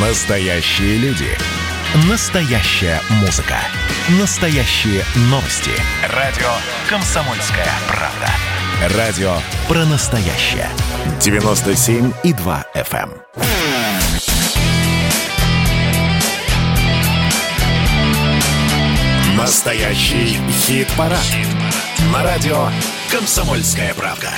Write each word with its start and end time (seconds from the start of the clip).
Настоящие 0.00 0.96
люди. 0.98 1.26
Настоящая 2.08 3.00
музыка. 3.20 3.56
Настоящие 4.20 5.02
новости. 5.22 5.72
Радио 6.14 6.46
«Комсомольская 6.88 7.66
правда». 7.88 8.96
Радио 8.96 9.38
про 9.66 9.84
настоящее. 9.86 10.68
97,2 11.18 12.64
FM. 12.76 13.10
эм. 13.34 13.48
Настоящий 19.36 20.38
хит-парад. 20.52 21.26
На 22.12 22.22
радио 22.22 22.68
«Комсомольская 23.10 23.94
правда». 23.94 24.30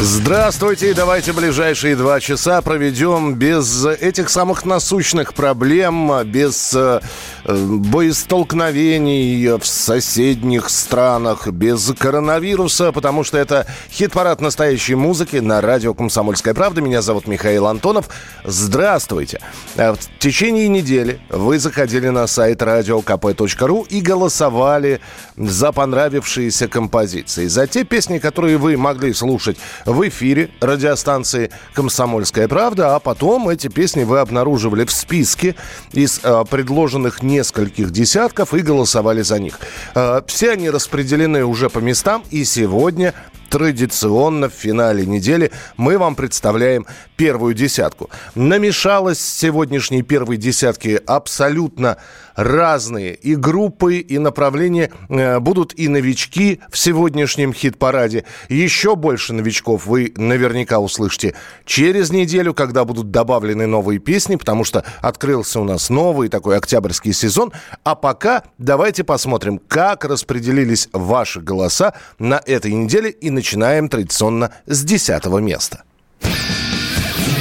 Здравствуйте, 0.00 0.94
давайте 0.94 1.32
ближайшие 1.32 1.94
два 1.94 2.18
часа 2.18 2.60
проведем 2.62 3.34
без 3.34 3.86
этих 3.86 4.30
самых 4.30 4.64
насущных 4.64 5.34
проблем, 5.34 6.10
без 6.24 6.72
э, 6.74 7.00
боестолкновений 7.44 9.58
в 9.58 9.64
соседних 9.64 10.70
странах, 10.70 11.46
без 11.46 11.92
коронавируса, 11.96 12.90
потому 12.90 13.22
что 13.22 13.38
это 13.38 13.66
хит-парад 13.92 14.40
настоящей 14.40 14.96
музыки 14.96 15.36
на 15.36 15.60
радио 15.60 15.94
«Комсомольская 15.94 16.54
правда». 16.54 16.80
Меня 16.80 17.00
зовут 17.00 17.28
Михаил 17.28 17.66
Антонов. 17.66 18.08
Здравствуйте. 18.44 19.40
В 19.76 19.98
течение 20.18 20.68
недели 20.68 21.20
вы 21.28 21.58
заходили 21.58 22.08
на 22.08 22.26
сайт 22.26 22.62
radiokp.ru 22.62 23.86
и 23.88 24.00
голосовали 24.00 25.00
за 25.36 25.70
понравившиеся 25.70 26.66
композиции, 26.66 27.46
за 27.46 27.66
те 27.66 27.84
песни, 27.84 28.18
которые 28.18 28.56
вы 28.56 28.76
могли 28.76 29.12
слушать 29.12 29.58
в 29.86 30.08
эфире 30.08 30.50
радиостанции 30.60 31.50
«Комсомольская 31.74 32.48
правда», 32.48 32.94
а 32.94 32.98
потом 32.98 33.48
эти 33.48 33.68
песни 33.68 34.04
вы 34.04 34.20
обнаруживали 34.20 34.84
в 34.84 34.92
списке 34.92 35.54
из 35.92 36.20
э, 36.22 36.44
предложенных 36.48 37.22
нескольких 37.22 37.90
десятков 37.90 38.54
и 38.54 38.60
голосовали 38.60 39.22
за 39.22 39.38
них. 39.38 39.58
Э, 39.94 40.22
все 40.26 40.52
они 40.52 40.70
распределены 40.70 41.44
уже 41.44 41.68
по 41.70 41.78
местам, 41.78 42.24
и 42.30 42.44
сегодня 42.44 43.14
традиционно 43.52 44.48
в 44.48 44.54
финале 44.54 45.04
недели 45.04 45.52
мы 45.76 45.98
вам 45.98 46.14
представляем 46.14 46.86
первую 47.16 47.52
десятку. 47.52 48.08
Намешалось 48.34 49.20
сегодняшней 49.20 50.02
первой 50.02 50.38
десятки 50.38 50.98
абсолютно 51.06 51.98
разные 52.34 53.14
и 53.14 53.34
группы, 53.34 53.96
и 53.98 54.18
направления. 54.18 54.90
Э, 55.08 55.38
будут 55.38 55.78
и 55.78 55.88
новички 55.88 56.60
в 56.70 56.78
сегодняшнем 56.78 57.52
хит-параде. 57.52 58.24
Еще 58.48 58.96
больше 58.96 59.32
новичков 59.32 59.86
вы 59.86 60.12
наверняка 60.16 60.78
услышите 60.78 61.34
через 61.64 62.10
неделю, 62.10 62.54
когда 62.54 62.84
будут 62.84 63.10
добавлены 63.10 63.66
новые 63.66 63.98
песни, 63.98 64.36
потому 64.36 64.64
что 64.64 64.84
открылся 65.00 65.60
у 65.60 65.64
нас 65.64 65.90
новый 65.90 66.28
такой 66.28 66.56
октябрьский 66.56 67.12
сезон. 67.12 67.52
А 67.84 67.94
пока 67.94 68.44
давайте 68.58 69.04
посмотрим, 69.04 69.60
как 69.68 70.04
распределились 70.04 70.88
ваши 70.92 71.40
голоса 71.40 71.94
на 72.18 72.40
этой 72.44 72.72
неделе. 72.72 73.10
И 73.10 73.30
начинаем 73.30 73.88
традиционно 73.88 74.52
с 74.66 74.84
десятого 74.84 75.38
места. 75.38 75.82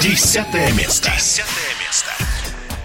Десятое 0.01 0.71
место. 0.73 1.11
Десятое 1.11 1.70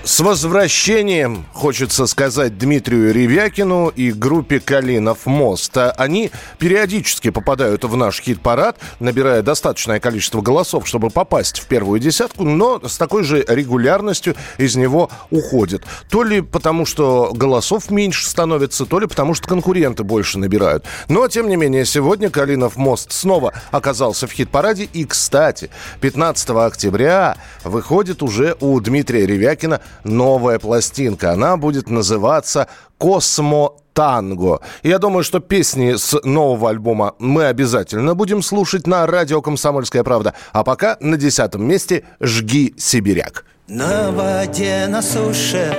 с 0.07 0.21
возвращением, 0.21 1.47
хочется 1.53 2.07
сказать, 2.07 2.57
Дмитрию 2.57 3.13
Ревякину 3.13 3.89
и 3.89 4.13
группе 4.13 4.61
«Калинов 4.61 5.27
мост». 5.27 5.77
Они 5.77 6.31
периодически 6.59 7.31
попадают 7.31 7.83
в 7.83 7.97
наш 7.97 8.21
хит-парад, 8.21 8.79
набирая 9.01 9.43
достаточное 9.43 9.99
количество 9.99 10.43
голосов, 10.43 10.87
чтобы 10.87 11.11
попасть 11.11 11.59
в 11.59 11.67
первую 11.67 11.99
десятку, 11.99 12.45
но 12.45 12.81
с 12.87 12.97
такой 12.99 13.25
же 13.25 13.45
регулярностью 13.49 14.37
из 14.59 14.77
него 14.77 15.11
уходят. 15.33 15.83
То 16.09 16.23
ли 16.23 16.41
потому, 16.41 16.87
что 16.87 17.33
голосов 17.35 17.91
меньше 17.91 18.29
становится, 18.29 18.87
то 18.87 19.01
ли 19.01 19.09
потому, 19.09 19.35
что 19.35 19.49
конкуренты 19.49 20.05
больше 20.05 20.39
набирают. 20.39 20.85
Но, 21.09 21.27
тем 21.27 21.49
не 21.49 21.57
менее, 21.57 21.85
сегодня 21.85 22.31
«Калинов 22.31 22.77
мост» 22.77 23.11
снова 23.11 23.55
оказался 23.73 24.29
в 24.29 24.33
хит-параде. 24.33 24.85
И, 24.85 25.05
кстати, 25.05 25.69
15 26.01 26.51
октября 26.51 27.39
выходит 27.65 28.23
уже 28.23 28.57
у 28.61 28.79
Дмитрия 28.79 29.27
Ревякина 29.27 29.81
новая 30.05 30.59
пластинка. 30.59 31.33
Она 31.33 31.57
будет 31.57 31.91
называться 31.91 32.69
«Космо 32.99 33.75
танго. 33.93 34.61
Я 34.83 34.99
думаю, 34.99 35.25
что 35.25 35.41
песни 35.41 35.95
с 35.97 36.21
нового 36.23 36.71
альбома 36.71 37.15
мы 37.19 37.47
обязательно 37.47 38.15
будем 38.15 38.43
слушать 38.43 38.87
на 38.87 39.07
радио 39.07 39.41
«Комсомольская 39.41 40.05
правда». 40.05 40.35
А 40.53 40.65
пока 40.65 40.97
на 41.01 41.17
десятом 41.17 41.67
месте 41.67 42.05
«Жги 42.21 42.75
сибиряк». 42.77 43.45
На 43.69 44.13
воде, 44.13 44.87
на 44.89 45.03
суше, 45.03 45.75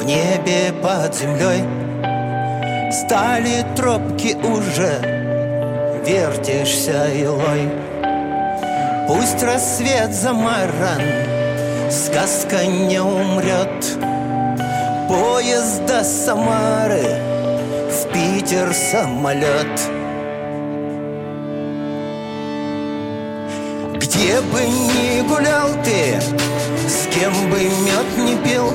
в 0.00 0.04
небе 0.04 0.74
под 0.82 1.14
землей 1.14 1.62
Стали 2.90 3.64
тропки 3.76 4.34
уже, 4.42 6.02
вертишься 6.04 7.06
илой 7.14 7.70
Пусть 9.06 9.42
рассвет 9.42 10.12
замаран, 10.12 11.00
сказка 11.90 12.66
не 12.66 13.00
умрет. 13.00 13.98
Поезд 15.08 15.84
до 15.86 16.04
Самары, 16.04 17.20
в 17.90 18.12
Питер 18.12 18.74
самолет. 18.74 19.66
Где 23.94 24.40
бы 24.40 24.60
ни 24.60 25.26
гулял 25.26 25.70
ты, 25.82 26.20
с 26.88 27.06
кем 27.14 27.32
бы 27.50 27.62
мед 27.62 28.18
не 28.18 28.36
пил 28.36 28.72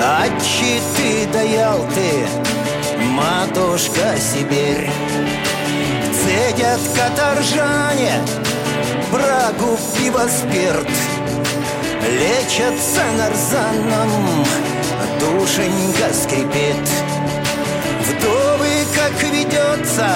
А 0.00 0.24
ты 0.26 1.26
даял 1.32 1.80
ты, 1.94 2.26
матушка 3.10 4.16
Сибирь. 4.18 4.90
Цедят 6.12 6.80
каторжане, 6.96 8.14
брагу, 9.12 9.78
пиво, 9.96 10.26
спирт– 10.28 10.88
Лечатся 12.06 13.02
нарзаном, 13.16 14.44
душенька 15.18 16.12
скрипит. 16.12 16.76
Вдовы, 18.06 18.84
как 18.94 19.22
ведется, 19.22 20.06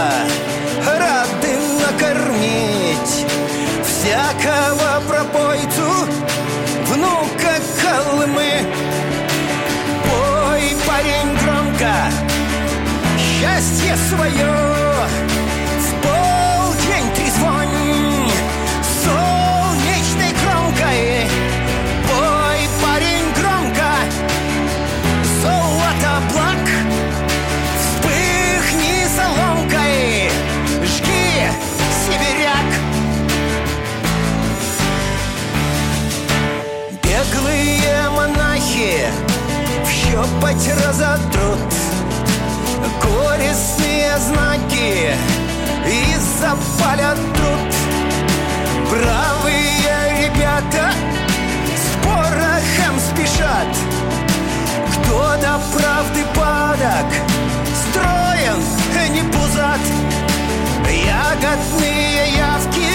рады 0.87 1.57
накормить. 1.81 3.25
Всякого 3.87 5.03
пропойцу, 5.09 6.07
внука 6.89 7.55
Колымы. 7.81 8.67
Пой, 10.05 10.77
парень, 10.87 11.39
громко, 11.43 11.95
счастье 13.19 13.97
свое 14.11 14.78
щупать 40.39 40.71
разотрут 40.87 41.59
Горестные 43.03 44.17
знаки 44.19 45.17
и 45.87 46.17
запалят 46.41 47.17
труд. 47.35 47.75
Бравые 48.91 50.27
ребята 50.27 50.93
с 51.77 52.05
порохом 52.05 52.99
спешат. 53.01 53.69
Кто 54.93 55.37
до 55.41 55.61
правды 55.77 56.25
падок, 56.35 57.07
строен, 57.91 58.63
не 59.13 59.23
пузат. 59.23 59.81
Ягодные 60.87 62.37
явки 62.37 62.91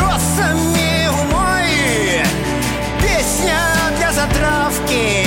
росами 0.00 1.08
умой. 1.08 2.22
Песня 3.00 3.58
для 3.98 4.12
затравки 4.12 5.23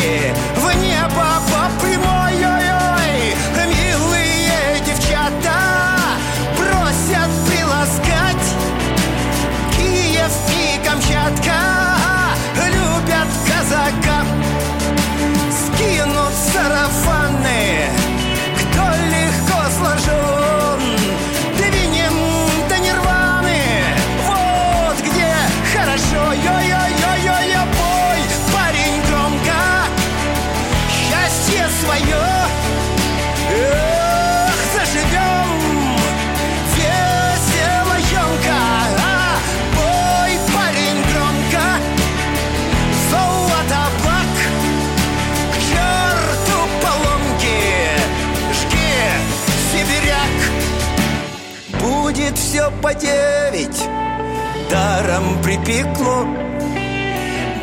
Припекло 55.68 56.26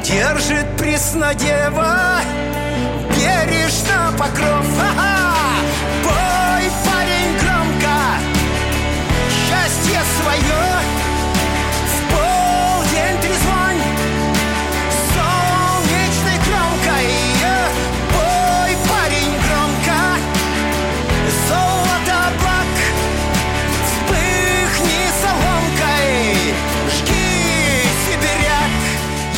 Держит 0.05 0.77
преснодева 0.77 2.21
Бережно 3.09 4.13
покров 4.19 4.67
Ха-ха! 4.79 5.14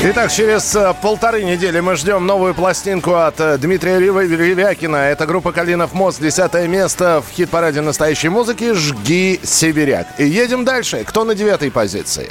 Итак, 0.09 0.31
через 0.31 0.73
э, 0.77 0.95
полторы 1.03 1.43
недели 1.43 1.81
мы 1.81 1.97
ждем 1.97 2.27
новую 2.27 2.55
пластинку 2.55 3.15
от 3.15 3.41
э, 3.41 3.59
Дмитрия 3.59 3.99
Рев- 3.99 4.31
Ревякина. 4.31 4.97
Это 4.97 5.27
группа 5.27 5.51
«Калинов 5.51 5.95
мост», 5.95 6.21
десятое 6.21 6.69
место 6.69 7.25
в 7.27 7.35
хит-параде 7.35 7.81
настоящей 7.81 8.29
музыки 8.29 8.73
«Жги, 8.73 9.41
сибиряк». 9.43 10.07
И 10.19 10.25
едем 10.25 10.65
дальше. 10.65 11.03
Кто 11.05 11.25
на 11.25 11.35
девятой 11.35 11.73
позиции? 11.73 12.31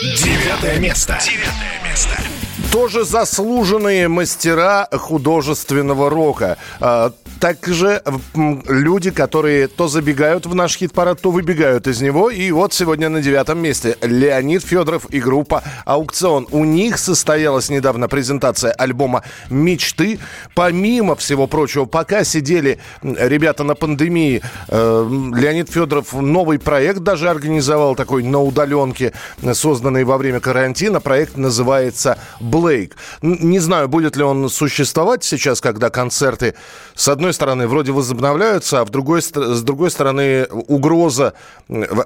Девятое 0.00 0.78
место. 0.78 1.18
Девятое 1.22 1.42
место. 1.42 1.73
Тоже 2.74 3.04
заслуженные 3.04 4.08
мастера 4.08 4.88
художественного 4.90 6.10
рока. 6.10 6.58
А, 6.80 7.12
Также 7.38 8.02
люди, 8.34 9.10
которые 9.10 9.68
то 9.68 9.86
забегают 9.86 10.46
в 10.46 10.54
наш 10.54 10.76
хит-парад, 10.78 11.20
то 11.20 11.30
выбегают 11.30 11.86
из 11.86 12.00
него. 12.00 12.30
И 12.30 12.50
вот 12.50 12.72
сегодня 12.72 13.08
на 13.08 13.20
девятом 13.20 13.58
месте 13.58 13.96
Леонид 14.00 14.64
Федоров 14.64 15.06
и 15.10 15.20
группа 15.20 15.62
«Аукцион». 15.84 16.48
У 16.50 16.64
них 16.64 16.98
состоялась 16.98 17.68
недавно 17.70 18.08
презентация 18.08 18.72
альбома 18.72 19.22
«Мечты». 19.50 20.18
Помимо 20.54 21.14
всего 21.14 21.46
прочего, 21.46 21.84
пока 21.84 22.24
сидели 22.24 22.78
ребята 23.02 23.62
на 23.62 23.74
пандемии, 23.74 24.42
э, 24.68 25.08
Леонид 25.36 25.70
Федоров 25.70 26.12
новый 26.14 26.58
проект 26.58 27.00
даже 27.00 27.28
организовал 27.28 27.94
такой 27.94 28.22
на 28.22 28.40
удаленке, 28.42 29.12
э, 29.42 29.54
созданный 29.54 30.04
во 30.04 30.16
время 30.16 30.40
карантина. 30.40 31.00
Проект 31.00 31.36
называется 31.36 32.18
«Блейк». 32.64 32.96
Не 33.20 33.58
знаю, 33.58 33.88
будет 33.88 34.16
ли 34.16 34.22
он 34.22 34.48
существовать 34.48 35.22
сейчас, 35.22 35.60
когда 35.60 35.90
концерты, 35.90 36.54
с 36.94 37.08
одной 37.08 37.34
стороны, 37.34 37.66
вроде 37.66 37.92
возобновляются, 37.92 38.80
а 38.80 38.84
в 38.86 38.90
другой, 38.90 39.20
с 39.20 39.62
другой 39.62 39.90
стороны, 39.90 40.46
угроза 40.46 41.34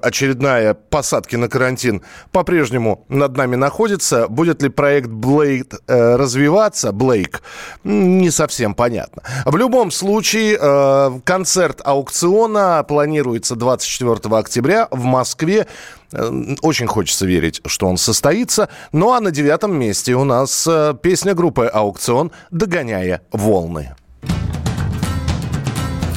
очередная 0.03 0.75
посадки 0.75 1.37
на 1.37 1.49
карантин 1.49 2.03
по-прежнему 2.33 3.05
над 3.09 3.37
нами 3.37 3.55
находится. 3.55 4.27
Будет 4.27 4.61
ли 4.61 4.69
проект 4.69 5.09
Блейк 5.09 5.75
э, 5.87 6.17
развиваться, 6.17 6.91
Блейк, 6.91 7.43
не 7.85 8.31
совсем 8.33 8.75
понятно. 8.75 9.23
В 9.45 9.57
любом 9.57 9.93
случае, 9.93 10.59
э, 10.61 11.21
концерт 11.25 11.83
аукциона 11.85 12.85
планируется 12.89 13.55
24 13.55 14.37
октября 14.37 14.89
в 14.91 15.05
Москве. 15.05 15.69
Э, 16.13 16.31
Очень 16.63 16.87
хочется 16.87 17.27
верить, 17.27 17.61
что 17.67 17.87
он 17.87 17.97
состоится. 17.97 18.69
Ну 18.93 19.13
а 19.13 19.21
на 19.21 19.31
девятом 19.31 19.79
месте 19.79 20.15
у 20.15 20.25
нас 20.25 20.67
э, 20.67 20.95
песня 21.03 21.35
группы 21.35 21.67
«Аукцион» 21.67 22.33
«Догоняя 22.51 23.21
волны». 23.33 23.95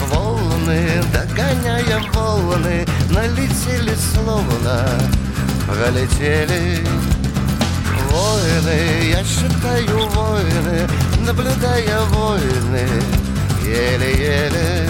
Волны, 0.10 1.04
догоняя 1.14 2.02
волны, 2.14 2.86
налетели 3.10 3.94
словно, 4.14 4.88
пролетели. 5.68 6.80
Воины, 8.10 9.10
я 9.10 9.24
считаю 9.24 10.08
воины, 10.10 10.88
наблюдая 11.26 12.02
войны, 12.10 12.88
еле-еле. 13.64 14.90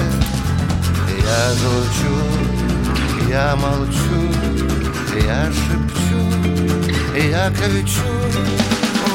Я 1.23 1.53
звучу, 1.53 2.15
я 3.29 3.55
молчу, 3.55 4.70
я 5.25 5.51
шепчу, 5.51 6.19
я 7.15 7.51
кричу. 7.51 8.09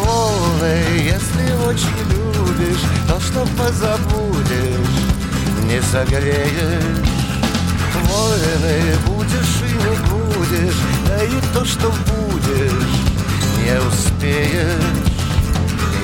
Волны, 0.02 0.74
если 1.02 1.52
очень 1.66 2.00
любишь, 2.12 2.84
то 3.08 3.20
что 3.20 3.46
позабудешь, 3.56 4.96
не 5.64 5.80
согреешь. 5.82 7.16
Воины, 8.04 8.94
будешь 9.06 9.56
и 9.62 9.72
не 9.74 9.96
будешь, 10.08 10.80
да 11.08 11.24
и 11.24 11.40
то, 11.52 11.64
что 11.64 11.88
будешь, 11.90 12.96
не 13.58 13.80
успеешь. 13.80 15.16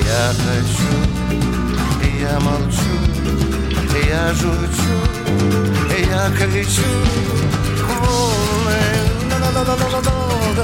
Я 0.05 0.33
хочу, 0.43 0.93
я 2.19 2.39
молчу, 2.39 2.95
я 4.07 4.33
журчу, 4.33 4.97
я 5.97 6.29
кричу. 6.37 6.89
Волны, 8.01 8.42
на-на-на-на-на-на-на, 9.53 10.63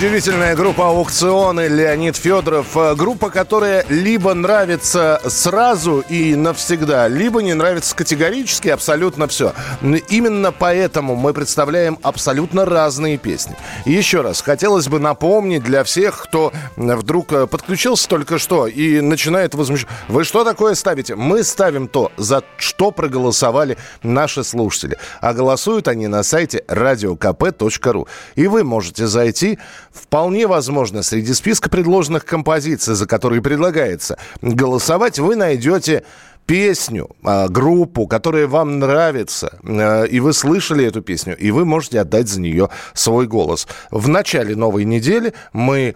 Удивительная 0.00 0.56
группа 0.56 0.86
«Аукционы» 0.88 1.68
Леонид 1.68 2.16
Федоров. 2.16 2.74
Э, 2.74 2.94
группа, 2.94 3.28
которая 3.28 3.84
либо 3.90 4.32
нравится 4.32 5.20
сразу 5.26 6.00
и 6.08 6.34
навсегда, 6.36 7.06
либо 7.06 7.42
не 7.42 7.52
нравится 7.52 7.94
категорически, 7.94 8.68
абсолютно 8.68 9.28
все. 9.28 9.52
Именно 10.08 10.52
поэтому 10.52 11.16
мы 11.16 11.34
представляем 11.34 11.98
абсолютно 12.00 12.64
разные 12.64 13.18
песни. 13.18 13.56
Еще 13.84 14.20
раз, 14.20 14.40
хотелось 14.40 14.88
бы 14.88 14.98
напомнить 14.98 15.62
для 15.62 15.84
всех, 15.84 16.22
кто 16.22 16.52
вдруг 16.76 17.32
э, 17.32 17.46
подключился 17.46 18.08
только 18.08 18.38
что 18.38 18.66
и 18.66 19.00
начинает 19.00 19.54
возмущаться. 19.54 19.94
Вы 20.08 20.24
что 20.24 20.44
такое 20.44 20.74
ставите? 20.74 21.14
Мы 21.14 21.44
ставим 21.44 21.88
то, 21.88 22.12
за 22.16 22.42
что 22.56 22.90
проголосовали 22.90 23.76
наши 24.02 24.44
слушатели. 24.44 24.98
А 25.20 25.32
голосуют 25.32 25.88
они 25.88 26.06
на 26.06 26.22
сайте 26.22 26.64
radiokp.ru. 26.68 28.08
И 28.34 28.46
вы 28.46 28.64
можете 28.64 29.06
зайти 29.06 29.58
Вполне 29.92 30.46
возможно, 30.46 31.02
среди 31.02 31.34
списка 31.34 31.68
предложенных 31.68 32.24
композиций, 32.24 32.94
за 32.94 33.06
которые 33.06 33.42
предлагается 33.42 34.18
голосовать, 34.40 35.18
вы 35.18 35.34
найдете 35.34 36.04
песню, 36.50 37.08
а, 37.22 37.46
группу, 37.46 38.08
которая 38.08 38.48
вам 38.48 38.80
нравится, 38.80 39.60
а, 39.62 40.02
и 40.02 40.18
вы 40.18 40.32
слышали 40.32 40.84
эту 40.84 41.00
песню, 41.00 41.36
и 41.36 41.52
вы 41.52 41.64
можете 41.64 42.00
отдать 42.00 42.26
за 42.26 42.40
нее 42.40 42.70
свой 42.92 43.28
голос. 43.28 43.68
В 43.92 44.08
начале 44.08 44.56
новой 44.56 44.84
недели 44.84 45.32
мы 45.52 45.94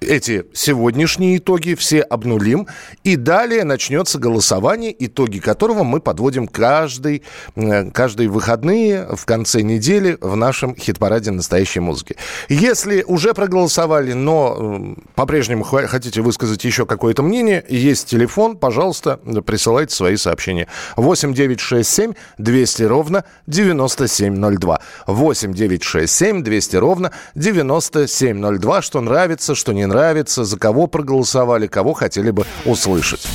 эти 0.00 0.44
сегодняшние 0.52 1.36
итоги 1.36 1.76
все 1.76 2.00
обнулим, 2.00 2.66
и 3.04 3.14
далее 3.14 3.62
начнется 3.62 4.18
голосование, 4.18 4.92
итоги 4.98 5.38
которого 5.38 5.84
мы 5.84 6.00
подводим 6.00 6.48
каждый, 6.48 7.22
каждые 7.92 8.28
выходные 8.28 9.06
в 9.14 9.24
конце 9.24 9.62
недели 9.62 10.18
в 10.20 10.34
нашем 10.34 10.74
хит-параде 10.74 11.30
настоящей 11.30 11.78
музыки. 11.78 12.16
Если 12.48 13.04
уже 13.06 13.34
проголосовали, 13.34 14.14
но 14.14 14.96
по-прежнему 15.14 15.62
хотите 15.62 16.22
высказать 16.22 16.64
еще 16.64 16.86
какое-то 16.86 17.22
мнение, 17.22 17.64
есть 17.68 18.08
телефон, 18.08 18.56
пожалуйста, 18.56 19.20
присылайте 19.42 19.94
свои 19.94 20.16
сообщения. 20.16 20.66
8 20.96 21.34
9 21.34 21.60
6 21.60 21.88
7 21.88 22.12
200 22.38 22.82
ровно 22.84 23.24
9702. 23.46 24.80
8 25.06 25.54
9 25.54 25.82
6 25.82 26.12
7 26.12 26.42
200 26.42 26.76
ровно 26.76 27.12
9702. 27.34 28.82
Что 28.82 29.00
нравится, 29.00 29.54
что 29.54 29.72
не 29.72 29.86
нравится, 29.86 30.44
за 30.44 30.58
кого 30.58 30.86
проголосовали, 30.86 31.66
кого 31.66 31.94
хотели 31.94 32.30
бы 32.30 32.44
услышать. 32.64 33.26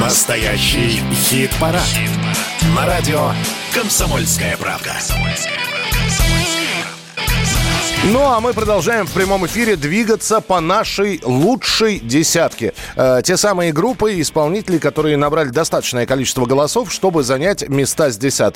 Настоящий 0.00 1.00
хит-парад. 1.12 1.82
Хит 1.82 2.10
На 2.76 2.86
радио 2.86 3.30
«Комсомольская 3.74 4.56
правка». 4.56 4.90
«Комсомольская 4.92 5.54
правка». 5.54 5.73
Ну, 8.12 8.20
а 8.20 8.38
мы 8.38 8.52
продолжаем 8.52 9.06
в 9.06 9.12
прямом 9.12 9.46
эфире 9.46 9.76
двигаться 9.76 10.42
по 10.42 10.60
нашей 10.60 11.22
лучшей 11.24 12.00
десятке. 12.00 12.74
Э, 12.96 13.22
те 13.24 13.38
самые 13.38 13.72
группы 13.72 14.12
и 14.12 14.20
исполнители, 14.20 14.76
которые 14.76 15.16
набрали 15.16 15.48
достаточное 15.48 16.04
количество 16.04 16.44
голосов, 16.44 16.92
чтобы 16.92 17.22
занять 17.22 17.66
места 17.66 18.10
с 18.10 18.18
10 18.18 18.52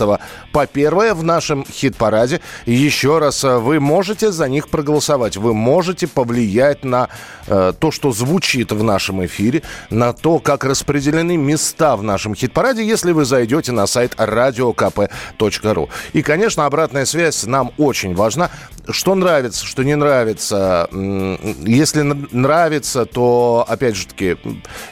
по 0.53 0.63
1 0.71 1.15
в 1.15 1.23
нашем 1.23 1.65
хит-параде. 1.65 2.43
Еще 2.67 3.19
раз, 3.19 3.43
э, 3.43 3.57
вы 3.57 3.81
можете 3.81 4.33
за 4.33 4.51
них 4.51 4.69
проголосовать. 4.69 5.39
Вы 5.39 5.55
можете 5.55 6.07
повлиять 6.07 6.85
на 6.85 7.09
э, 7.47 7.73
то, 7.79 7.91
что 7.91 8.13
звучит 8.13 8.71
в 8.71 8.83
нашем 8.83 9.25
эфире, 9.25 9.63
на 9.89 10.13
то, 10.13 10.41
как 10.41 10.65
распределены 10.65 11.39
места 11.39 11.97
в 11.97 12.03
нашем 12.03 12.35
хит-параде, 12.35 12.85
если 12.85 13.13
вы 13.13 13.25
зайдете 13.25 13.73
на 13.73 13.87
сайт 13.87 14.13
radiokp.ru. 14.19 15.89
И, 16.13 16.21
конечно, 16.21 16.67
обратная 16.67 17.07
связь 17.07 17.45
нам 17.45 17.73
очень 17.79 18.15
важна. 18.15 18.51
Что 18.91 19.15
нравится, 19.15 19.38
что 19.53 19.83
не 19.83 19.97
нравится. 19.97 20.89
Если 20.93 22.03
нравится, 22.03 23.07
то, 23.07 23.65
опять 23.69 23.97
же 23.97 24.07
таки, 24.07 24.37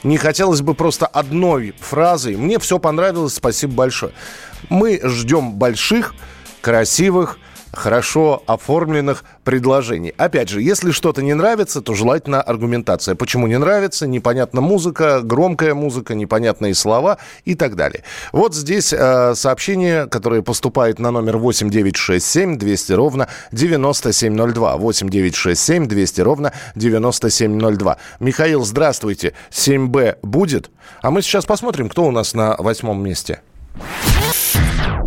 не 0.03 0.17
хотелось 0.19 0.61
бы 0.61 0.75
просто 0.75 1.07
одной 1.07 1.75
фразой. 1.79 2.37
Мне 2.37 2.59
все 2.59 2.79
понравилось, 2.79 3.35
спасибо 3.35 3.75
большое. 3.75 4.13
Мы 4.69 5.01
ждем 5.03 5.53
больших, 5.55 6.15
красивых, 6.61 7.39
хорошо 7.77 8.43
оформленных 8.47 9.25
предложений. 9.45 10.15
Опять 10.17 10.49
же, 10.49 10.63
если 10.63 10.91
что-то 10.91 11.23
не 11.23 11.35
нравится, 11.35 11.81
то 11.81 11.95
желательно 11.95 12.43
аргументация. 12.43 13.15
Почему 13.15 13.47
не 13.47 13.59
нравится, 13.59 14.07
непонятна 14.07 14.61
музыка, 14.61 15.21
громкая 15.23 15.75
музыка, 15.75 16.15
непонятные 16.15 16.75
слова 16.75 17.19
и 17.45 17.55
так 17.55 17.77
далее. 17.77 18.03
Вот 18.33 18.55
здесь 18.55 18.93
э, 18.93 19.35
сообщение, 19.35 20.07
которое 20.07 20.43
поступает 20.43 20.99
на 20.99 21.11
номер 21.11 21.37
8967 21.37 22.59
200 22.59 22.93
ровно 22.93 23.29
9702. 23.53 24.77
8967 24.77 25.87
200 25.87 26.21
ровно 26.21 26.53
9702. 26.75 27.97
Михаил, 28.21 28.65
здравствуйте. 28.65 29.35
7Б 29.51 30.19
будет? 30.23 30.71
А 31.03 31.11
мы 31.11 31.23
сейчас 31.23 31.45
посмотрим, 31.45 31.89
кто 31.89 32.05
у 32.05 32.11
нас 32.11 32.35
на 32.35 32.57
восьмом 32.59 33.03
месте. 33.03 33.41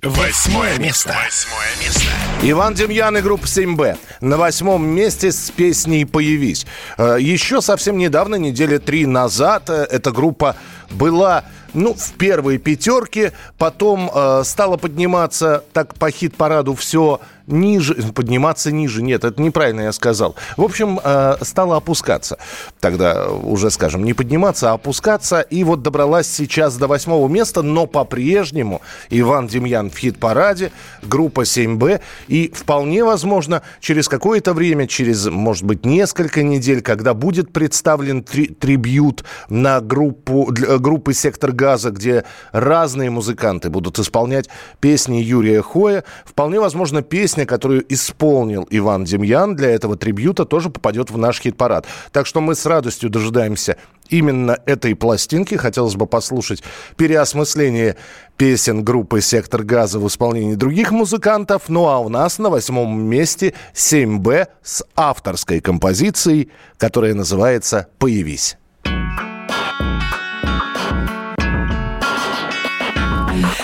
Восьмое 0.03 0.77
место. 0.77 1.15
Восьмое 1.25 1.75
место. 1.81 2.28
Иван 2.41 2.73
Демьян 2.73 3.17
и 3.17 3.21
группа 3.21 3.43
7Б. 3.43 3.97
На 4.21 4.37
восьмом 4.37 4.85
месте 4.85 5.29
с 5.29 5.51
песней 5.51 6.05
«Появись». 6.05 6.65
Э, 6.97 7.17
еще 7.19 7.59
совсем 7.61 7.97
недавно, 7.97 8.35
недели 8.35 8.77
три 8.77 9.05
назад, 9.05 9.69
э, 9.69 9.85
эта 9.91 10.13
группа 10.13 10.55
была 10.89 11.43
ну, 11.73 11.93
в 11.93 12.11
первой 12.13 12.57
пятерке, 12.57 13.33
потом 13.57 14.09
э, 14.13 14.43
стала 14.45 14.77
подниматься 14.77 15.65
так 15.73 15.95
по 15.95 16.09
хит-параду 16.11 16.75
все 16.75 17.19
ниже, 17.51 17.95
подниматься 18.13 18.71
ниже. 18.71 19.01
Нет, 19.01 19.23
это 19.23 19.41
неправильно 19.41 19.81
я 19.81 19.91
сказал. 19.91 20.35
В 20.57 20.63
общем, 20.63 20.99
э, 21.03 21.35
стала 21.41 21.77
опускаться. 21.77 22.37
Тогда 22.79 23.29
уже, 23.29 23.69
скажем, 23.71 24.03
не 24.03 24.13
подниматься, 24.13 24.71
а 24.71 24.73
опускаться. 24.73 25.41
И 25.41 25.63
вот 25.63 25.81
добралась 25.81 26.27
сейчас 26.27 26.77
до 26.77 26.87
восьмого 26.87 27.27
места, 27.27 27.61
но 27.61 27.85
по-прежнему 27.85 28.81
Иван 29.09 29.47
Демьян 29.47 29.89
в 29.89 29.97
хит-параде, 29.97 30.71
группа 31.01 31.41
7Б. 31.41 32.01
И 32.27 32.51
вполне 32.53 33.03
возможно, 33.03 33.61
через 33.79 34.07
какое-то 34.07 34.53
время, 34.53 34.87
через, 34.87 35.27
может 35.27 35.63
быть, 35.63 35.85
несколько 35.85 36.43
недель, 36.43 36.81
когда 36.81 37.13
будет 37.13 37.51
представлен 37.51 38.23
три, 38.23 38.47
трибют 38.47 39.23
на 39.49 39.81
группу, 39.81 40.51
для, 40.51 40.77
группы 40.77 41.13
«Сектор 41.13 41.51
газа», 41.51 41.91
где 41.91 42.23
разные 42.51 43.09
музыканты 43.09 43.69
будут 43.69 43.99
исполнять 43.99 44.49
песни 44.79 45.17
Юрия 45.17 45.61
Хоя, 45.61 46.03
вполне 46.25 46.59
возможно, 46.59 47.01
песни 47.01 47.38
песня, 47.39 47.45
которую 47.45 47.85
исполнил 47.93 48.67
Иван 48.69 49.05
Демьян 49.05 49.55
для 49.55 49.69
этого 49.69 49.95
трибюта, 49.95 50.45
тоже 50.45 50.69
попадет 50.69 51.09
в 51.09 51.17
наш 51.17 51.39
хит-парад. 51.39 51.85
Так 52.11 52.25
что 52.25 52.41
мы 52.41 52.53
с 52.53 52.65
радостью 52.65 53.09
дожидаемся 53.09 53.77
именно 54.09 54.57
этой 54.65 54.93
пластинки. 54.93 55.55
Хотелось 55.55 55.95
бы 55.95 56.05
послушать 56.05 56.63
переосмысление 56.97 57.95
песен 58.35 58.83
группы 58.83 59.21
«Сектор 59.21 59.63
газа» 59.63 59.99
в 59.99 60.07
исполнении 60.07 60.55
других 60.55 60.91
музыкантов. 60.91 61.69
Ну 61.69 61.87
а 61.87 61.99
у 61.99 62.09
нас 62.09 62.39
на 62.39 62.49
восьмом 62.49 63.01
месте 63.01 63.53
7Б 63.73 64.47
с 64.61 64.83
авторской 64.95 65.61
композицией, 65.61 66.49
которая 66.77 67.13
называется 67.13 67.87
«Появись». 67.99 68.57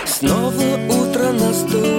Снова 0.06 0.78
утро 0.88 1.32
наступает, 1.34 1.95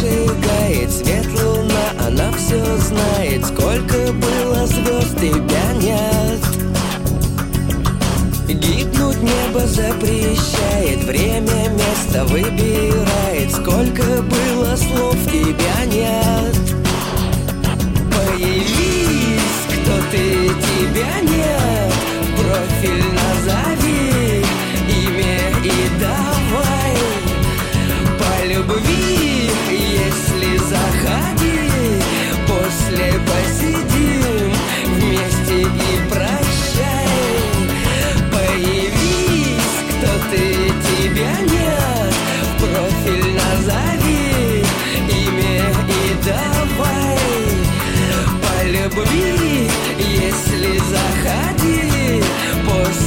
зажигает 0.00 0.90
свет 0.90 1.26
луна 1.42 2.06
Она 2.06 2.32
все 2.32 2.62
знает, 2.78 3.44
сколько 3.44 4.12
было 4.12 4.66
звезд, 4.66 5.16
тебя 5.16 5.72
нет 5.80 6.40
Гибнуть 8.48 9.22
небо 9.22 9.66
запрещает 9.66 11.04
Время 11.04 11.68
место 11.70 12.24
выбирает 12.24 13.52
Сколько 13.52 14.22
было 14.22 14.76
слов, 14.76 15.16
тебя 15.30 15.84
нет 15.86 16.59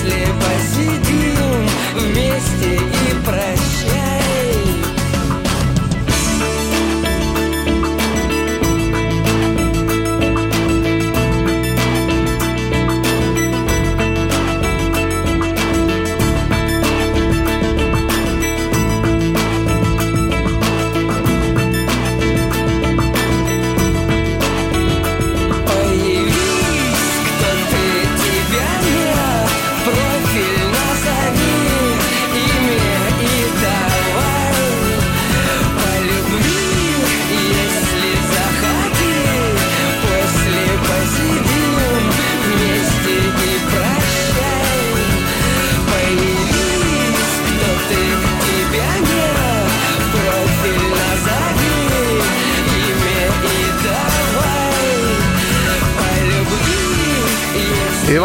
live 0.04 0.43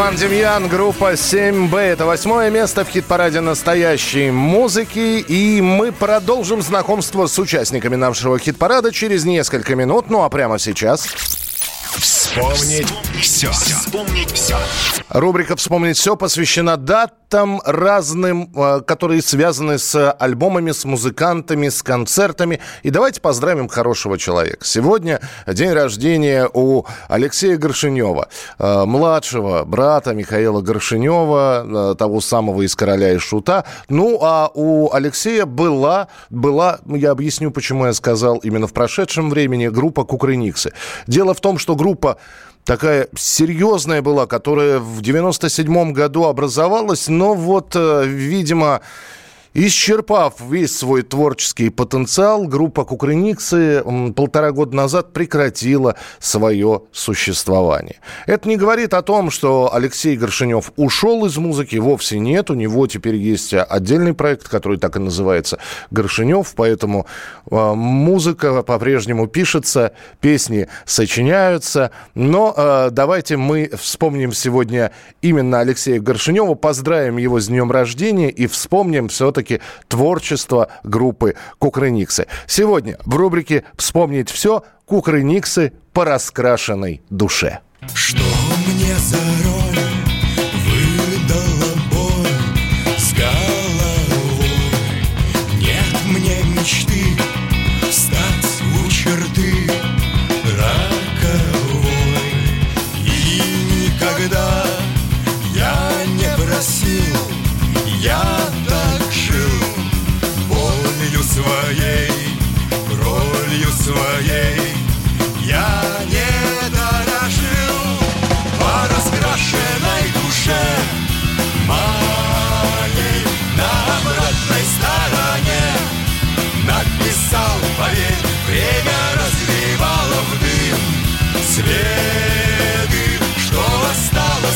Иван 0.08 0.16
Демьян, 0.16 0.68
группа 0.68 1.12
7Б. 1.12 1.78
Это 1.78 2.06
восьмое 2.06 2.48
место 2.48 2.86
в 2.86 2.88
хит-параде 2.88 3.40
настоящей 3.40 4.30
музыки. 4.30 5.18
И 5.18 5.60
мы 5.60 5.92
продолжим 5.92 6.62
знакомство 6.62 7.26
с 7.26 7.38
участниками 7.38 7.94
нашего 7.94 8.38
хит-парада 8.38 8.90
через 8.90 9.26
несколько 9.26 9.74
минут. 9.74 10.08
Ну 10.08 10.22
а 10.22 10.30
прямо 10.30 10.58
сейчас... 10.58 11.08
Вспомнить 12.28 12.93
все. 13.23 13.50
Вспомнить 13.50 14.30
все. 14.32 14.56
Рубрика 15.08 15.56
«Вспомнить 15.56 15.97
все» 15.97 16.14
посвящена 16.14 16.76
датам 16.76 17.62
разным, 17.64 18.52
э, 18.54 18.82
которые 18.82 19.23
связаны 19.23 19.78
с 19.78 20.12
альбомами, 20.12 20.73
с 20.73 20.84
музыкантами, 20.84 21.71
с 21.71 21.82
концертами. 21.82 22.60
И 22.82 22.91
давайте 22.91 23.23
поздравим 23.23 23.69
хорошего 23.69 24.19
человека. 24.19 24.67
Сегодня 24.67 25.21
день 25.47 25.73
рождения 25.73 26.49
у 26.52 26.84
Алексея 27.08 27.56
Горшинева, 27.56 28.28
э, 28.58 28.84
младшего 28.84 29.64
брата 29.64 30.12
Михаила 30.12 30.60
Горшинева, 30.60 31.93
э, 31.93 31.95
того 31.97 32.21
самого 32.21 32.60
из 32.60 32.76
«Короля 32.76 33.14
и 33.14 33.19
Шута». 33.19 33.64
Ну, 33.88 34.19
а 34.21 34.50
у 34.52 34.93
Алексея 34.93 35.47
была, 35.47 36.08
была, 36.28 36.80
я 36.86 37.12
объясню, 37.12 37.50
почему 37.50 37.86
я 37.86 37.95
сказал 37.95 38.36
именно 38.36 38.67
в 38.67 38.75
прошедшем 38.75 39.30
времени, 39.30 39.69
группа 39.69 40.04
«Кукрыниксы». 40.04 40.75
Дело 41.06 41.32
в 41.32 41.41
том, 41.41 41.56
что 41.56 41.75
группа 41.75 42.18
такая 42.65 43.09
серьезная 43.17 44.02
была, 44.02 44.26
которая 44.26 44.78
в 44.78 45.00
97 45.00 45.93
году 45.93 46.25
образовалась, 46.25 47.09
но 47.09 47.35
вот, 47.35 47.73
э, 47.75 48.04
видимо, 48.07 48.83
Исчерпав 49.54 50.34
весь 50.41 50.76
свой 50.76 51.02
творческий 51.02 51.71
потенциал, 51.71 52.45
группа 52.45 52.84
Кукрыниксы 52.84 53.82
полтора 54.15 54.52
года 54.52 54.76
назад 54.76 55.13
прекратила 55.13 55.97
свое 56.21 56.82
существование. 56.93 57.97
Это 58.26 58.49
не 58.49 58.56
говорит 58.56 58.95
о 58.95 59.02
том, 59.02 59.30
что 59.30 59.71
Алексей 59.73 60.17
Горшинев 60.17 60.73
ушел 60.76 61.25
из 61.26 61.37
музыки, 61.39 61.76
вовсе 61.76 62.19
нет. 62.19 62.50
У 62.50 62.54
него 62.54 62.87
теперь 62.87 63.17
есть 63.17 63.54
отдельный 63.54 64.15
проект, 64.15 64.49
который 64.49 64.78
так 64.78 64.97
и 64.97 65.00
называется 65.00 65.58
«Горшинев», 65.91 66.52
поэтому 66.54 67.06
э, 67.50 67.73
музыка 67.75 68.63
по-прежнему 68.63 69.26
пишется, 69.26 69.93
песни 70.21 70.69
сочиняются. 70.84 71.91
Но 72.15 72.54
э, 72.56 72.89
давайте 72.93 73.37
мы 73.37 73.71
вспомним 73.76 74.32
сегодня 74.32 74.93
именно 75.23 75.61
Алексея 75.61 76.00
Горшинева, 76.00 76.54
поздравим 76.54 77.17
его 77.17 77.41
с 77.41 77.49
днем 77.49 77.73
рождения 77.73 78.30
и 78.30 78.47
вспомним 78.47 79.08
все-таки 79.08 79.37
творчество 79.88 80.68
группы 80.84 81.34
Кукрыниксы. 81.58 82.26
Сегодня 82.46 82.98
в 83.04 83.16
рубрике 83.16 83.64
«Вспомнить 83.76 84.30
все» 84.30 84.62
Кукрыниксы 84.84 85.72
по 85.92 86.04
раскрашенной 86.04 87.02
душе. 87.10 87.60
Что 87.94 88.22
мне 88.66 88.94
за 88.96 89.18
роль 89.44 89.78
выдала 90.64 91.68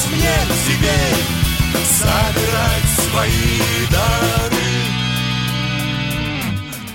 осталось 0.03 0.07
мне 0.11 0.35
теперь 0.67 1.23
собирать 1.85 2.89
свои 3.11 3.87
дары. 3.91 4.73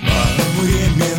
По 0.02 0.62
временам 0.62 1.17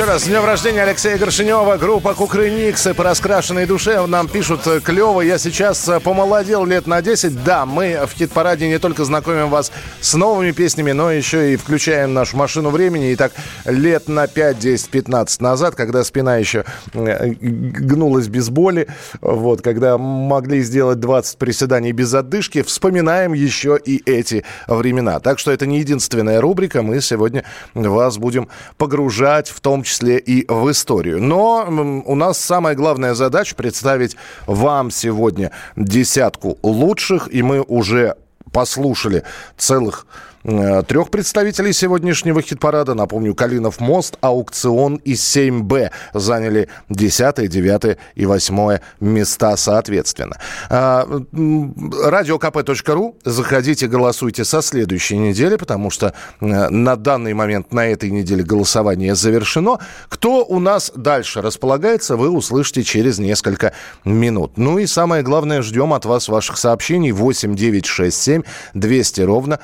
Еще 0.00 0.08
раз, 0.08 0.22
с 0.22 0.26
днем 0.28 0.46
рождения 0.46 0.82
Алексея 0.82 1.18
Горшинева, 1.18 1.76
группа 1.76 2.14
Кукрыниксы 2.14 2.94
по 2.94 3.04
раскрашенной 3.04 3.66
душе. 3.66 4.06
Нам 4.06 4.28
пишут 4.28 4.66
э, 4.66 4.80
клево, 4.80 5.20
я 5.20 5.36
сейчас 5.36 5.86
э, 5.90 6.00
помолодел 6.00 6.64
лет 6.64 6.86
на 6.86 7.02
10. 7.02 7.44
Да, 7.44 7.66
мы 7.66 8.00
в 8.06 8.14
хит-параде 8.14 8.66
не 8.66 8.78
только 8.78 9.04
знакомим 9.04 9.50
вас 9.50 9.70
с 10.00 10.14
новыми 10.14 10.52
песнями, 10.52 10.92
но 10.92 11.10
еще 11.10 11.52
и 11.52 11.56
включаем 11.56 12.14
нашу 12.14 12.38
машину 12.38 12.70
времени. 12.70 13.10
И 13.12 13.14
так 13.14 13.32
лет 13.66 14.08
на 14.08 14.26
5, 14.26 14.58
10, 14.58 14.88
15 14.88 15.42
назад, 15.42 15.74
когда 15.74 16.02
спина 16.02 16.38
еще 16.38 16.64
э, 16.94 17.34
гнулась 17.34 18.28
без 18.28 18.48
боли, 18.48 18.88
вот, 19.20 19.60
когда 19.60 19.98
могли 19.98 20.62
сделать 20.62 20.98
20 20.98 21.36
приседаний 21.36 21.92
без 21.92 22.14
отдышки, 22.14 22.62
вспоминаем 22.62 23.34
еще 23.34 23.78
и 23.84 24.02
эти 24.10 24.46
времена. 24.66 25.20
Так 25.20 25.38
что 25.38 25.50
это 25.50 25.66
не 25.66 25.80
единственная 25.80 26.40
рубрика, 26.40 26.80
мы 26.80 27.02
сегодня 27.02 27.44
вас 27.74 28.16
будем 28.16 28.48
погружать 28.78 29.50
в 29.50 29.60
том 29.60 29.82
числе 29.82 29.89
и 30.18 30.44
в 30.48 30.70
историю. 30.70 31.22
Но 31.22 32.02
у 32.06 32.14
нас 32.14 32.38
самая 32.38 32.74
главная 32.74 33.14
задача 33.14 33.54
представить 33.54 34.16
вам 34.46 34.90
сегодня 34.90 35.50
десятку 35.76 36.58
лучших, 36.62 37.28
и 37.32 37.42
мы 37.42 37.62
уже 37.62 38.16
послушали 38.52 39.24
целых 39.56 40.06
трех 40.42 41.10
представителей 41.10 41.72
сегодняшнего 41.72 42.40
хит-парада. 42.40 42.94
Напомню, 42.94 43.34
Калинов 43.34 43.80
мост, 43.80 44.16
аукцион 44.20 44.96
и 44.96 45.12
7Б 45.12 45.90
заняли 46.14 46.68
10, 46.88 47.48
9 47.48 47.98
и 48.14 48.26
8 48.26 48.78
места 49.00 49.56
соответственно. 49.56 50.36
М, 50.70 51.92
Радиокп.ру. 52.04 53.16
Заходите, 53.24 53.86
голосуйте 53.86 54.44
со 54.44 54.62
следующей 54.62 55.18
недели, 55.18 55.56
потому 55.56 55.90
что 55.90 56.14
э, 56.40 56.68
на 56.68 56.96
данный 56.96 57.34
момент, 57.34 57.72
на 57.72 57.86
этой 57.86 58.10
неделе 58.10 58.42
голосование 58.42 59.14
завершено. 59.14 59.78
Кто 60.08 60.44
у 60.44 60.58
нас 60.58 60.92
дальше 60.94 61.42
располагается, 61.42 62.16
вы 62.16 62.30
услышите 62.30 62.82
через 62.82 63.18
несколько 63.18 63.72
минут. 64.04 64.52
Ну 64.56 64.78
и 64.78 64.86
самое 64.86 65.22
главное, 65.22 65.62
ждем 65.62 65.92
от 65.92 66.04
вас 66.04 66.28
ваших 66.28 66.56
сообщений 66.56 67.12
8 67.12 67.54
9 67.54 67.86
6 67.86 68.22
7 68.22 68.42
200 68.74 69.20
ровно 69.22 69.60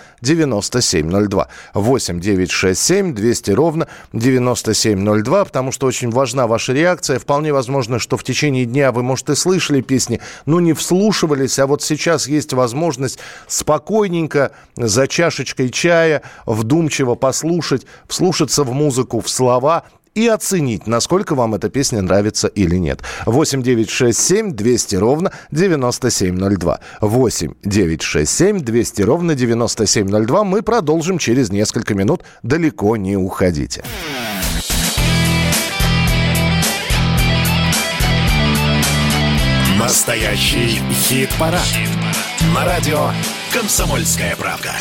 9702. 0.70 1.48
8 1.74 2.20
9 2.20 2.50
6 2.50 2.80
7 2.80 3.14
200 3.14 3.50
ровно 3.52 3.88
9702, 4.12 5.44
потому 5.44 5.72
что 5.72 5.86
очень 5.86 6.10
важна 6.10 6.46
ваша 6.46 6.72
реакция. 6.72 7.18
Вполне 7.18 7.52
возможно, 7.52 7.98
что 7.98 8.16
в 8.16 8.24
течение 8.24 8.64
дня 8.64 8.92
вы, 8.92 9.02
может, 9.02 9.30
и 9.30 9.34
слышали 9.34 9.80
песни, 9.80 10.20
но 10.46 10.60
не 10.60 10.72
вслушивались, 10.72 11.58
а 11.58 11.66
вот 11.66 11.82
сейчас 11.82 12.28
есть 12.28 12.52
возможность 12.52 13.18
спокойненько 13.46 14.52
за 14.76 15.08
чашечкой 15.08 15.70
чая 15.70 16.22
вдумчиво 16.46 17.14
послушать, 17.14 17.86
вслушаться 18.06 18.64
в 18.64 18.72
музыку, 18.72 19.20
в 19.20 19.28
слова 19.28 19.84
и 20.16 20.26
оценить, 20.28 20.86
насколько 20.86 21.34
вам 21.34 21.54
эта 21.54 21.68
песня 21.68 22.00
нравится 22.00 22.48
или 22.48 22.76
нет. 22.76 23.02
8 23.26 23.62
9 23.62 23.90
6 23.90 24.18
7 24.18 24.52
200 24.52 24.96
ровно 24.96 25.30
9702. 25.50 26.80
8 27.02 27.54
9 27.62 28.02
6 28.02 28.30
7 28.30 28.60
200 28.60 29.02
ровно 29.02 29.34
9702. 29.34 30.44
Мы 30.44 30.62
продолжим 30.62 31.18
через 31.18 31.50
несколько 31.50 31.94
минут. 31.94 32.22
Далеко 32.42 32.96
не 32.96 33.16
уходите. 33.16 33.84
Настоящий 39.78 40.80
хит-парад. 40.90 41.60
На 42.54 42.64
радио 42.64 43.10
«Комсомольская 43.52 44.34
правда». 44.36 44.72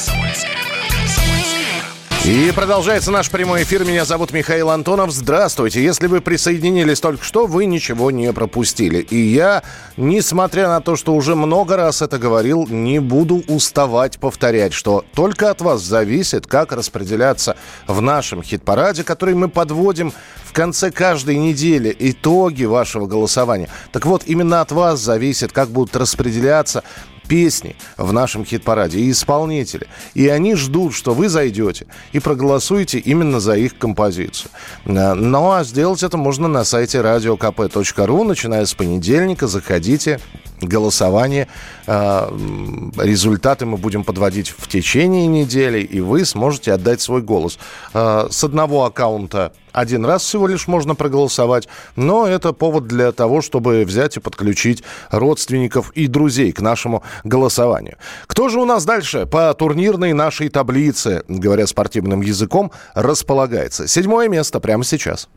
И 2.28 2.52
продолжается 2.56 3.12
наш 3.12 3.30
прямой 3.30 3.62
эфир. 3.62 3.86
Меня 3.86 4.04
зовут 4.04 4.32
Михаил 4.32 4.72
Антонов. 4.72 5.12
Здравствуйте. 5.12 5.84
Если 5.84 6.08
вы 6.08 6.22
присоединились 6.22 7.00
только 7.00 7.24
что, 7.24 7.46
вы 7.46 7.68
ничего 7.68 8.10
не 8.10 8.34
пропустили. 8.34 8.98
И 8.98 9.16
я, 9.16 9.62
несмотря 9.96 10.68
на 10.68 10.82
то, 10.82 10.96
что 10.96 11.14
уже 11.14 11.36
много 11.36 11.76
раз 11.78 12.02
это 12.02 12.18
говорил, 12.18 12.66
не 12.66 12.98
буду 12.98 13.44
уставать 13.48 14.18
повторять, 14.18 14.74
что 14.74 15.06
только 15.14 15.52
от 15.52 15.62
вас 15.62 15.84
зависит, 15.84 16.48
как 16.48 16.72
распределяться 16.72 17.58
в 17.86 18.02
нашем 18.02 18.42
хит-параде, 18.42 19.04
который 19.04 19.36
мы 19.36 19.48
подводим 19.48 20.12
в 20.46 20.52
конце 20.52 20.90
каждой 20.90 21.38
недели 21.38 21.96
итоги 22.00 22.64
вашего 22.64 23.06
голосования. 23.06 23.70
Так 23.92 24.08
вот, 24.08 24.24
именно 24.26 24.62
от 24.62 24.72
вас 24.72 25.00
зависит, 25.00 25.52
как 25.52 25.70
будут 25.70 25.96
распределяться 25.96 26.84
песни 27.28 27.76
в 27.98 28.14
нашем 28.14 28.46
хит-параде 28.46 29.00
и 29.00 29.12
исполнители. 29.12 29.88
И 30.14 30.28
они 30.28 30.56
ждут, 30.56 30.94
что 30.94 31.14
вы 31.14 31.30
зайдете 31.30 31.88
и 32.12 32.20
проголосуете 32.20 33.00
именно 33.00 33.40
за 33.40 33.54
их 33.54 33.78
композицию. 33.78 34.52
Э, 34.86 35.14
Ну 35.14 35.52
а 35.52 35.64
сделать 35.64 36.04
это 36.04 36.18
можно 36.18 36.48
на 36.48 36.64
сайте 36.64 37.00
radiokp.ru. 37.00 38.24
Начиная 38.24 38.66
с 38.66 38.74
понедельника 38.74 39.48
заходите, 39.48 40.20
голосование. 40.62 41.48
М, 41.88 42.92
Результаты 42.98 43.66
мы 43.66 43.78
будем 43.78 44.04
подводить 44.04 44.50
в 44.58 44.68
течение 44.68 45.28
недели, 45.28 45.80
и 45.80 46.00
вы 46.00 46.26
сможете 46.26 46.74
отдать 46.74 47.02
свой 47.02 47.22
голос. 47.22 47.58
Э, 47.94 48.28
С 48.30 48.44
одного 48.44 48.86
аккаунта 48.86 49.52
один 49.72 50.06
раз 50.06 50.24
всего 50.24 50.48
лишь 50.48 50.68
можно 50.68 50.96
проголосовать, 50.96 51.68
но 51.96 52.26
это 52.26 52.54
повод 52.54 52.88
для 52.88 53.12
того, 53.12 53.42
чтобы 53.42 53.84
взять 53.86 54.16
и 54.18 54.20
подключить 54.22 54.84
родственников 55.12 55.92
и 55.92 56.08
друзей 56.08 56.52
к 56.54 56.62
нашему 56.62 57.04
голосованию. 57.26 57.98
Кто 58.28 58.48
же 58.50 58.60
у 58.60 58.66
нас 58.66 58.86
дальше 58.86 59.26
по 59.26 59.54
турнирной 59.54 60.14
нашей 60.14 60.48
таблице, 60.50 61.24
говоря 61.28 61.68
спортивным 61.68 62.22
языком, 62.22 62.72
располагается? 62.94 63.88
Седьмое 63.88 64.30
место 64.30 64.60
прямо 64.60 64.84
сейчас. 64.86 65.28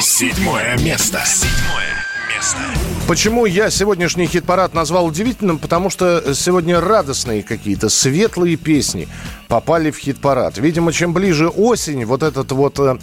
Седьмое 0.00 0.76
место. 0.78 1.20
Седьмое 1.24 2.04
место. 2.34 2.58
Почему 3.06 3.44
я 3.44 3.68
сегодняшний 3.68 4.26
хит-парад 4.26 4.72
назвал 4.72 5.04
удивительным? 5.04 5.58
Потому 5.58 5.90
что 5.90 6.34
сегодня 6.34 6.80
радостные 6.80 7.42
какие-то, 7.42 7.90
светлые 7.90 8.56
песни 8.56 9.08
попали 9.46 9.90
в 9.90 9.98
хит-парад. 9.98 10.56
Видимо, 10.56 10.90
чем 10.90 11.12
ближе 11.12 11.48
осень, 11.48 12.06
вот 12.06 12.22
этот 12.22 12.50
вот 12.52 12.78
э, 12.78 12.96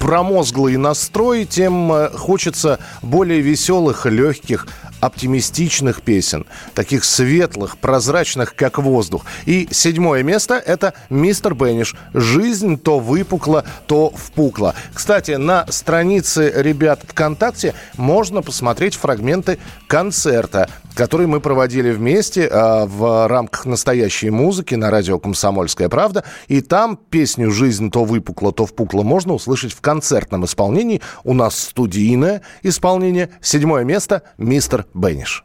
промозглый 0.00 0.76
настрой, 0.76 1.44
тем 1.44 1.92
э, 1.92 2.10
хочется 2.10 2.80
более 3.02 3.40
веселых, 3.40 4.04
легких, 4.06 4.66
оптимистичных 5.00 6.02
песен. 6.02 6.46
Таких 6.74 7.04
светлых, 7.04 7.78
прозрачных, 7.78 8.54
как 8.54 8.78
воздух. 8.78 9.24
И 9.44 9.68
седьмое 9.70 10.22
место– 10.22 10.54
это 10.66 10.94
«Мистер 11.10 11.54
Бенниш». 11.54 11.94
«Жизнь 12.14 12.78
то 12.78 12.98
выпукла, 12.98 13.64
то 13.86 14.10
впукла». 14.10 14.74
Кстати, 14.92 15.32
на 15.32 15.66
странице 15.70 16.52
ребят 16.56 17.00
ВКонтакте 17.06 17.74
можно 17.96 18.42
посмотреть 18.42 18.96
фрагменты 19.36 19.58
концерта, 19.86 20.68
который 20.94 21.26
мы 21.26 21.40
проводили 21.40 21.90
вместе 21.90 22.48
а, 22.50 22.86
в 22.86 23.28
рамках 23.28 23.66
настоящей 23.66 24.30
музыки 24.30 24.74
на 24.74 24.90
радио 24.90 25.18
«Комсомольская 25.18 25.88
правда». 25.88 26.24
И 26.48 26.60
там 26.60 26.96
песню 26.96 27.50
«Жизнь 27.50 27.90
то 27.90 28.04
выпукла, 28.04 28.52
то 28.52 28.66
впукла» 28.66 29.02
можно 29.02 29.34
услышать 29.34 29.72
в 29.72 29.80
концертном 29.80 30.44
исполнении. 30.44 31.02
У 31.24 31.34
нас 31.34 31.58
студийное 31.58 32.42
исполнение. 32.62 33.30
Седьмое 33.40 33.84
место– 33.84 34.22
«Мистер 34.38 34.86
Бенниш». 34.94 35.44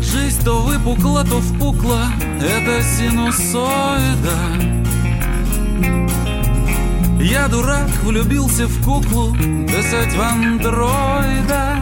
Жизнь 0.00 0.44
то 0.44 0.62
выпукла, 0.62 1.24
то 1.24 1.40
впукла, 1.40 2.06
это 2.40 2.82
синусоида. 2.82 4.93
Я 7.20 7.48
дурак, 7.48 7.90
влюбился 8.02 8.66
в 8.66 8.84
куклу, 8.84 9.34
десять 9.36 10.14
в 10.14 10.20
андроида. 10.20 11.78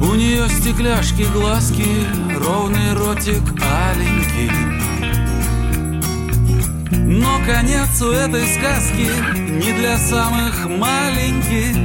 У 0.00 0.14
нее 0.14 0.48
стекляшки, 0.48 1.26
глазки, 1.32 2.06
ровный 2.40 2.94
ротик 2.94 3.42
аленький. 3.62 4.50
Но 6.90 7.38
конец 7.46 8.00
у 8.00 8.10
этой 8.10 8.46
сказки 8.46 9.10
не 9.50 9.72
для 9.72 9.98
самых 9.98 10.68
маленьких. 10.68 11.76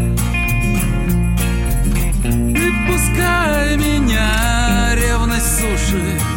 И 2.26 2.72
пускай 2.88 3.78
меня 3.78 4.96
ревность 4.96 5.60
суши 5.60 6.33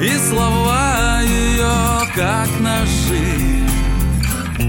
И 0.00 0.16
слова 0.28 1.20
ее 1.22 2.06
как 2.14 2.48
ножи. 2.60 3.64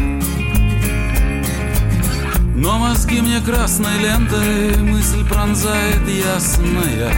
Но 2.56 2.80
мозги 2.80 3.22
мне 3.22 3.42
красной 3.42 3.98
лентой 4.00 4.78
мысль 4.78 5.28
пронзает 5.28 6.08
ясная. 6.08 7.12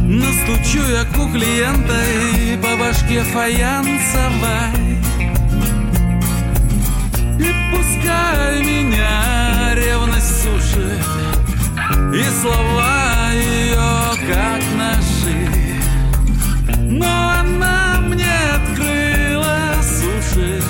Настучу 0.00 0.82
я 0.88 1.04
кукле 1.16 1.58
лентой 1.58 2.58
по 2.62 2.76
башке 2.76 3.22
фаянсовой. 3.22 5.00
И 7.38 7.52
пускай 7.72 8.62
меня 8.64 9.35
сушит 10.26 11.04
И 12.12 12.24
слова 12.40 13.30
ее 13.32 13.76
как 14.26 14.62
ножи 14.76 15.48
Но 16.80 17.30
она 17.40 18.00
мне 18.00 18.36
открыла 18.54 19.74
суши 19.82 20.60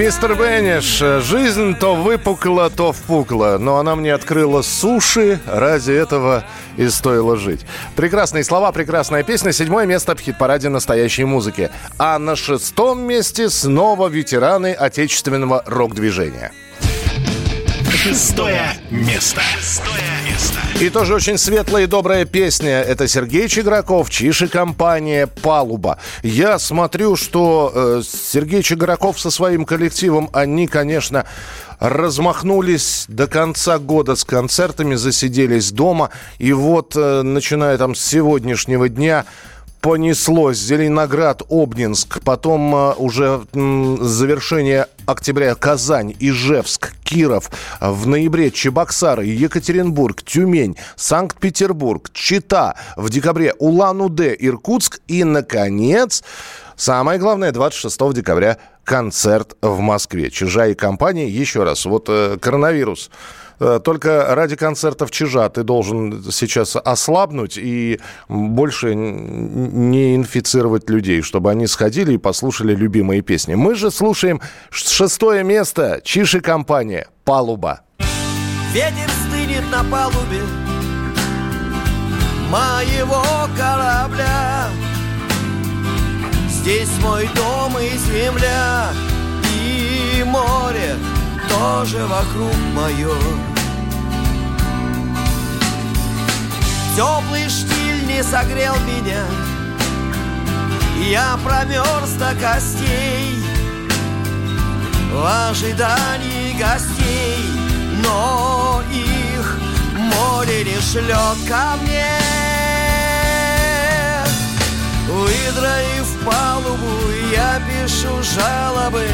Мистер 0.05 0.35
Бенниш, 0.35 0.99
жизнь 1.25 1.75
то 1.77 1.95
выпукла, 1.95 2.69
то 2.69 2.93
впукла, 2.93 3.57
но 3.59 3.79
она 3.79 3.97
мне 3.97 4.13
открыла 4.13 4.61
суши, 4.61 5.41
ради 5.47 5.93
этого 5.93 6.45
и 6.77 6.91
стоило 6.91 7.39
жить. 7.39 7.63
Прекрасные 7.97 8.45
слова, 8.45 8.71
прекрасная 8.71 9.23
песня, 9.23 9.51
седьмое 9.53 9.87
место 9.87 10.15
в 10.15 10.21
хит-параде 10.21 10.69
настоящей 10.69 11.25
музыки. 11.25 11.71
А 11.97 12.19
на 12.19 12.37
шестом 12.37 13.01
месте 13.01 13.49
снова 13.49 14.09
ветераны 14.09 14.75
отечественного 14.75 15.63
рок-движения. 15.65 16.53
Шестое 17.89 18.75
место. 18.91 19.41
Шестое. 19.57 20.14
И 20.81 20.91
тоже 20.91 21.15
очень 21.15 21.39
светлая 21.39 21.85
и 21.85 21.87
добрая 21.87 22.25
песня. 22.25 22.83
Это 22.83 23.07
Сергей 23.07 23.49
Чиграков, 23.49 24.11
Чиши 24.11 24.49
компания 24.49 25.29
«Палуба». 25.29 25.99
Я 26.25 26.59
смотрю, 26.59 27.15
что 27.15 27.73
э, 27.73 28.03
Сергей 28.05 28.63
Чиграков 28.63 29.21
со 29.21 29.31
своим 29.31 29.67
коллективом, 29.67 30.29
они, 30.33 30.67
конечно, 30.67 31.27
размахнулись 31.79 33.05
до 33.07 33.29
конца 33.29 33.79
года 33.79 34.17
с 34.17 34.25
концертами, 34.25 34.97
засиделись 34.97 35.71
дома. 35.71 36.11
И 36.39 36.53
вот, 36.53 36.95
э, 36.97 37.23
начиная 37.23 37.79
там 37.79 37.95
с 37.95 38.01
сегодняшнего 38.05 38.89
дня, 38.89 39.27
понеслось. 39.85 40.57
Зеленоград, 40.57 41.43
Обнинск, 41.51 42.23
потом 42.23 42.75
э, 42.75 42.95
уже 42.95 43.43
завершение 43.53 44.87
октября 45.05 45.55
Казань, 45.55 46.15
Ижевск, 46.19 46.95
Киров, 47.05 47.51
в 47.83 48.07
ноябре 48.07 48.51
Чебоксары, 48.51 49.27
Екатеринбург, 49.27 50.23
Тюмень, 50.23 50.79
Санкт-Петербург, 50.97 52.09
Чита, 52.15 52.77
в 52.97 53.11
декабре 53.11 53.53
Улан-Удэ, 53.59 54.35
Иркутск 54.39 55.01
и, 55.07 55.23
наконец, 55.23 56.25
самое 56.77 57.19
главное, 57.19 57.53
26 57.53 58.15
декабря 58.15 58.57
концерт 58.85 59.55
в 59.61 59.81
Москве. 59.81 60.31
Чижа 60.31 60.67
и 60.67 60.75
компания, 60.75 61.29
еще 61.29 61.63
раз, 61.63 61.85
вот 61.85 62.07
э, 62.09 62.39
коронавирус 62.41 63.11
только 63.59 64.35
ради 64.35 64.57
концертов 64.57 65.11
Чижа 65.11 65.49
ты 65.49 65.63
должен 65.63 66.25
сейчас 66.31 66.77
ослабнуть 66.77 67.57
и 67.57 68.01
больше 68.29 68.95
не 68.95 70.17
инфицировать 70.17 70.89
людей, 70.91 71.23
чтобы 71.23 71.51
они 71.51 71.67
сходили 71.67 72.15
и 72.15 72.19
послушали 72.19 72.75
любимые 72.75 73.23
песни. 73.23 73.55
Мы 73.55 73.75
же 73.75 73.91
слушаем 73.91 74.41
шестое 74.71 75.45
место 75.45 76.01
Чиж 76.05 76.35
и 76.35 76.41
компания 76.41 77.09
«Палуба». 77.25 77.81
Ветер 78.73 79.09
стынет 79.29 79.65
на 79.71 79.85
палубе 79.85 80.43
моего 82.51 83.25
корабля. 83.57 84.69
Здесь 86.49 86.91
мой 87.03 87.29
дом 87.37 87.79
и 87.79 87.91
земля, 87.97 88.89
и 89.63 90.25
море 90.25 90.97
тоже 91.55 92.05
вокруг 92.07 92.55
мое. 92.75 93.15
Теплый 96.97 97.49
штиль 97.49 98.07
не 98.07 98.23
согрел 98.23 98.75
меня, 98.87 99.25
я 101.11 101.37
промерз 101.45 102.11
до 102.19 102.35
костей 102.41 103.37
в 105.13 105.51
ожидании 105.51 106.57
гостей, 106.59 107.39
но 108.03 108.83
их 108.93 109.59
море 109.97 110.65
не 110.65 110.81
шлет 110.81 111.39
ко 111.49 111.77
мне. 111.83 112.07
Выдроив 115.09 116.25
палубу, 116.25 117.11
я 117.33 117.61
пишу 117.67 118.23
жалобы 118.23 119.07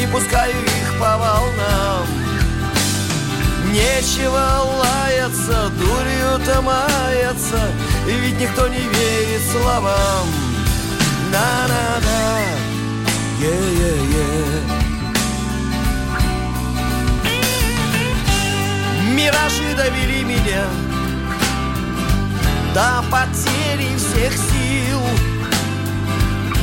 и 0.00 0.06
пускаю 0.06 0.52
их 0.52 0.98
по 0.98 1.16
волнам. 1.16 2.06
Нечего 3.70 4.62
лаяться, 4.78 5.70
дурью-то 5.78 6.62
маяться, 6.62 7.60
ведь 8.06 8.40
никто 8.40 8.68
не 8.68 8.78
верит 8.78 9.42
словам. 9.50 10.26
На-на-на, 11.30 12.38
е-е-е. 13.40 14.62
Миражи 19.14 19.74
довели 19.76 20.24
меня 20.24 20.64
до 22.74 23.02
потери 23.10 23.96
всех 23.96 24.32
сил, 24.32 25.00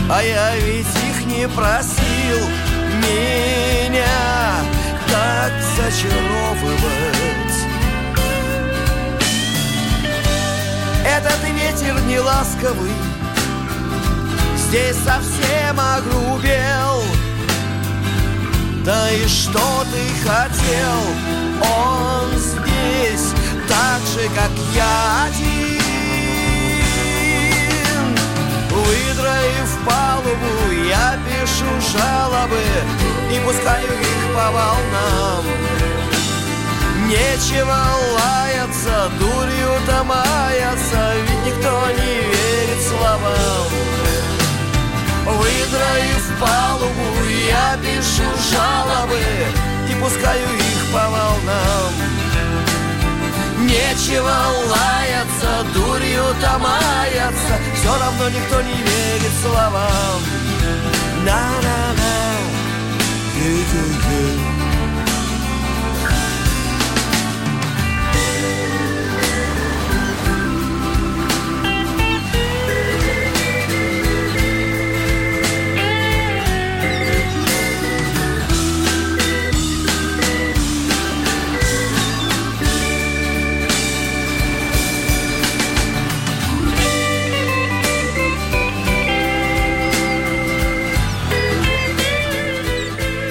а 0.09 0.23
я 0.23 0.55
ведь 0.55 0.87
их 0.87 1.25
не 1.25 1.47
просил 1.47 2.62
меня 3.03 4.63
так 5.07 5.51
зачаровывать. 5.75 7.33
Этот 11.05 11.43
ветер 11.49 11.99
не 12.01 12.19
ласковый, 12.19 12.91
здесь 14.57 14.97
совсем 14.97 15.79
огрубел. 15.79 17.03
Да 18.83 19.11
и 19.11 19.27
что 19.27 19.85
ты 19.91 20.27
хотел? 20.27 20.99
Он 21.61 22.37
здесь 22.37 23.31
так 23.67 24.01
же, 24.13 24.27
как 24.35 24.51
я 24.75 25.25
один. 25.27 25.72
Выдроив 28.93 29.71
палубу, 29.87 30.71
я 30.87 31.17
пишу 31.25 31.65
жалобы 31.97 32.61
И 33.31 33.39
пускаю 33.39 33.87
их 33.87 34.35
по 34.35 34.51
волнам. 34.51 35.45
Нечего 37.07 37.75
лаяться, 38.13 39.09
дурью-то 39.17 40.03
маяться 40.03 41.13
Ведь 41.27 41.45
никто 41.55 41.87
не 41.89 42.13
верит 42.29 42.83
словам. 42.87 43.67
Выдроив 45.25 46.39
палубу, 46.39 47.27
я 47.49 47.77
пишу 47.77 48.29
жалобы 48.51 49.23
И 49.89 49.95
пускаю 49.95 50.47
их 50.55 50.93
по 50.93 51.09
волнам 51.09 52.22
Нечего 53.59 54.35
лаяться, 54.69 55.65
дурью-то 55.73 56.59
маяться 56.59 57.59
Все 57.75 57.99
равно 57.99 58.29
никто 58.29 58.61
не 58.61 58.73
верит 58.73 59.31
словам. 59.41 60.21
На-на-на, 61.23 62.13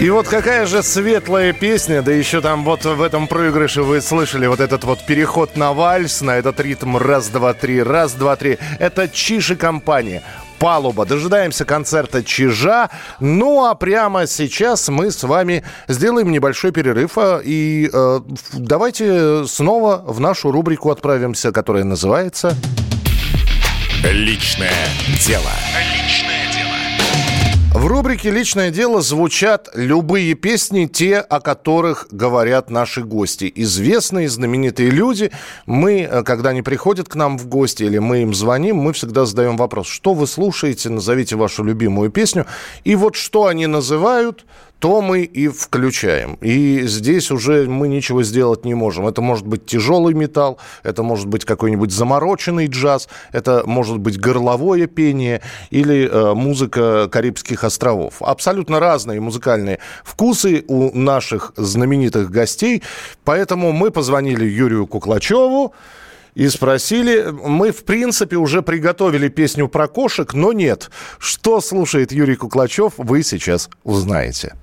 И 0.02 0.10
вот 0.10 0.26
какая 0.26 0.66
же 0.66 0.82
светлая 0.82 1.52
песня, 1.52 2.02
да 2.02 2.10
еще 2.10 2.40
там 2.40 2.64
вот 2.64 2.84
в 2.84 3.00
этом 3.00 3.28
проигрыше 3.28 3.84
вы 3.84 4.00
слышали 4.00 4.48
вот 4.48 4.58
этот 4.58 4.82
вот 4.82 5.06
переход 5.06 5.56
на 5.56 5.72
вальс, 5.72 6.22
на 6.22 6.32
этот 6.32 6.58
ритм 6.58 6.96
раз-два-три, 6.96 7.80
раз-два-три. 7.84 8.58
Это 8.80 9.08
Чиши 9.08 9.54
компания 9.54 10.24
палуба. 10.58 11.06
Дожидаемся 11.06 11.64
концерта 11.64 12.24
Чижа. 12.24 12.90
Ну 13.20 13.64
а 13.64 13.76
прямо 13.76 14.26
сейчас 14.26 14.88
мы 14.88 15.12
с 15.12 15.22
вами 15.22 15.62
сделаем 15.86 16.32
небольшой 16.32 16.72
перерыв. 16.72 17.12
а, 17.16 17.40
И 17.44 17.88
э, 17.92 18.20
давайте 18.54 19.46
снова 19.46 20.02
в 20.04 20.18
нашу 20.18 20.50
рубрику 20.50 20.90
отправимся, 20.90 21.52
которая 21.52 21.84
называется... 21.84 22.56
Личное 24.02 24.72
дело. 25.24 25.52
В 27.74 27.86
рубрике 27.86 28.30
«Личное 28.30 28.70
дело» 28.70 29.00
звучат 29.00 29.70
любые 29.74 30.34
песни, 30.34 30.84
те, 30.84 31.16
о 31.20 31.40
которых 31.40 32.06
говорят 32.10 32.68
наши 32.68 33.02
гости. 33.02 33.50
Известные, 33.56 34.28
знаменитые 34.28 34.90
люди. 34.90 35.32
Мы, 35.64 36.02
э, 36.02 36.22
когда 36.22 36.50
они 36.50 36.60
приходят 36.60 37.08
к 37.08 37.14
нам 37.14 37.38
в 37.38 37.46
гости 37.46 37.84
или 37.84 37.96
мы 37.96 38.22
им 38.22 38.34
звоним, 38.34 38.76
мы 38.76 38.92
всегда 38.92 39.24
задаем 39.24 39.56
вопрос, 39.56 39.86
что 39.86 40.12
вы 40.12 40.26
слушаете, 40.26 40.90
назовите 40.90 41.36
вашу 41.36 41.64
любимую 41.64 42.10
песню. 42.10 42.44
И 42.84 42.94
вот 42.94 43.14
что 43.16 43.46
они 43.46 43.66
называют, 43.66 44.44
то 44.82 45.00
мы 45.00 45.22
и 45.22 45.46
включаем. 45.46 46.38
И 46.40 46.82
здесь 46.88 47.30
уже 47.30 47.66
мы 47.68 47.86
ничего 47.86 48.24
сделать 48.24 48.64
не 48.64 48.74
можем. 48.74 49.06
Это 49.06 49.22
может 49.22 49.46
быть 49.46 49.64
тяжелый 49.64 50.12
металл, 50.12 50.58
это 50.82 51.04
может 51.04 51.28
быть 51.28 51.44
какой-нибудь 51.44 51.92
замороченный 51.92 52.66
джаз, 52.66 53.08
это 53.30 53.62
может 53.64 53.98
быть 53.98 54.18
горловое 54.18 54.88
пение 54.88 55.40
или 55.70 56.10
э, 56.10 56.34
музыка 56.34 57.08
Карибских 57.08 57.62
островов. 57.62 58.14
Абсолютно 58.22 58.80
разные 58.80 59.20
музыкальные 59.20 59.78
вкусы 60.02 60.64
у 60.66 60.90
наших 60.98 61.52
знаменитых 61.56 62.32
гостей. 62.32 62.82
Поэтому 63.22 63.70
мы 63.70 63.92
позвонили 63.92 64.44
Юрию 64.46 64.88
Куклачеву, 64.88 65.74
и 66.34 66.48
спросили, 66.48 67.26
мы, 67.30 67.70
в 67.70 67.84
принципе, 67.84 68.36
уже 68.36 68.62
приготовили 68.62 69.28
песню 69.28 69.68
про 69.68 69.86
кошек, 69.86 70.32
но 70.32 70.52
нет. 70.52 70.90
Что 71.18 71.60
слушает 71.60 72.10
Юрий 72.10 72.36
Куклачев, 72.36 72.94
вы 72.96 73.22
сейчас 73.22 73.68
узнаете. 73.84 74.54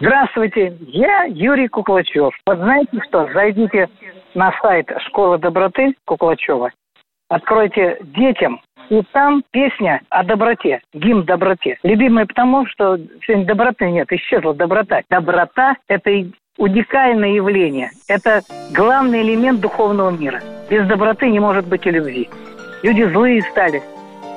Здравствуйте, 0.00 0.76
я 0.86 1.24
Юрий 1.24 1.66
Куклачев. 1.66 2.32
Вот 2.46 2.58
знаете 2.58 3.00
что, 3.08 3.28
зайдите 3.32 3.88
на 4.34 4.52
сайт 4.62 4.88
Школы 5.08 5.38
доброты 5.38 5.94
Куклачева, 6.04 6.70
откройте 7.28 7.98
детям, 8.02 8.60
и 8.90 9.02
там 9.12 9.42
песня 9.50 10.00
о 10.08 10.22
доброте, 10.22 10.80
гимн 10.94 11.24
доброте. 11.24 11.78
Любимая 11.82 12.26
потому, 12.26 12.64
что 12.66 12.96
сегодня 13.26 13.44
доброты 13.44 13.90
нет, 13.90 14.06
исчезла 14.12 14.54
доброта. 14.54 15.02
Доброта– 15.10 15.74
это 15.88 16.10
уникальное 16.58 17.30
явление. 17.30 17.90
Это 18.08 18.42
главный 18.72 19.22
элемент 19.22 19.60
духовного 19.60 20.10
мира. 20.10 20.40
Без 20.70 20.86
доброты 20.86 21.28
не 21.28 21.40
может 21.40 21.66
быть 21.66 21.84
и 21.86 21.90
любви. 21.90 22.28
Люди 22.84 23.02
злые 23.02 23.42
стали, 23.42 23.82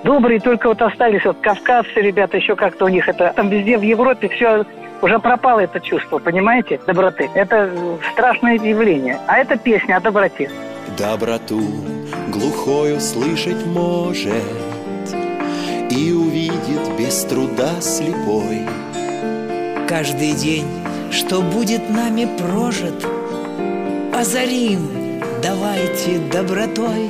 добрые 0.04 0.40
только 0.40 0.70
вот 0.70 0.82
остались, 0.82 1.24
вот 1.24 1.38
кавказцы, 1.38 2.02
ребята, 2.02 2.38
еще 2.38 2.56
как-то 2.56 2.86
у 2.86 2.90
них 2.90 3.08
это, 3.08 3.32
там 3.36 3.50
везде 3.50 3.78
в 3.78 3.84
Европе 3.84 4.28
все 4.28 4.66
уже 5.02 5.20
пропало 5.20 5.60
это 5.62 5.80
чувство, 5.80 6.20
понимаете, 6.20 6.80
доброты. 6.86 7.30
Это 7.34 7.70
э, 7.72 7.98
страшное 8.14 8.56
явление. 8.56 9.20
А 9.28 9.38
это 9.38 9.58
песня 9.58 9.98
о 9.98 10.00
доброте. 10.00 10.50
Доброту 10.98 11.62
глухою 12.32 13.00
слышать 13.00 13.66
может 13.66 14.34
И 15.90 16.12
увидит 16.12 16.98
без 16.98 17.24
труда 17.26 17.80
слепой 17.82 18.68
Каждый 19.88 20.34
день, 20.34 20.68
что 21.12 21.42
будет 21.42 21.90
нами 21.90 22.28
прожит, 22.38 23.06
Озарим, 24.14 25.22
давайте 25.42 26.20
добротой. 26.32 27.10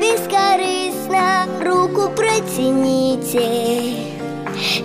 Бескорыстно 0.00 1.46
руку 1.62 2.10
протяните 2.14 4.11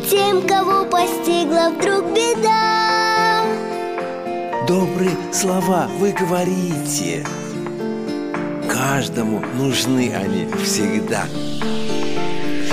Тем, 0.09 0.41
кого 0.47 0.85
постигла 0.85 1.69
вдруг 1.69 2.05
беда. 2.05 3.43
Добрые 4.67 5.15
слова 5.31 5.87
вы 5.99 6.13
говорите. 6.13 7.23
Каждому 8.67 9.39
нужны 9.55 10.11
они 10.15 10.47
всегда. 10.63 11.25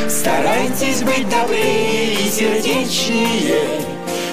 Старайтесь 0.09 1.03
быть 1.03 1.29
добрее 1.29 2.15
и 2.15 2.31
сердечнее 2.31 3.81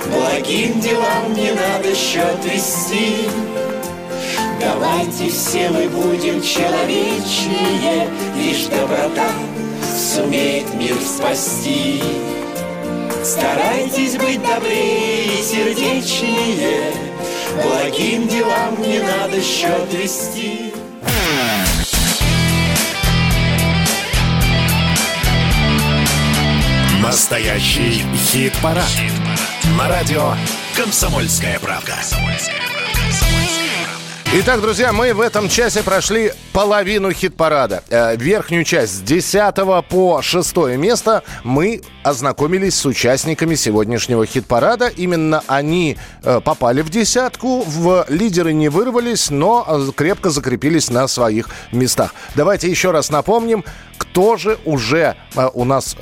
Благим 0.05 0.79
делам 0.79 1.33
не 1.33 1.51
надо 1.51 1.93
счет 1.93 2.37
вести. 2.45 3.27
Давайте 4.61 5.29
все 5.29 5.69
мы 5.69 5.89
будем 5.89 6.41
человечнее 6.41 8.07
Лишь 8.37 8.67
доброта 8.67 9.29
сумеет 10.13 10.73
мир 10.75 10.95
спасти 11.01 12.01
Старайтесь 13.23 14.17
быть 14.17 14.41
добрее 14.41 15.39
и 15.39 15.43
сердечнее 15.43 16.91
Благим 17.61 18.27
делам 18.27 18.81
не 18.81 18.99
надо 18.99 19.39
счет 19.41 19.93
вести 19.93 20.73
Настоящий 27.01 28.05
хит-парад. 28.15 28.85
На 29.77 29.89
радио 29.89 30.33
«Комсомольская 30.77 31.59
правда». 31.59 31.95
Итак, 34.33 34.61
друзья, 34.61 34.93
мы 34.93 35.13
в 35.13 35.19
этом 35.19 35.49
часе 35.49 35.83
прошли 35.83 36.31
половину 36.53 37.11
хит-парада. 37.11 37.83
Э, 37.89 38.15
верхнюю 38.15 38.63
часть 38.63 38.93
с 38.93 39.01
10 39.01 39.53
по 39.89 40.21
6 40.21 40.55
место 40.77 41.23
мы 41.43 41.81
ознакомились 42.01 42.75
с 42.75 42.85
участниками 42.85 43.55
сегодняшнего 43.55 44.25
хит-парада. 44.25 44.87
Именно 44.87 45.43
они 45.47 45.97
э, 46.23 46.39
попали 46.39 46.81
в 46.81 46.89
десятку, 46.89 47.63
в 47.67 48.05
лидеры 48.07 48.53
не 48.53 48.69
вырвались, 48.69 49.29
но 49.29 49.65
э, 49.67 49.91
крепко 49.93 50.29
закрепились 50.29 50.89
на 50.89 51.09
своих 51.09 51.49
местах. 51.73 52.15
Давайте 52.33 52.69
еще 52.69 52.91
раз 52.91 53.09
напомним, 53.09 53.65
кто 53.97 54.37
же 54.37 54.57
уже 54.63 55.17
у 55.53 55.65
нас... 55.65 55.97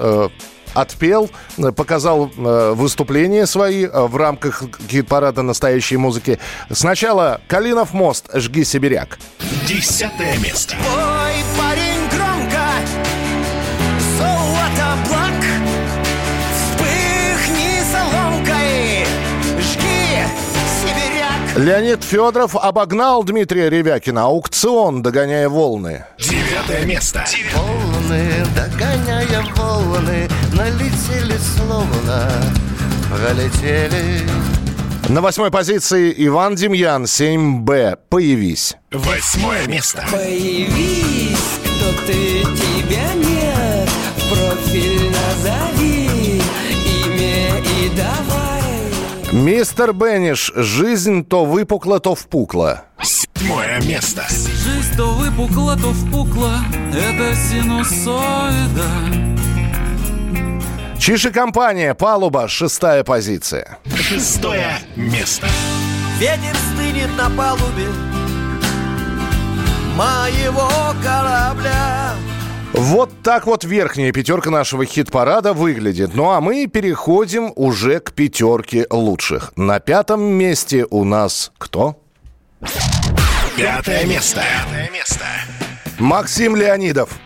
отпел, 0.73 1.29
показал 1.75 2.31
э, 2.35 2.73
выступления 2.75 3.45
свои 3.45 3.85
э, 3.85 4.01
в 4.07 4.15
рамках 4.15 4.63
хит-парада 4.89 5.41
настоящей 5.41 5.97
музыки. 5.97 6.39
Сначала 6.71 7.41
«Калинов 7.47 7.93
мост. 7.93 8.29
Жги 8.33 8.63
сибиряк». 8.63 9.19
Десятое 9.67 10.37
место. 10.39 10.75
Ой, 10.79 11.33
парень, 11.57 12.09
громко 12.09 12.65
Золото 14.17 14.97
блок 15.07 15.43
Вспыхни 16.55 17.81
соломкой 17.91 19.05
Жги 19.59 20.23
сибиряк 20.81 21.57
Леонид 21.57 22.03
Федоров 22.03 22.55
обогнал 22.55 23.23
Дмитрия 23.23 23.69
Ревякина. 23.69 24.23
Аукцион, 24.25 25.01
догоняя 25.01 25.49
волны. 25.49 26.05
Девятое 26.17 26.85
место. 26.85 27.25
Волны, 27.53 28.45
догоняя 28.55 29.43
волны, 29.55 30.28
налетели 30.53 31.37
словно 31.37 32.29
пролетели. 33.09 34.21
На 35.09 35.21
восьмой 35.21 35.49
позиции 35.49 36.13
Иван 36.15 36.55
Демьян, 36.55 37.05
7Б. 37.05 37.97
Появись. 38.09 38.75
Восьмое 38.91 39.65
место. 39.67 40.03
Появись, 40.11 41.59
кто 41.63 42.05
ты, 42.05 42.41
тебя 42.41 43.13
нет, 43.15 43.89
профиль 44.29 45.09
назови 45.09 46.41
имя 47.05 47.57
и 47.57 47.89
давай. 47.95 48.61
Мистер 49.31 49.93
Бенниш, 49.93 50.51
жизнь 50.55 51.25
то 51.25 51.45
выпукла, 51.45 51.99
то 51.99 52.13
впукла. 52.13 52.83
Седьмое 53.01 53.81
место. 53.81 54.25
Жизнь 54.29 54.95
то 54.95 55.15
выпукла, 55.15 55.75
то 55.75 55.91
впукла 55.91 56.59
Это 56.93 57.35
синусоида 57.35 59.38
Чиши 60.99 61.31
компания, 61.31 61.93
палуба, 61.93 62.49
шестая 62.49 63.05
позиция. 63.05 63.77
Шестое 63.95 64.73
место. 64.97 65.47
Ветер 66.19 66.55
стынет 66.73 67.09
на 67.17 67.29
палубе 67.29 67.87
Моего 69.95 70.69
корабля 71.01 72.13
Вот 72.73 73.09
так 73.23 73.45
вот 73.47 73.63
верхняя 73.63 74.11
пятерка 74.11 74.49
нашего 74.49 74.85
хит-парада 74.85 75.53
выглядит. 75.53 76.13
Ну 76.15 76.31
а 76.31 76.41
мы 76.41 76.67
переходим 76.67 77.53
уже 77.55 78.01
к 78.01 78.11
пятерке 78.11 78.85
лучших. 78.89 79.53
На 79.55 79.79
пятом 79.79 80.21
месте 80.21 80.85
у 80.89 81.05
нас 81.05 81.53
кто? 81.57 82.01
Пятое 83.55 84.05
место. 84.05 84.41
Пятое 84.41 84.89
место. 84.91 85.25
Максим 85.97 86.57
Леонидов. 86.57 87.17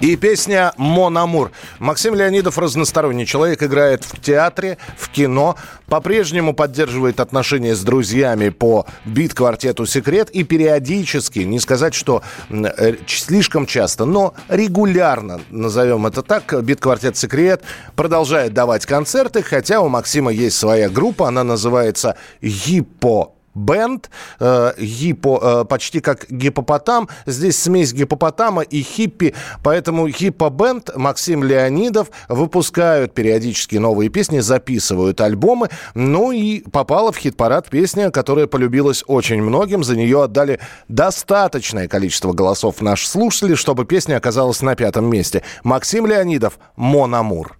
И 0.00 0.14
песня 0.16 0.72
«Мон 0.76 1.16
Амур». 1.16 1.52
Максим 1.78 2.14
Леонидов 2.14 2.58
разносторонний 2.58 3.24
человек, 3.24 3.62
играет 3.62 4.04
в 4.04 4.20
театре, 4.20 4.76
в 4.98 5.08
кино, 5.08 5.56
по-прежнему 5.86 6.52
поддерживает 6.52 7.18
отношения 7.18 7.74
с 7.74 7.80
друзьями 7.80 8.50
по 8.50 8.86
бит-квартету 9.06 9.86
«Секрет» 9.86 10.28
и 10.30 10.44
периодически, 10.44 11.40
не 11.40 11.58
сказать, 11.60 11.94
что 11.94 12.22
э, 12.50 12.96
слишком 13.06 13.64
часто, 13.64 14.04
но 14.04 14.34
регулярно, 14.48 15.40
назовем 15.50 16.06
это 16.06 16.22
так, 16.22 16.62
бит-квартет 16.62 17.16
«Секрет» 17.16 17.62
продолжает 17.94 18.52
давать 18.52 18.84
концерты, 18.84 19.42
хотя 19.42 19.80
у 19.80 19.88
Максима 19.88 20.30
есть 20.30 20.58
своя 20.58 20.90
группа, 20.90 21.28
она 21.28 21.42
называется 21.42 22.16
«Гиппо 22.42 23.35
бенд, 23.56 24.10
э, 24.38 24.72
гипо, 24.78 25.40
э, 25.42 25.64
почти 25.64 26.00
как 26.00 26.26
гипопотам. 26.30 27.08
Здесь 27.26 27.60
смесь 27.60 27.92
гипопотама 27.92 28.62
и 28.62 28.82
хиппи, 28.82 29.34
поэтому 29.62 30.08
хиппо-бенд 30.08 30.90
Максим 30.96 31.42
Леонидов 31.42 32.10
выпускают 32.28 33.14
периодически 33.14 33.76
новые 33.76 34.10
песни, 34.10 34.40
записывают 34.40 35.20
альбомы. 35.20 35.68
Ну 35.94 36.32
и 36.32 36.60
попала 36.60 37.12
в 37.12 37.16
хит-парад 37.16 37.68
песня, 37.68 38.10
которая 38.10 38.46
полюбилась 38.46 39.02
очень 39.06 39.42
многим. 39.42 39.82
За 39.82 39.96
нее 39.96 40.22
отдали 40.22 40.60
достаточное 40.88 41.88
количество 41.88 42.32
голосов 42.32 42.80
наши 42.80 43.08
слушатели, 43.08 43.54
чтобы 43.54 43.84
песня 43.84 44.16
оказалась 44.16 44.60
на 44.62 44.76
пятом 44.76 45.06
месте. 45.06 45.42
Максим 45.64 46.06
Леонидов 46.06 46.58
«Мон 46.76 47.14
Амур». 47.14 47.56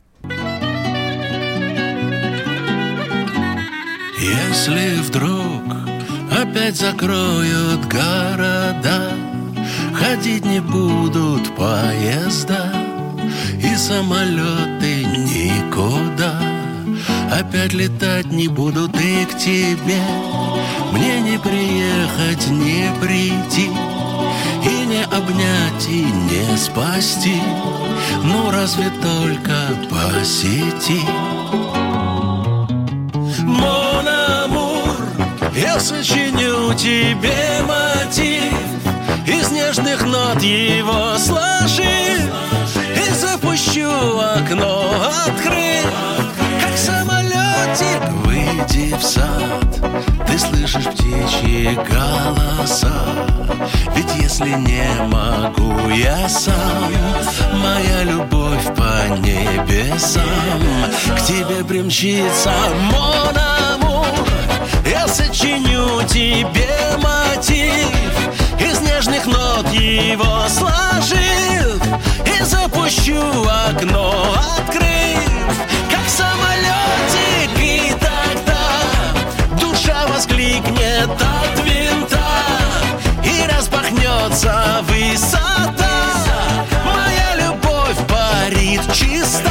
Если 4.19 5.01
вдруг 5.03 5.76
опять 6.51 6.77
закроют 6.77 7.85
города, 7.87 9.13
Ходить 9.95 10.45
не 10.45 10.61
будут 10.61 11.55
поезда 11.57 12.73
и 13.59 13.75
самолеты 13.77 15.05
никуда. 15.05 16.39
Опять 17.33 17.73
летать 17.73 18.27
не 18.27 18.49
будут 18.49 18.95
и 19.01 19.25
к 19.25 19.37
тебе, 19.39 20.03
Мне 20.93 21.21
не 21.21 21.39
приехать, 21.39 22.49
не 22.49 22.91
прийти, 23.01 23.71
И 24.63 24.87
не 24.87 25.03
обнять, 25.05 25.89
и 25.89 26.05
не 26.05 26.57
спасти, 26.57 27.41
Ну 28.23 28.51
разве 28.51 28.91
только 29.03 29.69
по 29.91 30.25
сети. 30.25 31.01
Я 35.57 35.81
сочиню 35.81 36.75
тебе 36.75 37.63
мотив 37.63 38.53
Из 39.27 39.51
нежных 39.51 40.05
нот 40.05 40.43
его 40.43 41.17
сложив 41.17 42.31
И 42.95 43.15
запущу 43.15 44.19
окно, 44.19 44.93
открыв 45.27 45.87
Как 46.61 46.77
самолетик 46.77 48.03
Выйди 48.27 48.95
в 48.97 49.03
сад. 49.03 50.27
Ты 50.27 50.39
слышишь 50.39 50.85
птичьи 50.85 51.75
голоса. 51.89 52.93
Ведь 53.95 54.15
если 54.21 54.51
не 54.51 54.91
могу 55.07 55.89
я 55.89 56.29
сам 56.29 56.93
Моя 57.55 58.03
любовь 58.03 58.67
по 58.77 59.09
небесам 59.21 60.23
К 61.17 61.23
тебе 61.23 61.65
примчится. 61.65 62.53
Мона 62.93 63.86
сочиню 65.09 66.03
тебе 66.09 66.69
мотив. 66.99 67.89
Из 68.59 68.81
нежных 68.81 69.27
нот 69.27 69.71
его 69.73 70.47
сложив. 70.49 71.83
И 72.25 72.43
запущу 72.43 73.21
окно, 73.69 74.35
открыв. 74.59 75.57
Как 75.91 76.09
самолетик 76.09 77.59
И 77.59 77.95
тогда 78.01 79.61
душа 79.61 80.07
воскликнет 80.09 81.11
от 81.11 81.65
винта. 81.65 82.19
И 83.23 83.47
распахнется 83.47 84.83
высота. 84.83 85.75
Моя 86.85 87.47
любовь 87.47 87.99
парит 88.09 88.83
чиста 88.93 89.51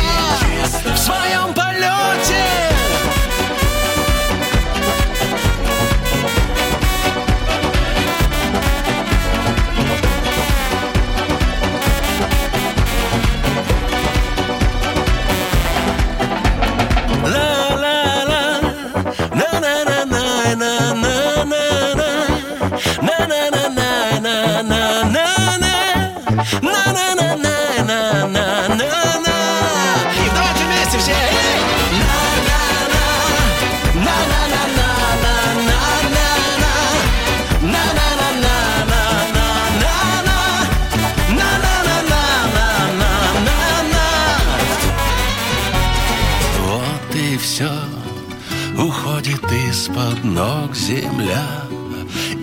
ног 50.36 50.76
земля 50.76 51.64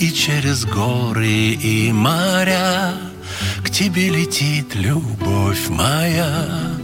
И 0.00 0.11
через 0.11 0.64
горы 0.64 1.28
и 1.28 1.92
моря 1.92 3.11
тебе 3.72 4.10
летит 4.10 4.74
любовь 4.74 5.68
моя. 5.70 6.76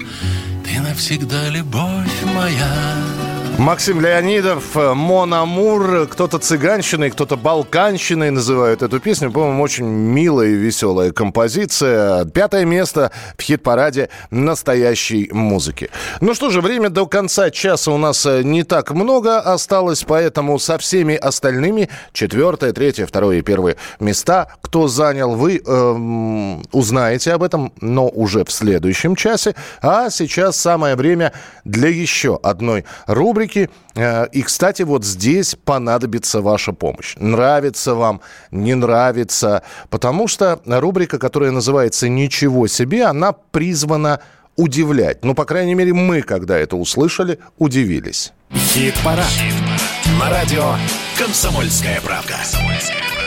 Ты 0.64 0.80
навсегда 0.80 1.48
любовь 1.50 2.22
моя 2.34 3.27
Максим 3.58 4.00
Леонидов, 4.00 4.76
Мон 4.76 5.34
Амур, 5.34 6.06
кто-то 6.06 6.38
цыганщиной, 6.38 7.10
кто-то 7.10 7.36
балканщиной 7.36 8.30
называют 8.30 8.82
эту 8.82 9.00
песню. 9.00 9.32
По-моему, 9.32 9.60
очень 9.64 9.84
милая 9.84 10.50
и 10.50 10.54
веселая 10.54 11.10
композиция. 11.10 12.24
Пятое 12.26 12.64
место 12.64 13.10
в 13.36 13.42
хит-параде 13.42 14.10
настоящей 14.30 15.28
музыки. 15.32 15.90
Ну 16.20 16.34
что 16.34 16.50
же, 16.50 16.60
время 16.60 16.88
до 16.88 17.06
конца 17.06 17.50
часа 17.50 17.90
у 17.90 17.98
нас 17.98 18.24
э, 18.26 18.42
не 18.44 18.62
так 18.62 18.92
много 18.92 19.40
осталось, 19.40 20.04
поэтому 20.04 20.60
со 20.60 20.78
всеми 20.78 21.16
остальными 21.16 21.88
четвертое, 22.12 22.72
третье, 22.72 23.06
второе 23.06 23.38
и 23.38 23.42
первое 23.42 23.74
места, 23.98 24.52
кто 24.60 24.86
занял, 24.86 25.34
вы 25.34 25.60
эм, 25.66 26.62
узнаете 26.70 27.32
об 27.32 27.42
этом, 27.42 27.72
но 27.80 28.08
уже 28.08 28.44
в 28.44 28.52
следующем 28.52 29.16
часе. 29.16 29.56
А 29.82 30.10
сейчас 30.10 30.56
самое 30.56 30.94
время 30.94 31.32
для 31.64 31.88
еще 31.88 32.38
одной 32.40 32.84
рубрики 33.08 33.47
рубрики. 33.48 33.70
Э, 33.94 34.26
и, 34.32 34.42
кстати, 34.42 34.82
вот 34.82 35.04
здесь 35.04 35.56
понадобится 35.64 36.40
ваша 36.40 36.72
помощь. 36.72 37.16
Нравится 37.18 37.94
вам, 37.94 38.20
не 38.50 38.74
нравится. 38.74 39.62
Потому 39.90 40.28
что 40.28 40.60
рубрика, 40.66 41.18
которая 41.18 41.50
называется 41.50 42.08
«Ничего 42.08 42.66
себе», 42.68 43.04
она 43.04 43.32
призвана 43.32 44.20
удивлять. 44.56 45.24
Ну, 45.24 45.34
по 45.34 45.44
крайней 45.44 45.74
мере, 45.74 45.92
мы, 45.92 46.22
когда 46.22 46.58
это 46.58 46.76
услышали, 46.76 47.38
удивились. 47.58 48.32
Хит-парад. 48.52 49.26
Хит 49.26 50.18
На 50.18 50.30
радио 50.30 50.74
«Комсомольская 51.18 52.00
правка». 52.00 52.34
«Комсомольская 52.34 52.98
правка». 52.98 53.17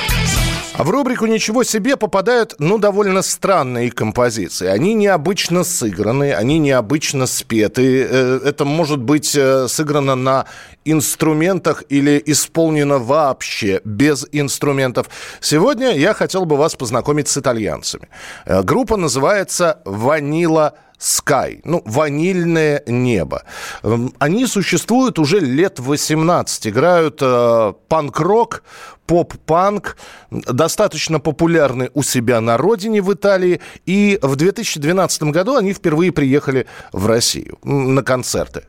А 0.82 0.84
в 0.84 0.90
рубрику 0.90 1.28
«Ничего 1.28 1.64
себе» 1.64 1.96
попадают, 1.96 2.56
ну, 2.58 2.80
довольно 2.80 3.22
странные 3.22 3.92
композиции. 3.92 4.66
Они 4.66 4.96
необычно 4.96 5.64
сыграны, 5.64 6.34
они 6.34 6.58
необычно 6.58 7.28
спеты. 7.28 8.08
Э, 8.10 8.40
это 8.44 8.66
может 8.66 8.98
быть 8.98 9.36
э, 9.36 9.68
сыграно 9.68 10.16
на 10.16 10.46
инструментах 10.84 11.84
или 11.90 12.20
исполнено 12.26 12.98
вообще 12.98 13.82
без 13.86 14.28
инструментов. 14.32 15.08
Сегодня 15.40 15.96
я 15.96 16.16
хотел 16.16 16.46
бы 16.46 16.58
вас 16.58 16.74
познакомить 16.74 17.28
с 17.28 17.38
итальянцами. 17.38 18.10
Э, 18.48 18.64
группа 18.64 18.98
называется 18.98 19.84
«Ванила 19.86 20.74
Sky, 21.02 21.62
ну, 21.64 21.82
ванильное 21.86 22.84
небо. 22.86 23.44
Эм, 23.82 24.14
они 24.20 24.46
существуют 24.46 25.18
уже 25.18 25.40
лет 25.40 25.80
18, 25.80 26.68
играют 26.68 27.20
э, 27.22 27.74
панк-рок, 27.88 28.64
поп-панк, 29.12 29.98
достаточно 30.32 31.20
популярны 31.20 31.90
у 31.94 32.02
себя 32.02 32.40
на 32.40 32.56
родине 32.56 33.02
в 33.02 33.14
Италии. 33.14 33.60
И 33.86 34.18
в 34.22 34.38
2012 34.38 35.24
году 35.24 35.58
они 35.58 35.74
впервые 35.74 36.14
приехали 36.14 36.66
в 36.94 37.08
Россию 37.08 37.58
на 37.64 38.04
концерты. 38.04 38.64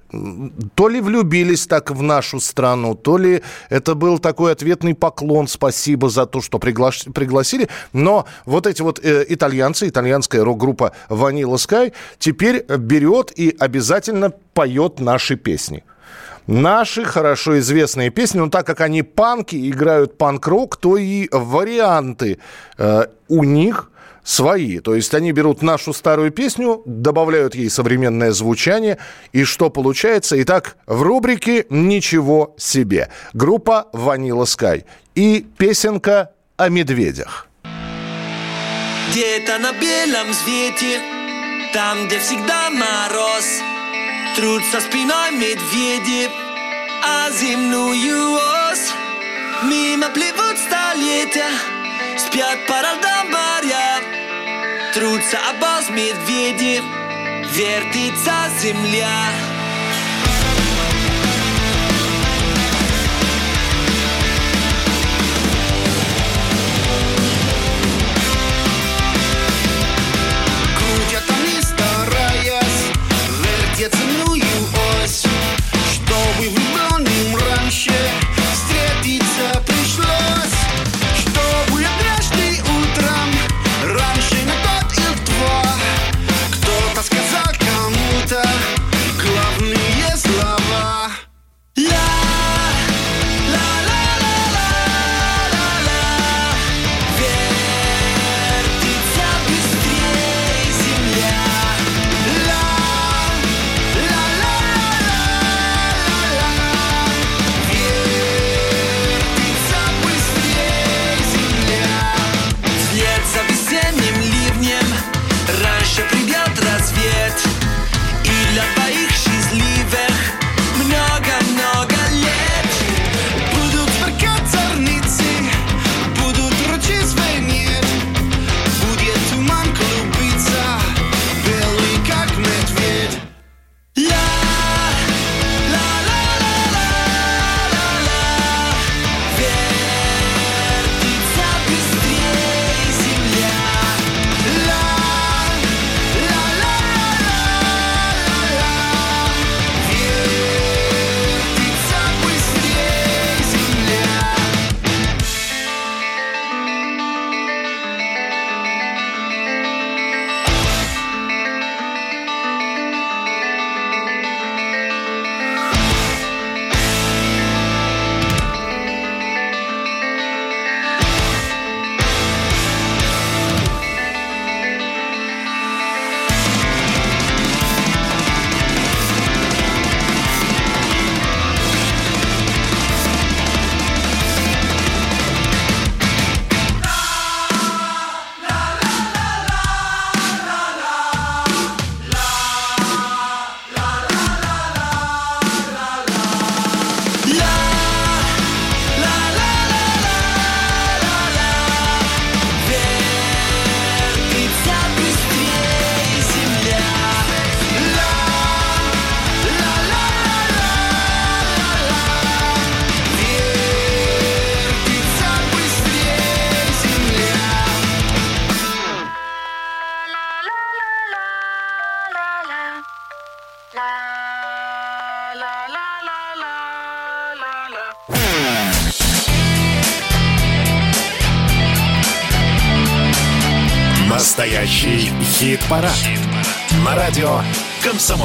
То 0.74 0.88
ли 0.88 1.00
влюбились 1.00 1.68
так 1.68 1.92
в 1.92 2.02
нашу 2.02 2.40
страну, 2.40 2.96
то 2.96 3.18
ли 3.18 3.42
это 3.70 3.94
был 3.94 4.18
такой 4.18 4.50
ответный 4.50 4.96
поклон, 4.96 5.46
спасибо 5.46 6.08
за 6.08 6.26
то, 6.26 6.40
что 6.40 6.58
пригла- 6.58 7.12
пригласили. 7.12 7.68
Но 7.92 8.26
вот 8.44 8.66
эти 8.66 8.82
вот 8.82 8.98
э, 9.04 9.24
итальянцы, 9.28 9.86
итальянская 9.86 10.42
рок-группа 10.42 10.90
Vanilla 11.08 11.54
Sky 11.54 11.92
теперь 12.18 12.64
берет 12.78 13.32
и 13.38 13.54
обязательно 13.60 14.32
поет 14.54 14.98
наши 14.98 15.36
песни 15.36 15.84
наши 16.46 17.04
хорошо 17.04 17.58
известные 17.58 18.10
песни. 18.10 18.38
Но 18.38 18.48
так 18.48 18.66
как 18.66 18.80
они 18.80 19.02
панки, 19.02 19.70
играют 19.70 20.18
панк-рок, 20.18 20.76
то 20.76 20.96
и 20.96 21.28
варианты 21.30 22.38
э, 22.78 23.06
у 23.28 23.44
них 23.44 23.90
свои. 24.24 24.78
То 24.78 24.94
есть 24.94 25.14
они 25.14 25.32
берут 25.32 25.62
нашу 25.62 25.92
старую 25.92 26.30
песню, 26.30 26.82
добавляют 26.86 27.54
ей 27.54 27.70
современное 27.70 28.32
звучание. 28.32 28.98
И 29.32 29.44
что 29.44 29.70
получается? 29.70 30.40
Итак, 30.42 30.76
в 30.86 31.02
рубрике 31.02 31.66
«Ничего 31.70 32.54
себе». 32.56 33.08
Группа 33.32 33.88
«Ванила 33.92 34.44
Скай». 34.44 34.84
И 35.14 35.46
песенка 35.58 36.30
о 36.56 36.68
медведях. 36.68 37.48
Где-то 39.10 39.58
на 39.58 39.72
белом 39.72 40.32
свете, 40.32 41.00
там, 41.74 42.06
где 42.06 42.18
всегда 42.18 42.70
мороз– 42.70 43.60
Трутся 44.36 44.80
спиной 44.80 45.32
медведи, 45.32 46.30
а 47.04 47.30
земную 47.30 48.34
ось 48.34 48.92
Мимо 49.64 50.08
плывут 50.10 50.58
столетия, 50.58 51.50
спят 52.18 52.66
по 52.66 52.76
родам 52.82 53.30
моря 53.30 54.00
Трутся 54.94 55.38
обоз 55.50 55.90
медведи, 55.90 56.82
вертится 57.54 58.50
земля 58.60 59.30